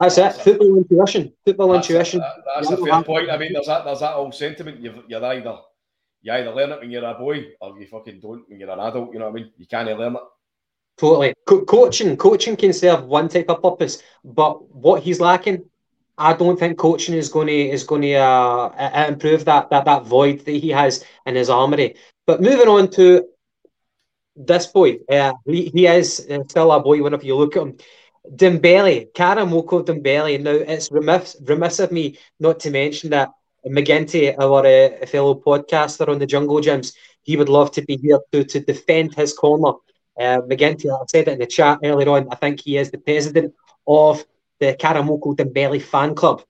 [0.03, 0.43] That's it.
[0.43, 1.33] Football intuition.
[1.45, 2.21] Football That's, intuition.
[2.21, 3.31] that- that's a fair point.
[3.31, 4.81] I mean, there's that there's that old sentiment.
[4.81, 5.59] You've, you're either
[6.23, 8.81] you either learn it when you're a boy or you fucking don't when you're an
[8.81, 9.13] adult.
[9.13, 9.53] You know what I mean?
[9.59, 10.23] You can't learn it.
[10.99, 11.35] Totally.
[11.47, 15.65] Co- coaching, coaching can serve one type of purpose, but what he's lacking,
[16.19, 19.85] I don't think coaching is going to is going to uh, uh, improve that that
[19.85, 21.97] that void that he has in his armory.
[22.27, 23.27] But moving on to
[24.37, 27.77] this boy, uh, he, he is uh, still a boy whenever you look at him.
[28.29, 30.41] Dembele, Karamoko Dembele.
[30.41, 33.31] Now it's remiss remiss of me not to mention that
[33.67, 38.21] McGinty, our uh, fellow podcaster on the Jungle Jims, he would love to be here
[38.33, 39.79] to to defend his corner.
[40.19, 42.29] Uh, McGinty, I said it in the chat earlier on.
[42.31, 43.55] I think he is the president
[43.87, 44.25] of
[44.61, 46.43] the Karamoko Dembele fan club.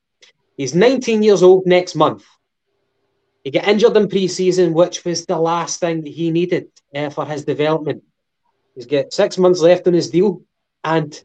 [0.57, 2.24] He's 19 years old next month.
[3.44, 7.24] He got injured in pre-season, which was the last thing that he needed uh, for
[7.24, 8.05] his development.
[8.74, 10.43] He's got six months left on his deal,
[10.85, 11.20] and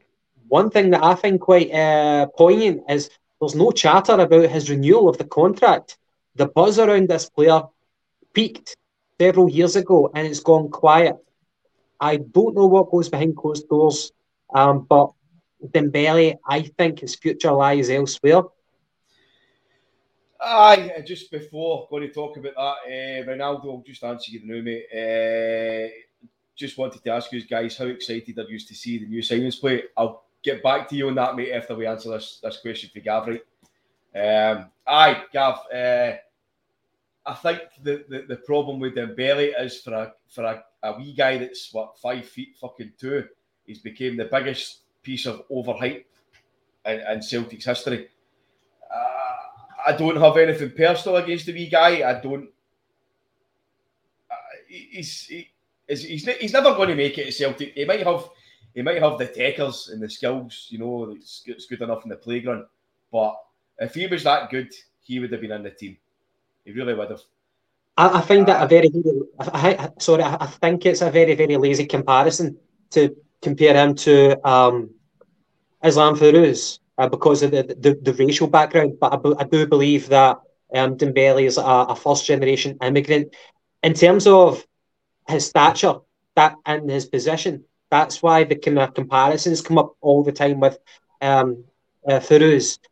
[0.47, 3.09] one thing that I find quite uh, poignant is
[3.39, 5.97] there's no chatter about his renewal of the contract.
[6.35, 7.63] The buzz around this player
[8.33, 8.75] peaked
[9.19, 11.15] several years ago, and it's gone quiet.
[11.99, 14.11] I don't know what goes behind closed doors,
[14.53, 15.11] um, but
[15.65, 18.43] Dembele, I think his future lies elsewhere.
[20.39, 24.61] Aye, just before going to talk about that, uh, Ronaldo, I'll just answer you now,
[24.61, 24.85] mate.
[24.93, 25.89] Uh,
[26.55, 29.59] just wanted to ask you guys how excited are you to see the new signings
[29.59, 29.83] play?
[29.95, 32.99] I'll get back to you on that, mate, after we answer this this question for
[33.01, 33.41] Gav, right?
[34.15, 35.59] Um, aye, Gav.
[35.73, 36.13] Uh,
[37.25, 41.13] I think the, the, the problem with Dembele is for a for a, a wee
[41.13, 43.25] guy that's what five feet fucking two,
[43.65, 46.05] he's became the biggest piece of overhype
[46.85, 48.07] in, in Celtic's history.
[48.89, 52.09] Uh, I don't have anything personal against the wee guy.
[52.09, 52.49] I don't.
[54.31, 54.35] Uh,
[54.69, 55.49] he's he,
[55.87, 57.73] he's he's, he's never going to make it at Celtic.
[57.73, 58.29] He might have
[58.73, 62.09] he might have the techers and the skills, you know, it's, it's good enough in
[62.09, 62.65] the playground.
[63.11, 63.35] But
[63.79, 64.71] if he was that good,
[65.03, 65.97] he would have been in the team.
[66.65, 67.21] He really would have.
[67.97, 68.91] I, I find that a very,
[69.39, 72.57] I, I, sorry, I, I think it's a very, very lazy comparison
[72.91, 74.91] to compare him to um,
[75.83, 78.99] Islam Feruz uh, because of the, the, the racial background.
[78.99, 80.39] But I, I do believe that
[80.75, 83.33] um, Dembele is a, a first generation immigrant.
[83.81, 84.65] In terms of
[85.27, 85.95] his stature
[86.35, 90.59] that and his position, that's why the kind of comparisons come up all the time
[90.59, 90.77] with
[91.21, 91.63] um,
[92.07, 92.21] uh,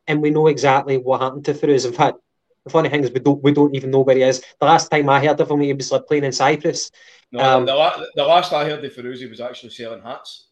[0.08, 1.86] and we know exactly what happened to Feruz.
[1.86, 2.18] In fact,
[2.66, 4.44] the funny thing is we don't we don't even know where he is.
[4.60, 6.92] The last time I heard of him, he was like playing in Cyprus.
[7.32, 10.48] No, Um, the, la- the last I heard of Ferruzi was actually selling hats.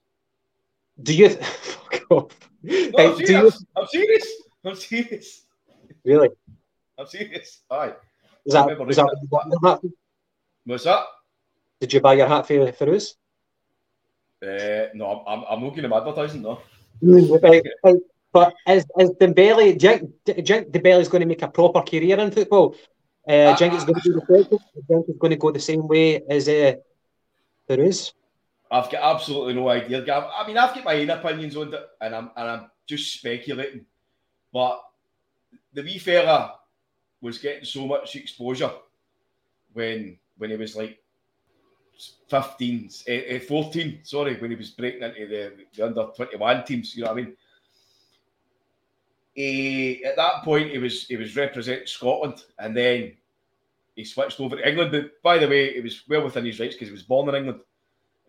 [1.02, 1.30] Do you?
[1.30, 2.50] Fuck off.
[2.62, 3.66] No, I'm do you serious.
[3.76, 4.28] I'm serious.
[4.64, 5.46] I'm serious.
[6.06, 6.30] really?
[6.98, 7.62] I'm serious.
[7.72, 7.94] Aye.
[8.46, 9.84] Was that, was that, reading what you bought?
[10.66, 11.06] What's that?
[11.82, 13.16] Did you buy your hat for Feruz?
[14.44, 16.60] Uh, no, I'm, I'm, not giving him advertising, no.
[17.02, 17.96] Right, right.
[18.34, 20.72] But is, is Dembele, do you think- you think
[21.10, 22.76] going to make a proper career in football?
[23.28, 24.44] Uh, do you think it's going to be the?
[24.50, 26.74] Do you think it's going to go the same way as uh,
[27.70, 28.14] Feruz?
[28.70, 30.02] I've got absolutely no idea.
[30.02, 30.26] Gav.
[30.36, 33.86] I mean, I've got my own opinions on it, and I'm and I'm just speculating.
[34.52, 34.82] But
[35.74, 36.56] the wee fella
[37.22, 38.72] was getting so much exposure
[39.72, 40.98] when when he was like
[42.30, 47.04] 15, uh, 14, sorry, when he was breaking into the, the under 21 teams, you
[47.04, 47.36] know what I mean?
[49.34, 53.14] He, at that point, he was he was representing Scotland, and then
[53.96, 54.92] he switched over to England.
[54.92, 57.36] But by the way, it was well within his rights because he was born in
[57.36, 57.62] England.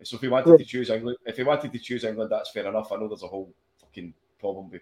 [0.03, 2.67] So if he wanted to choose England, if he wanted to choose England, that's fair
[2.67, 2.91] enough.
[2.91, 4.81] I know there's a whole fucking problem with,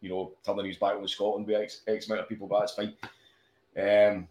[0.00, 2.74] you know, turning his back on Scotland with X, X amount of people, but that's
[2.74, 2.94] fine.
[3.76, 4.28] Um,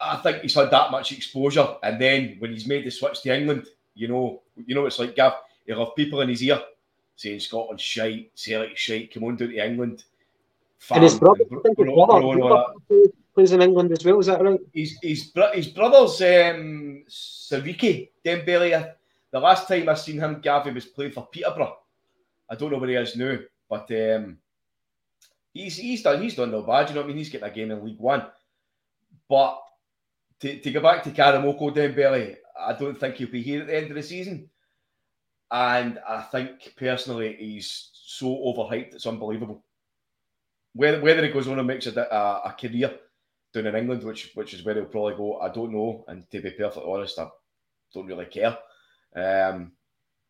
[0.00, 3.36] I think he's had that much exposure, and then when he's made the switch to
[3.36, 5.34] England, you know, you know, it's like Gav.
[5.66, 6.60] He'll have people in his ear
[7.16, 10.04] saying Scotland shite, Celtic shite, come on down to England.
[10.90, 14.20] And his brother, his brother plays in England as well.
[14.20, 14.60] Is that right?
[14.72, 18.92] His his, his brother's um, Siriki Dembele.
[19.30, 21.78] The last time I seen him, Gavi was playing for Peterborough.
[22.48, 24.38] I don't know where he is now, but um,
[25.52, 26.88] he's he's done he's done no bad.
[26.88, 27.18] You know what I mean?
[27.18, 28.26] He's getting a game in League One,
[29.28, 29.60] but
[30.40, 33.76] to, to go back to Karamoko Dembele, I don't think he'll be here at the
[33.76, 34.50] end of the season.
[35.50, 39.64] And I think personally, he's so overhyped, it's unbelievable.
[40.72, 42.98] Whether, whether he goes on and makes a, a, a career
[43.54, 46.04] down in England, which which is where he'll probably go, I don't know.
[46.08, 47.28] And to be perfectly honest, I
[47.94, 48.58] don't really care.
[49.14, 49.72] Um,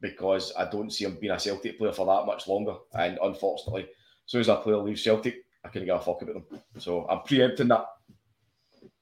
[0.01, 2.74] because I don't see him being a Celtic player for that much longer.
[2.95, 3.89] And unfortunately, as
[4.27, 6.61] soon as a player leaves Celtic, I can't give a fuck about them.
[6.78, 7.87] So I'm preempting that.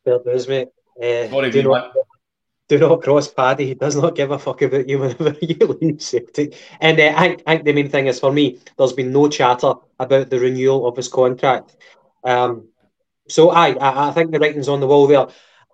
[0.05, 0.68] Fair dues, mate.
[1.00, 1.92] Uh, Sorry, do, not,
[2.68, 3.66] do not cross Paddy.
[3.66, 6.54] He does not give a fuck about you whenever you leave Celtic.
[6.80, 9.74] And uh, I, I, think the main thing is for me, there's been no chatter
[9.98, 11.76] about the renewal of his contract.
[12.22, 12.68] Um,
[13.28, 15.26] so I, I, I think the writing's on the wall there.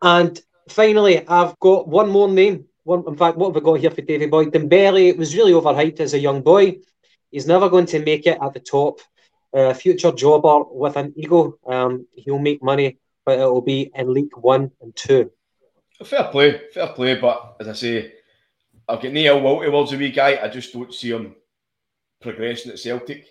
[0.02, 2.66] And finally, I've got one more name.
[2.84, 4.47] One, in fact, what have I got here for David Boy?
[4.47, 6.78] Dembele was really overhyped as a young boy.
[7.30, 9.01] He's never going to make it at the top.
[9.52, 11.59] Uh, future jobber with an ego.
[11.66, 15.30] Um, he'll make money but it will be in League One and Two.
[16.05, 17.14] Fair play, fair play.
[17.16, 18.12] But as I say,
[18.88, 20.38] I've got Neil Will towards a wee guy.
[20.42, 21.34] I just don't see him
[22.20, 23.26] progressing at Celtic.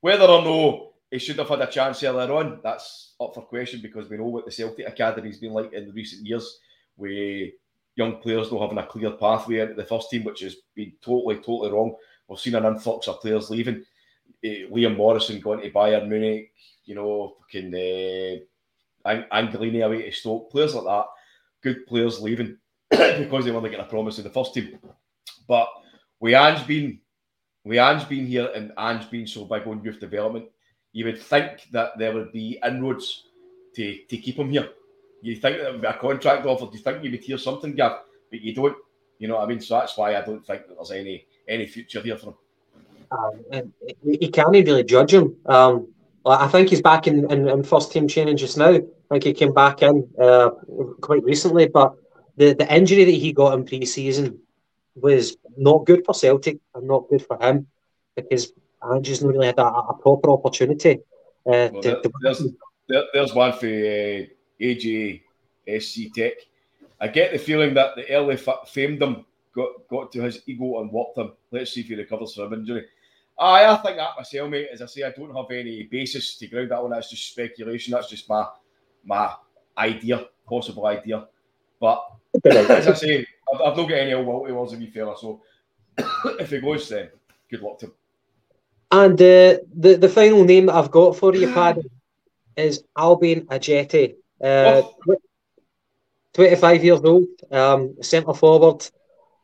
[0.00, 3.80] Whether or no he should have had a chance earlier on, that's up for question
[3.80, 6.58] because we know what the Celtic Academy's been like in the recent years,
[6.96, 7.50] with
[7.96, 11.36] young players not having a clear pathway into the first team, which has been totally,
[11.36, 11.94] totally wrong.
[12.28, 13.84] We've seen an influx of players leaving.
[14.44, 16.52] Uh, Liam Morrison going to Bayern Munich,
[16.84, 18.44] you know, fucking uh,
[19.06, 21.06] Angelini away to Stoke, players like that,
[21.62, 22.56] good players leaving
[22.90, 24.78] because they want to get a promise in the first team.
[25.46, 25.68] But
[26.20, 27.00] with Ange being,
[27.64, 30.46] with Ange being here and Ange been so big on youth development,
[30.92, 33.24] you would think that there would be inroads
[33.74, 34.68] to, to keep him here.
[35.22, 37.74] You think there would be a contract offer, do you think you would hear something,
[37.74, 38.00] Gav,
[38.30, 38.76] but you don't.
[39.18, 39.60] You know what I mean?
[39.60, 42.34] So that's why I don't think that there's any any future here for him.
[43.10, 43.72] Um,
[44.04, 45.34] you can't really judge him.
[45.46, 45.88] Um,
[46.26, 48.74] I think he's back in, in, in first team training just now.
[48.74, 48.80] I
[49.10, 50.50] think he came back in uh,
[51.00, 51.94] quite recently, but
[52.36, 54.38] the, the injury that he got in pre-season
[54.94, 57.66] was not good for Celtic and not good for him
[58.14, 61.00] because Andrew's not really had a, a proper opportunity.
[61.46, 62.42] Uh, well, to, there, there's,
[62.88, 64.26] there, there's one for uh,
[64.60, 65.22] AJ
[65.80, 66.34] SC Tech.
[67.00, 69.24] I get the feeling that the early famed him
[69.54, 71.32] got, got to his ego and worked him.
[71.50, 72.86] Let's see if he recovers from injury.
[73.38, 74.68] Aye, I think that myself, mate.
[74.72, 76.90] As I say, I don't have any basis to ground that one.
[76.90, 77.92] That's just speculation.
[77.92, 78.46] That's just my
[79.04, 79.34] my
[79.76, 81.26] idea, possible idea.
[81.80, 82.04] But
[82.44, 85.16] as I say, I've, I've not got any ill will towards him, fella.
[85.16, 85.42] So
[86.40, 87.10] if he goes, then
[87.48, 87.92] good luck to him.
[88.90, 91.88] And uh, the the final name that I've got for you, Paddy,
[92.56, 94.16] is Albian Ajeti.
[94.40, 95.16] Uh, oh.
[96.34, 98.88] 25 years old, um, centre forward.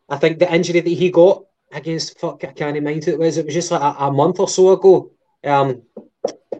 [0.08, 1.44] I think the injury that he got
[1.74, 3.36] against fuck, I can't who it was.
[3.36, 5.10] It was just like a, a month or so ago.
[5.44, 5.82] Um,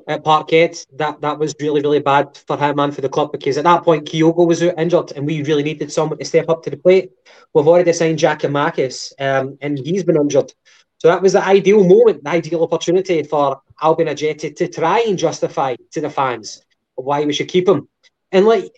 [0.07, 3.57] at Parkhead, that that was really really bad for him and for the club because
[3.57, 6.70] at that point Kyogo was injured and we really needed someone to step up to
[6.70, 7.12] the plate.
[7.55, 10.53] We've already signed Giakoumakis, um, and he's been injured,
[10.99, 15.19] so that was the ideal moment, the ideal opportunity for Albian Ajeti to try and
[15.19, 16.62] justify to the fans
[16.95, 17.89] why we should keep him.
[18.32, 18.73] And like,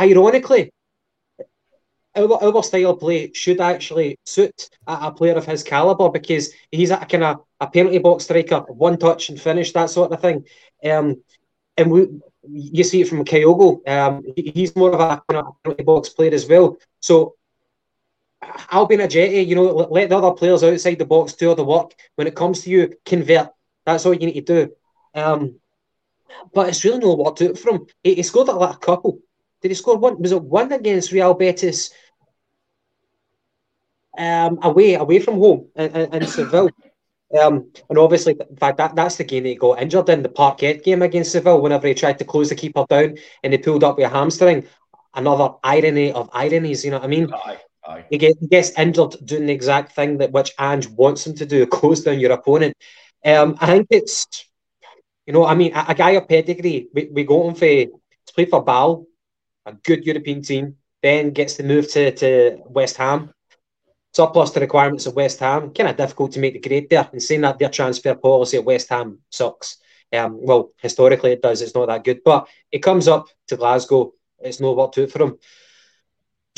[0.00, 0.72] ironically,
[2.16, 6.52] our, our style of play should actually suit a, a player of his caliber because
[6.70, 10.20] he's a kind of a penalty box striker, one touch and finish, that sort of
[10.20, 10.44] thing.
[10.84, 11.22] Um,
[11.76, 12.08] and we,
[12.48, 13.86] you see it from Kyogo.
[13.88, 16.78] Um, he, he's more of a penalty box player as well.
[17.00, 17.34] So
[18.42, 21.94] Albian Ajeti, you know, let the other players outside the box do all the work.
[22.14, 23.50] When it comes to you, convert.
[23.84, 24.72] That's all you need to do.
[25.14, 25.60] Um,
[26.52, 27.86] but it's really no work to it from.
[28.02, 29.20] He, he scored like a couple.
[29.62, 30.20] Did he score one?
[30.20, 31.90] Was it one against Real Betis?
[34.18, 36.70] Um, away away from home in, in, Seville.
[37.38, 40.28] Um, and obviously, in fact, that, that's the game that he got injured in the
[40.28, 41.60] Parkhead game against Seville.
[41.60, 44.66] Whenever he tried to close the keeper down and he pulled up with a hamstring.
[45.14, 47.32] Another irony of ironies, you know what I mean?
[47.32, 48.04] Aye.
[48.10, 51.46] he, get, he gets injured doing the exact thing that which Ange wants him to
[51.46, 52.76] do, close down your opponent.
[53.24, 54.26] Um, I think it's,
[55.26, 58.34] you know, I mean, a, a guy of pedigree, we, we got him for, to
[58.34, 59.06] play for Bal,
[59.64, 63.32] a good European team, then gets the move to, to West Ham.
[64.16, 67.06] Surplus to requirements of West Ham, kind of difficult to make the grade there.
[67.12, 69.76] And saying that their transfer policy at West Ham sucks.
[70.10, 71.60] Um, well, historically it does.
[71.60, 74.14] It's not that good, but it comes up to Glasgow.
[74.38, 75.38] It's no work to it for him.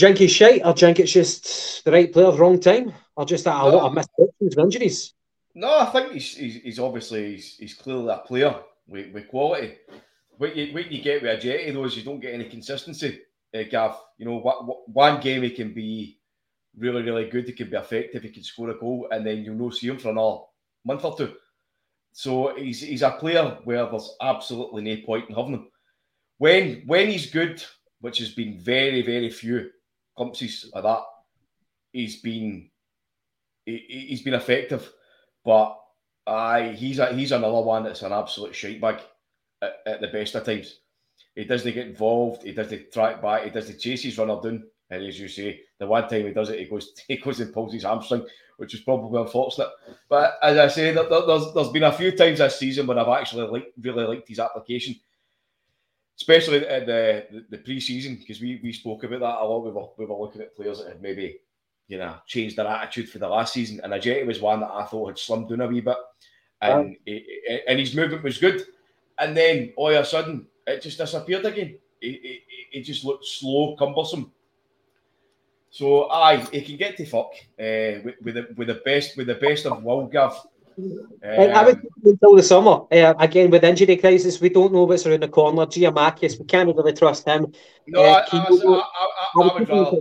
[0.01, 3.68] Is shite, or drink it's just the right player, wrong time, or just that a
[3.68, 3.76] No.
[3.76, 5.14] lot of misfortunes with injuries.
[5.56, 8.55] No, I think he's he's, he's obviously he's, he's clearly a player
[8.86, 9.74] with, with quality.
[10.36, 13.18] What you what you get with Ajeti though is you don't get any consistency.
[13.52, 16.18] Uh, Gav, you know, what, what, one game he can be
[16.78, 17.46] really really good.
[17.46, 18.22] He can be effective.
[18.22, 20.38] He can score a goal, and then you'll not see him for another
[20.84, 21.34] month or two.
[22.12, 25.68] So he's he's a player where there's absolutely no point in having him.
[26.38, 27.62] When when he's good,
[28.00, 29.70] which has been very very few
[30.16, 31.02] glimpses of that,
[31.92, 32.70] he's been
[33.66, 34.92] he, he- he's been effective.
[35.44, 35.78] But
[36.26, 39.00] aye, he's a, he's another one that's an absolute shite bag
[39.62, 40.80] at, at the best of times.
[41.34, 42.42] He doesn't get involved.
[42.42, 43.44] He doesn't track back.
[43.44, 44.64] He doesn't chase his runner down.
[44.90, 47.52] And as you say, the one time he does it, he goes he goes and
[47.52, 49.69] pulls his hamstring, which is probably unfortunate.
[50.09, 52.98] But as I say, there, there- there's there's been a few times this season when
[52.98, 54.94] I've actually like really liked his application,
[56.16, 59.65] especially at the the, the pre-season because we, we spoke about that a lot.
[59.65, 61.39] We were we were looking at players that had maybe
[61.89, 64.85] you know changed their attitude for the last season, and Ajeti was one that I
[64.85, 65.97] thought had slimmed down a wee bit,
[66.62, 68.65] and he- he- and his movement was good,
[69.19, 71.78] and then all of a sudden it just disappeared again.
[72.01, 72.43] It, it,
[72.73, 74.32] it just looked slow, cumbersome.
[75.70, 77.31] So aye, he can get to fuck
[77.61, 80.35] uh, with, with the with the best with the best of will, Gav.
[81.24, 82.86] I- I would Um, until the summer.
[82.90, 85.66] Uh, again, with injury crisis, we don't know what's around the corner.
[85.66, 87.53] Giamakis, we can't really trust him.
[87.86, 88.78] no, uh, I, I, you
[89.43, 90.01] I, would rather.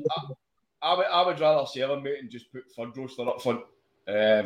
[0.82, 3.62] I, would, I would rather sell him, mate, and just put Fud Roaster up front.
[4.08, 4.46] Um,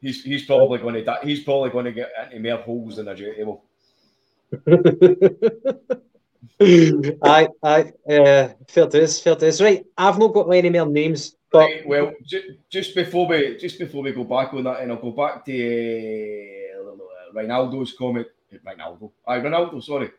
[0.00, 1.18] he's he's probably going to die.
[1.24, 3.64] he's probably going to get into more holes than a jet will.
[6.60, 9.60] aye, aye, uh, fair dues, fair dues.
[9.60, 13.78] Right, I've not got any more names, but Right, well, ju- just before we just
[13.78, 18.26] before we go back on that, and I'll go back to uh, Ronaldo's comment.
[18.66, 19.82] Ronaldo, aye, Ronaldo.
[19.82, 20.10] Sorry.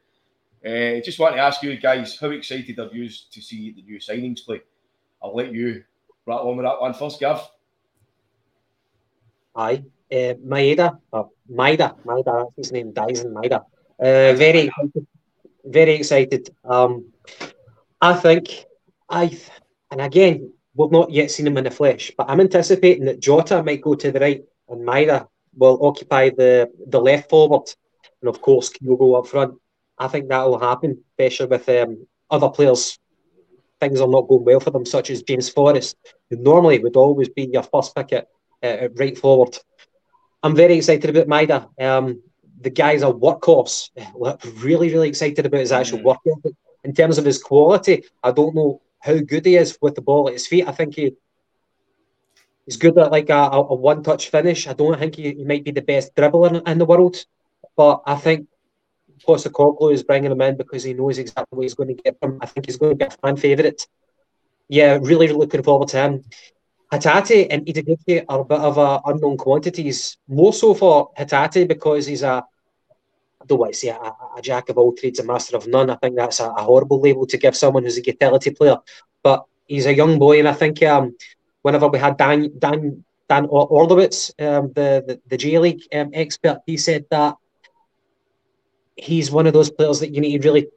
[0.66, 4.00] Uh, just want to ask you guys, how excited are you to see the new
[4.00, 4.62] signings play?
[5.22, 5.84] I'll let you
[6.26, 7.42] rattle on with that one first, Gav.
[9.56, 13.58] aye, uh, Maeda, or Maida, Maida, that's his name, Daizen Maida.
[14.00, 15.06] Uh, very excited,
[15.64, 16.50] very excited.
[16.64, 17.12] Um,
[18.02, 18.66] I think
[19.10, 19.38] I,
[19.92, 23.64] and again, we've not yet seen him in the flesh, but I'm anticipating that Jota
[23.64, 27.70] might go to the right and Maida will occupy the the left forward,
[28.22, 29.56] and of course Kyogo up front.
[29.98, 32.98] I think that will happen, especially with um, other players.
[33.80, 35.98] Things are not going well for them, such as James Forrest,
[36.30, 38.28] who normally would always be your first pick at,
[38.64, 39.58] uh, right forward.
[40.42, 41.70] I'm very excited about Maida.
[41.80, 42.22] Um,
[42.64, 43.90] the guy's a workhorse.
[44.14, 46.04] What I'm really, really excited about his actual Mm.
[46.04, 46.56] work ethic.
[46.84, 50.28] In terms of his quality, I don't know how good he is with the ball
[50.28, 50.68] at his feet.
[50.68, 51.16] I think he
[52.66, 54.68] he's good at like a, a, a one-touch finish.
[54.68, 57.26] I don't think he, he might be the best dribbler in, in the world,
[57.76, 58.48] but I think
[59.28, 62.40] Postecoglou is bringing him in because he knows exactly what he's going to get from.
[62.42, 63.86] I think he's going to be a fan favourite.
[64.70, 66.24] Yeah, really looking forward to him.
[66.92, 70.18] Hatate and Ideguchi are a bit of a unknown quantities.
[70.28, 72.44] More so for Hatate because he's a
[73.44, 73.98] I don't want to say a,
[74.38, 75.90] a, jack of all trades, a master of none.
[75.90, 78.78] I think that's a, a horrible label to give someone who's a utility player.
[79.22, 81.16] But he's a young boy, and I think um,
[81.62, 86.12] whenever we had Dan Dan Dan Or- Orlowitz, um, the, the the J League um,
[86.14, 87.36] expert, he said that
[88.96, 90.68] he's one of those players that you need to really,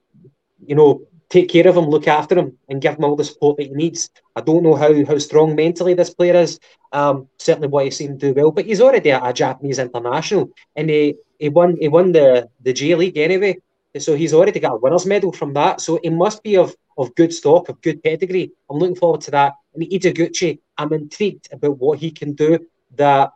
[0.66, 3.58] you know, take care of him, look after him, and give him all the support
[3.58, 4.10] that he needs.
[4.34, 6.58] I don't know how how strong mentally this player is.
[6.92, 10.90] Um, certainly, what he's seen do well, but he's already a, a Japanese international, and
[10.90, 13.58] he he won he won the the J League anyway.
[13.98, 15.80] So he's already got a winners medal from that.
[15.80, 18.52] So he must be of of good stock, of good pedigree.
[18.70, 19.54] I'm looking forward to that.
[19.74, 22.58] And Ideguchi, I'm intrigued about what he can do
[22.96, 23.32] that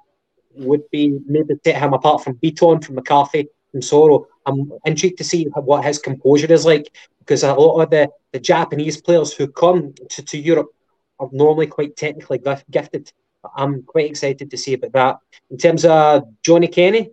[0.54, 4.26] would be maybe set him apart from Bitton, from McCarthy, from Soro.
[4.46, 8.40] I'm intrigued to see what his composure is like because a lot of the, the
[8.40, 10.70] Japanese players who come to, to Europe
[11.18, 12.40] are normally quite technically
[12.70, 13.12] gifted.
[13.56, 15.18] I'm quite excited to see about that.
[15.50, 17.10] In terms of Johnny Kenny,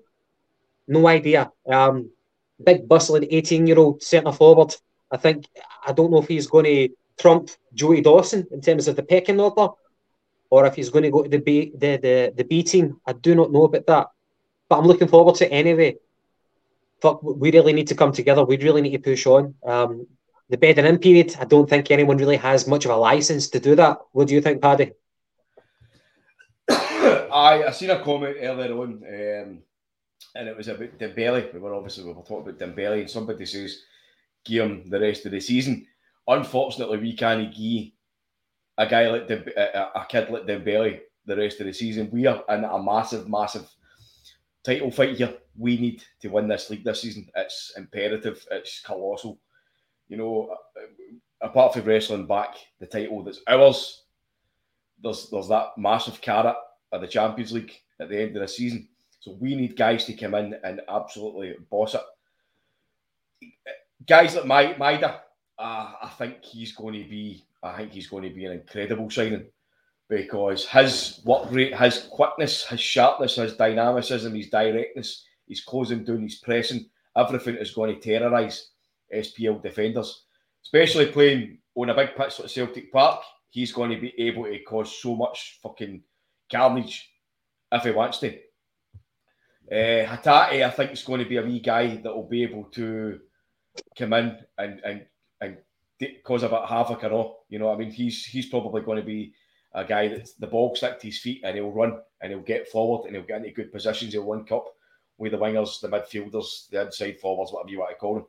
[0.87, 1.51] no idea.
[1.69, 2.11] Um,
[2.63, 4.75] big bustling 18 year old centre forward.
[5.11, 5.45] I think
[5.85, 6.89] I don't know if he's going to
[7.19, 9.69] trump Joey Dawson in terms of the pecking order,
[10.49, 12.99] or if he's going to go to the B the, the, the B team.
[13.05, 14.07] I do not know about that,
[14.69, 15.97] but I'm looking forward to it anyway.
[17.01, 18.43] Fuck, we really need to come together.
[18.43, 19.53] We really need to push on.
[19.63, 20.07] Um,
[20.49, 23.59] the bedding in period, I don't think anyone really has much of a license to
[23.59, 23.99] do that.
[24.13, 24.93] What do you think, Paddy?
[26.69, 29.59] I I seen a comment earlier on, um,
[30.37, 31.53] and it was about Dembele.
[31.53, 33.81] We were obviously we were talking about Dembele, and somebody says
[34.45, 35.85] give him the rest of the season.
[36.27, 37.91] Unfortunately, we can't give
[38.77, 42.09] a guy like a, kid like Dembele the rest of the season.
[42.11, 43.67] We are in a massive, massive
[44.63, 45.33] title fight here.
[45.57, 47.27] We need to win this league this season.
[47.35, 48.45] It's imperative.
[48.51, 49.39] It's colossal.
[50.07, 50.81] You know, uh,
[51.41, 54.03] apart from wrestling back the title that's ours,
[55.01, 56.55] there's there's that massive carrot
[56.91, 58.87] of the Champions League at the end of the season.
[59.27, 62.01] So we need guys to come in and absolutely boss it.
[64.07, 65.19] Guys like my Maeda,
[65.59, 67.43] uh, I think he's going to be.
[67.61, 69.47] I think he's going to be an incredible signing
[70.07, 76.21] because his work rate, his quickness, his sharpness, his dynamicism, his directness, his closing down,
[76.21, 78.69] his pressing, everything is going to terrorise
[79.13, 80.23] SPL defenders,
[80.63, 83.23] especially playing on a big pitch like Celtic Park.
[83.49, 86.01] He's going to be able to cause so much fucking
[86.49, 87.11] carnage
[87.73, 88.46] if he wants to.
[89.69, 92.63] Uh, Hatate, I think, is going to be a wee guy that will be able
[92.65, 93.19] to
[93.97, 95.05] come in and and
[95.41, 95.57] and
[96.23, 97.31] cause a bit of havoc and.
[97.49, 99.33] You know, I mean, he's he's probably going to be
[99.73, 102.67] a guy that the ball stick to his feet and he'll run and he'll get
[102.69, 104.13] forward and he'll get into good positions.
[104.13, 104.67] He'll link up
[105.17, 108.25] with the wingers, the midfielders, the inside forwards, whatever you want to call them.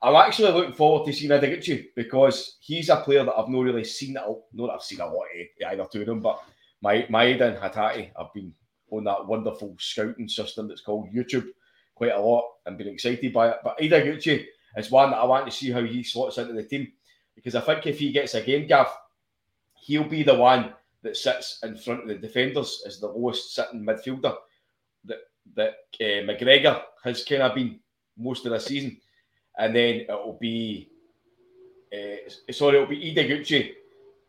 [0.00, 3.84] I'm actually looking forward to seeing Ideguchi because he's a player that I've not really
[3.84, 4.14] seen.
[4.14, 6.40] Not that I've seen a lot of either two of them, but
[6.80, 8.54] my Maeda and Hatate have been
[8.90, 11.48] on that wonderful scouting system that's called YouTube
[11.94, 12.44] quite a lot.
[12.66, 13.56] And been excited by it.
[13.64, 14.46] But Ideguchi
[14.76, 16.88] is one that I want to see how he slots into the team.
[17.34, 18.88] Because I think if he gets a game, Gav,
[19.74, 23.84] he'll be the one that sits in front of the defenders as the lowest sitting
[23.84, 24.36] midfielder
[25.04, 25.18] that
[25.54, 27.78] that uh, McGregor has kind of been
[28.18, 28.98] most of the season,
[29.56, 30.90] and then it'll be
[31.92, 33.72] uh, sorry, it'll be Ideguchi,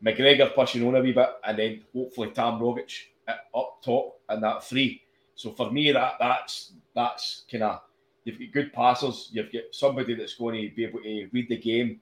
[0.03, 2.93] McGregor pushing on a wee bit, and then hopefully Tam Rogic
[3.27, 5.01] up top and that three.
[5.35, 7.81] So for me, that that's that's kind of
[8.25, 11.57] you've got good passers, you've got somebody that's going to be able to read the
[11.57, 11.99] game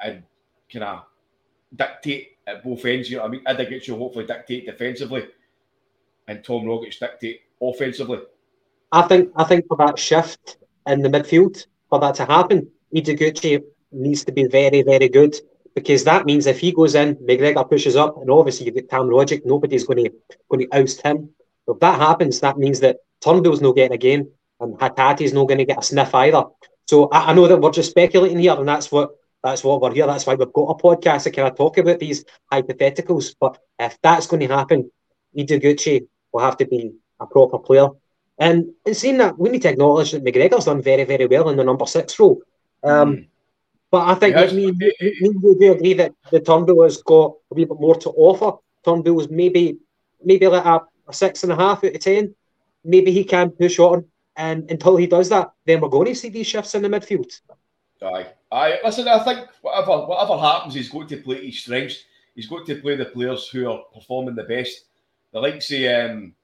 [0.00, 0.22] and
[0.72, 1.04] kind of
[1.74, 3.10] dictate at both ends.
[3.10, 5.26] You know, what I mean, Ideguchi will hopefully dictate defensively,
[6.26, 8.20] and Tom Rogic dictate offensively.
[8.92, 13.62] I think I think for that shift in the midfield, for that to happen, Ideguchi
[13.92, 15.36] needs to be very, very good
[15.78, 19.06] because that means if he goes in, McGregor pushes up, and obviously you get Tam
[19.06, 20.10] Rogic, nobody's going to
[20.48, 21.30] going to oust him.
[21.66, 24.28] If that happens, that means that Turnbull's not getting a game,
[24.60, 26.44] and Hatate's not going to get a sniff either.
[26.86, 29.10] So I, I, know that we're just speculating here, and that's what
[29.42, 30.06] that's what we're here.
[30.06, 33.34] That's why we've got a podcast to kind of talk about these hypotheticals.
[33.38, 34.90] But if that's going to happen,
[35.36, 37.88] Ideguchi will have to be a proper player.
[38.38, 41.56] And in seeing that, we need to acknowledge that McGregor's done very, very well in
[41.56, 42.40] the number six role.
[42.82, 43.26] Um, mm.
[43.90, 44.52] But I think yes.
[44.52, 47.94] me, me, me, we do agree that the Turnbull has got a wee bit more
[47.96, 48.58] to offer.
[48.84, 49.78] Turnbull's maybe
[50.22, 52.34] maybe like a, a six and a half out of ten.
[52.84, 54.04] Maybe he can push on,
[54.36, 57.40] and until he does that, then we're going to see these shifts in the midfield.
[58.02, 58.78] Aye, aye.
[58.84, 62.04] Listen, I think whatever whatever happens, he's going to play his strengths.
[62.34, 64.84] He's going to play the players who are performing the best.
[65.32, 66.34] The likes of um,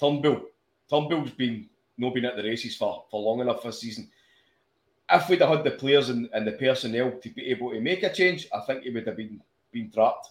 [0.00, 0.42] Turnbull.
[0.90, 1.68] Turnbull's been
[1.98, 4.10] not been at the races for, for long enough this season.
[5.10, 8.02] If we'd have had the players and, and the personnel to be able to make
[8.02, 9.40] a change, I think he would have been
[9.72, 10.30] been trapped.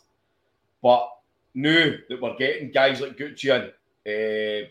[0.82, 1.10] But
[1.54, 3.72] now that we're getting guys like Gucci and
[4.06, 4.68] uh,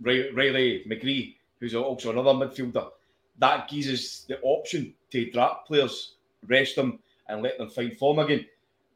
[0.00, 2.90] Riley McGree, who's also another midfielder,
[3.38, 6.14] that gives us the option to drop players,
[6.46, 8.46] rest them, and let them find form again.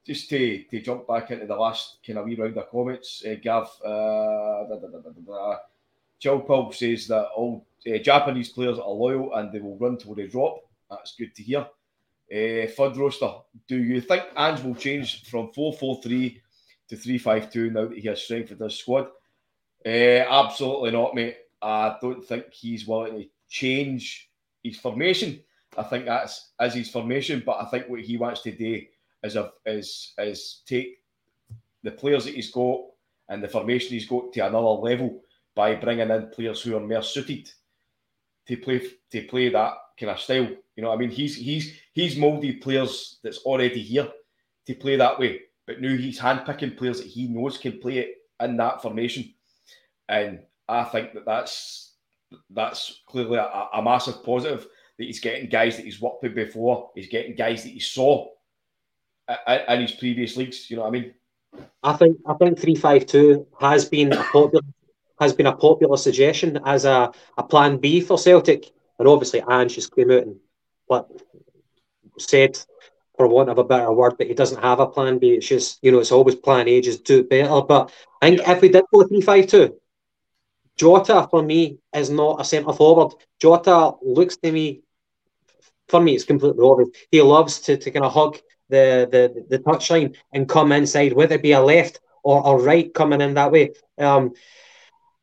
[0.05, 3.35] Just to, to jump back into the last kind of wee round of comments, uh,
[3.43, 4.67] Gav, uh,
[6.23, 10.27] Paul says that all uh, Japanese players are loyal and they will run till they
[10.27, 10.59] drop.
[10.91, 11.67] That's good to hear.
[12.31, 13.33] Uh, Fud Roaster,
[13.69, 16.43] do you think Ange will change from 4 4 3
[16.89, 19.09] to 3 5 2 now that he has strengthened his squad?
[19.85, 21.37] Uh, absolutely not, mate.
[21.63, 24.31] I don't think he's willing to change
[24.63, 25.41] his formation.
[25.79, 28.83] I think that's as his formation, but I think what he wants to do
[29.23, 30.99] is a, is is take
[31.83, 32.81] the players that he's got
[33.29, 35.23] and the formation he's got to another level
[35.57, 37.51] by bringing in players who are more suited
[38.47, 38.81] to play
[39.11, 40.49] to play that kind of style.
[40.77, 44.09] You know, I mean, he's he's he's molded players that's already here
[44.67, 48.15] to play that way, but now he's handpicking players that he knows can play it
[48.41, 49.35] in that formation,
[50.09, 51.95] and I think that that's
[52.51, 54.67] that's clearly a, a, massive positive
[54.99, 56.91] that he's getting guys that he's worked with before.
[56.95, 58.29] He's getting guys that he saw
[59.47, 60.69] in his previous leagues.
[60.69, 61.15] You know what I mean?
[61.83, 64.63] I think I think three five two has been a popular
[65.21, 69.75] has been a popular suggestion as a, a plan B for Celtic, and obviously Ange
[69.75, 70.37] just came out and
[70.87, 71.09] what
[72.19, 72.59] said
[73.17, 75.31] for want of a better word, but he doesn't have a plan B.
[75.31, 77.63] It's just, you know, it's always plan A, just do it better.
[77.63, 77.91] But
[78.21, 79.77] I think if we did go 3 5 2,
[80.77, 83.15] Jota for me is not a centre forward.
[83.41, 84.83] Jota looks to me,
[85.89, 86.91] for me, it's completely obvious.
[87.11, 88.39] He loves to, to kind of hug
[88.69, 92.93] the, the, the touchline and come inside, whether it be a left or a right
[92.93, 93.71] coming in that way.
[93.99, 94.35] Um,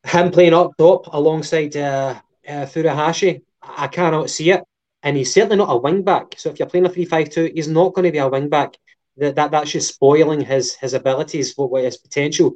[0.06, 4.64] him playing up top alongside uh, uh, Furuhashi, I cannot see it
[5.04, 6.36] and he's certainly not a wing back.
[6.38, 8.78] So if you're playing a three-five-two, he's not going to be a wing back.
[9.18, 12.56] That, that that's just spoiling his his abilities, what, what his potential.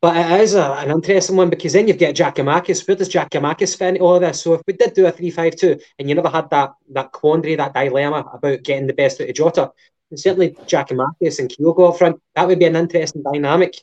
[0.00, 2.86] But it is a, an interesting one because then you've got Giakoumakis.
[2.88, 4.42] Where does Giakoumakis fit into all this?
[4.42, 7.74] So if we did do a three-five-two and you never had that that quandary, that
[7.74, 9.70] dilemma about getting the best out of Jota,
[10.10, 13.76] and certainly Giakoumakis and Kyogo up front, that would be an interesting dynamic.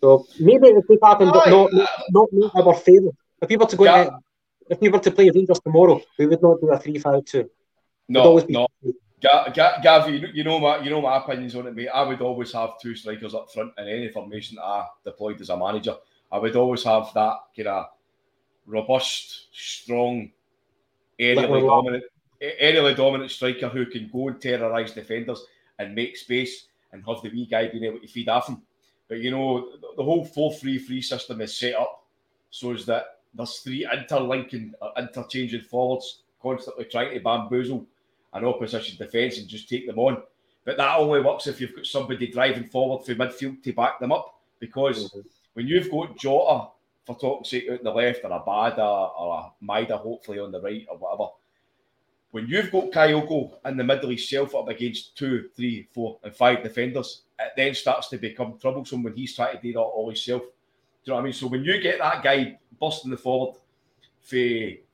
[0.00, 1.72] So maybe it could happen, but not
[2.10, 3.10] not, not our favour.
[3.40, 4.02] For people to go yeah.
[4.02, 4.18] into
[4.68, 7.48] if we were to play Rangers tomorrow, we would not do a three-five-two.
[8.08, 8.66] No, no.
[9.20, 11.88] Gav, you know my you know my opinions on it, mate.
[11.88, 15.48] I would always have two strikers up front in any formation that I deployed as
[15.48, 15.96] a manager.
[16.30, 17.86] I would always have that kind of
[18.66, 20.30] robust, strong,
[21.18, 22.04] aerially dominant,
[22.42, 25.44] aerially dominant striker who can go and terrorise defenders
[25.78, 28.62] and make space and have the wee guy being able to feed off him.
[29.08, 32.06] But you know, the whole 4-3-3 system is set up
[32.50, 37.84] so as that there's three interlinking, uh, interchanging forwards, constantly trying to bamboozle
[38.32, 40.22] an opposition defence and just take them on.
[40.64, 44.12] But that only works if you've got somebody driving forward through midfield to back them
[44.12, 44.40] up.
[44.58, 45.20] Because mm-hmm.
[45.52, 46.68] when you've got Jota,
[47.04, 50.60] for talk's sake, out on the left, or Abada, or a Maeda, hopefully on the
[50.60, 51.30] right, or whatever,
[52.30, 56.62] when you've got Kyogo in the middle himself up against two, three, four, and five
[56.62, 60.42] defenders, it then starts to become troublesome when he's trying to do that all himself.
[60.42, 60.48] Do
[61.04, 61.32] you know what I mean?
[61.32, 63.56] So when you get that guy busting the forward
[64.26, 64.36] for,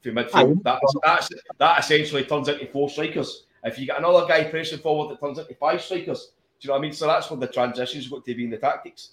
[0.02, 0.62] for midfield.
[0.62, 3.44] That's, that's, that essentially turns into four strikers.
[3.64, 6.32] If you get another guy pressing forward, it turns into five strikers.
[6.60, 6.92] Do you know what I mean?
[6.92, 9.12] So that's where the transition's got to be in the tactics.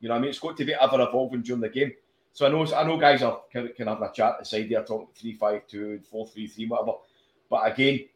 [0.00, 0.30] You know what I mean?
[0.30, 1.92] It's got to be ever evolving during the game.
[2.32, 5.08] So I know I know guys are kind of, having a chat aside there talking
[5.14, 6.94] three five two, four three three, whatever.
[7.48, 8.06] But again,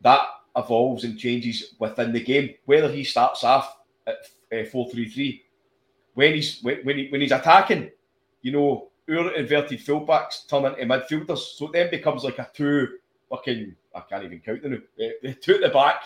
[0.00, 0.20] that
[0.56, 2.54] evolves and changes within the game.
[2.64, 3.75] Whether he starts off
[4.06, 4.16] at
[4.52, 5.42] uh, four three three,
[6.14, 7.90] when he's when, when, he, when he's attacking,
[8.42, 11.56] you know, our inverted fullbacks turn into midfielders.
[11.56, 12.98] So it then becomes like a two
[13.30, 16.02] fucking, I can't even count them now, uh, two at the back,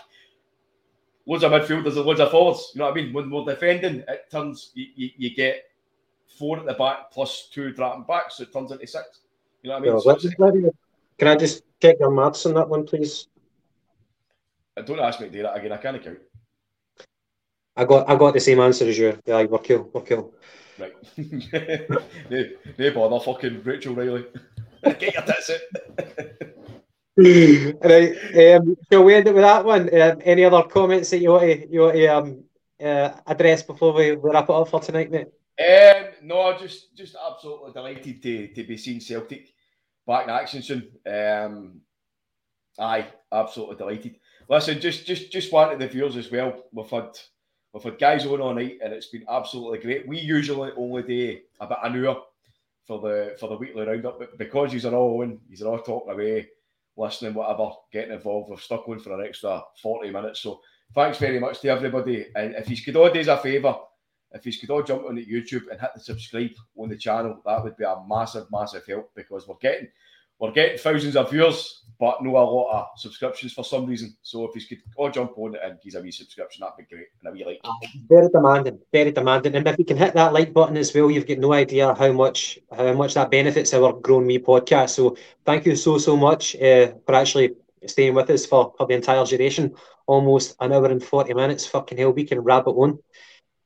[1.27, 2.73] loads of midfielders and loads of forwards.
[2.75, 3.13] You know what I mean?
[3.13, 5.65] When we're defending, it turns, you, you, you get
[6.39, 9.21] four at the back plus two dropping back, so it turns into six.
[9.63, 10.01] You know what I mean?
[10.01, 10.11] so
[11.19, 13.29] can I just check your maths on that one, please?
[14.87, 15.73] Don't ask me to do that again.
[15.73, 16.19] I can't count.
[17.81, 19.19] I got I got the same answer as you.
[19.25, 19.91] Yeah, we're cool.
[19.95, 20.35] We're cool.
[20.79, 20.95] Right.
[22.31, 22.45] no,
[22.79, 24.27] no bother, fucking Rachel Riley.
[24.85, 25.61] Get your tits out.
[27.83, 28.55] right.
[28.55, 29.89] Um, shall we end it with that one?
[29.99, 32.45] Um, any other comments that you want to, you want to um,
[32.85, 35.29] uh, address before we wrap it up for tonight, mate?
[35.59, 39.55] Um, no, just just absolutely delighted to, to be seeing Celtic
[40.07, 40.87] back in action soon.
[41.07, 41.81] Um,
[42.79, 44.17] aye, absolutely delighted.
[44.51, 46.63] Listen, just just just wanted the viewers as well.
[46.73, 47.19] We've had
[47.73, 50.09] We've had guys on all night, and it's been absolutely great.
[50.09, 52.23] We usually only do about an hour
[52.87, 55.79] for the for the weekly roundup, but because these are all on, these are all
[55.79, 56.49] talking away,
[56.97, 58.51] listening, whatever, getting involved.
[58.51, 60.41] We've stuck on for an extra forty minutes.
[60.41, 60.61] So
[60.95, 62.27] thanks very much to everybody.
[62.35, 63.77] And if you could all do us a favour,
[64.33, 67.63] if you could all jump on YouTube and hit the subscribe on the channel, that
[67.63, 69.89] would be a massive, massive help because we're getting
[70.41, 74.17] we're getting thousands of viewers, but no a lot of subscriptions for some reason.
[74.23, 76.95] So if you could all jump on it and give a wee subscription, that'd be
[76.95, 77.09] great.
[77.23, 77.61] And a wee like.
[78.09, 79.55] Very demanding, very demanding.
[79.55, 82.11] And if you can hit that like button as well, you've got no idea how
[82.13, 84.91] much how much that benefits our Grown Me podcast.
[84.91, 87.51] So thank you so so much uh, for actually
[87.87, 89.75] staying with us for, for the entire duration,
[90.07, 91.67] almost an hour and forty minutes.
[91.67, 92.99] Fucking hell, we can wrap it on.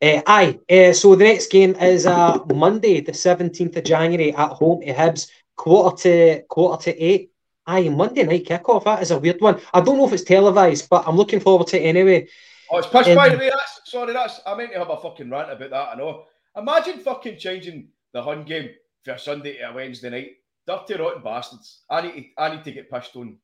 [0.02, 4.50] Uh, aye, uh, so the next game is uh, Monday, the 17th of January at
[4.50, 7.30] home to Hibs quarter to quarter to eight.
[7.66, 8.84] Aye, Monday night kickoff.
[8.84, 9.60] That is a weird one.
[9.72, 12.28] I don't know if it's televised, but I'm looking forward to it anyway.
[12.70, 13.50] Oh, it's pushed um, by the way.
[13.50, 14.12] That's sorry.
[14.12, 15.88] That's I meant to have a fucking rant about that.
[15.92, 16.24] I know.
[16.56, 18.70] Imagine fucking changing the Hun game
[19.02, 20.30] for Sunday to a Wednesday night.
[20.66, 21.80] Dirty rotten bastards.
[21.90, 23.36] I need to, I need to get pushed on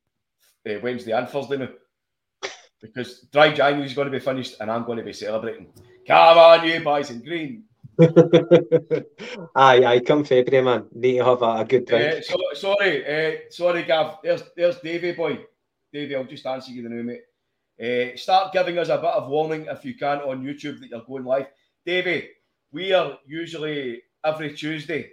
[0.68, 1.68] uh, Wednesday and Thursday now
[2.80, 5.66] because dry January is going to be finished and I'm going to be celebrating.
[6.06, 7.64] Come on, you boys in green.
[9.54, 10.86] aye, aye, come February, man.
[10.92, 12.18] Need to have a, a good drink.
[12.18, 14.18] Uh, so, sorry, uh, sorry, Gav.
[14.22, 15.38] There's, there's Davey boy.
[15.92, 17.22] Davey, I'll just answer you the name, mate.
[17.80, 21.02] Uh, start giving us a bit of warning if you can on YouTube that you're
[21.02, 21.46] going live.
[21.84, 22.28] Davey,
[22.72, 25.12] we are usually every Tuesday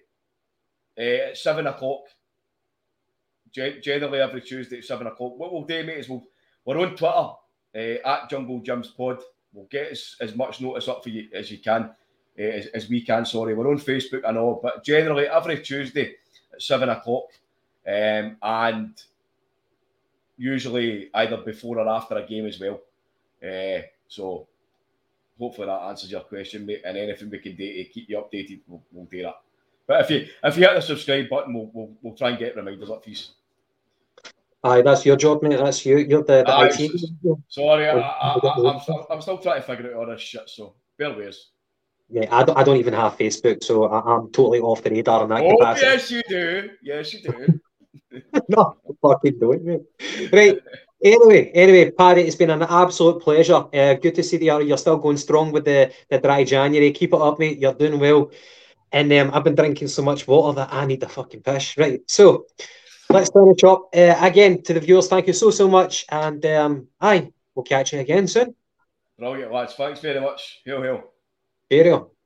[0.98, 2.02] uh, at seven o'clock.
[3.52, 5.38] gen- generally every Tuesday at seven o'clock.
[5.38, 6.24] What we'll do, mate, is we'll
[6.66, 7.30] we're on Twitter
[8.04, 9.20] uh, at Jungle Jims Pod.
[9.54, 11.90] We'll get as, as much notice up for you as you can,
[12.40, 13.26] uh, as, as we can.
[13.26, 16.16] Sorry, we're on Facebook and all, but generally every Tuesday
[16.54, 17.26] at seven o'clock,
[17.88, 19.02] um, and
[20.38, 22.82] usually either before or after a game as well.
[23.44, 24.48] Uh, so
[25.40, 26.82] hopefully that answers your question, mate.
[26.86, 29.42] And anything we can do to keep you updated, we'll, we'll do that.
[29.88, 32.56] But if you if you hit the subscribe button, we'll, we'll, we'll try and get
[32.56, 33.18] reminders up for you.
[34.64, 35.58] Aye, that's your job, mate.
[35.58, 35.98] That's you.
[35.98, 37.40] You're the, the Aye, IT.
[37.48, 41.16] Sorry, I, I'm, still, I'm still trying to figure out all this shit, so bear
[41.16, 41.48] with us.
[42.10, 45.24] Yeah, I don't, I don't even have Facebook, so I, I'm totally off the radar
[45.24, 45.86] in that Oh, capacity.
[45.88, 46.70] yes, you do.
[46.82, 47.60] Yes, you do.
[48.50, 49.82] no, I fucking don't, mate.
[50.32, 50.58] Right.
[51.04, 53.66] Anyway, anyway, Paddy, it's been an absolute pleasure.
[53.74, 56.92] Uh, good to see that you're, you're still going strong with the, the dry January.
[56.92, 57.60] Keep it up, mate.
[57.60, 58.32] You're doing well.
[58.92, 61.78] And um, I've been drinking so much water that I need the fucking piss.
[61.78, 62.02] Right.
[62.08, 62.46] So
[63.10, 63.90] let's the shop.
[63.94, 66.06] Uh, again, to the viewers, thank you so, so much.
[66.10, 68.56] And um, aye, we'll catch you again soon.
[69.20, 69.74] Brilliant, lads.
[69.74, 70.62] Thanks very much.
[70.66, 71.04] Hail, hail.
[71.68, 72.17] Pero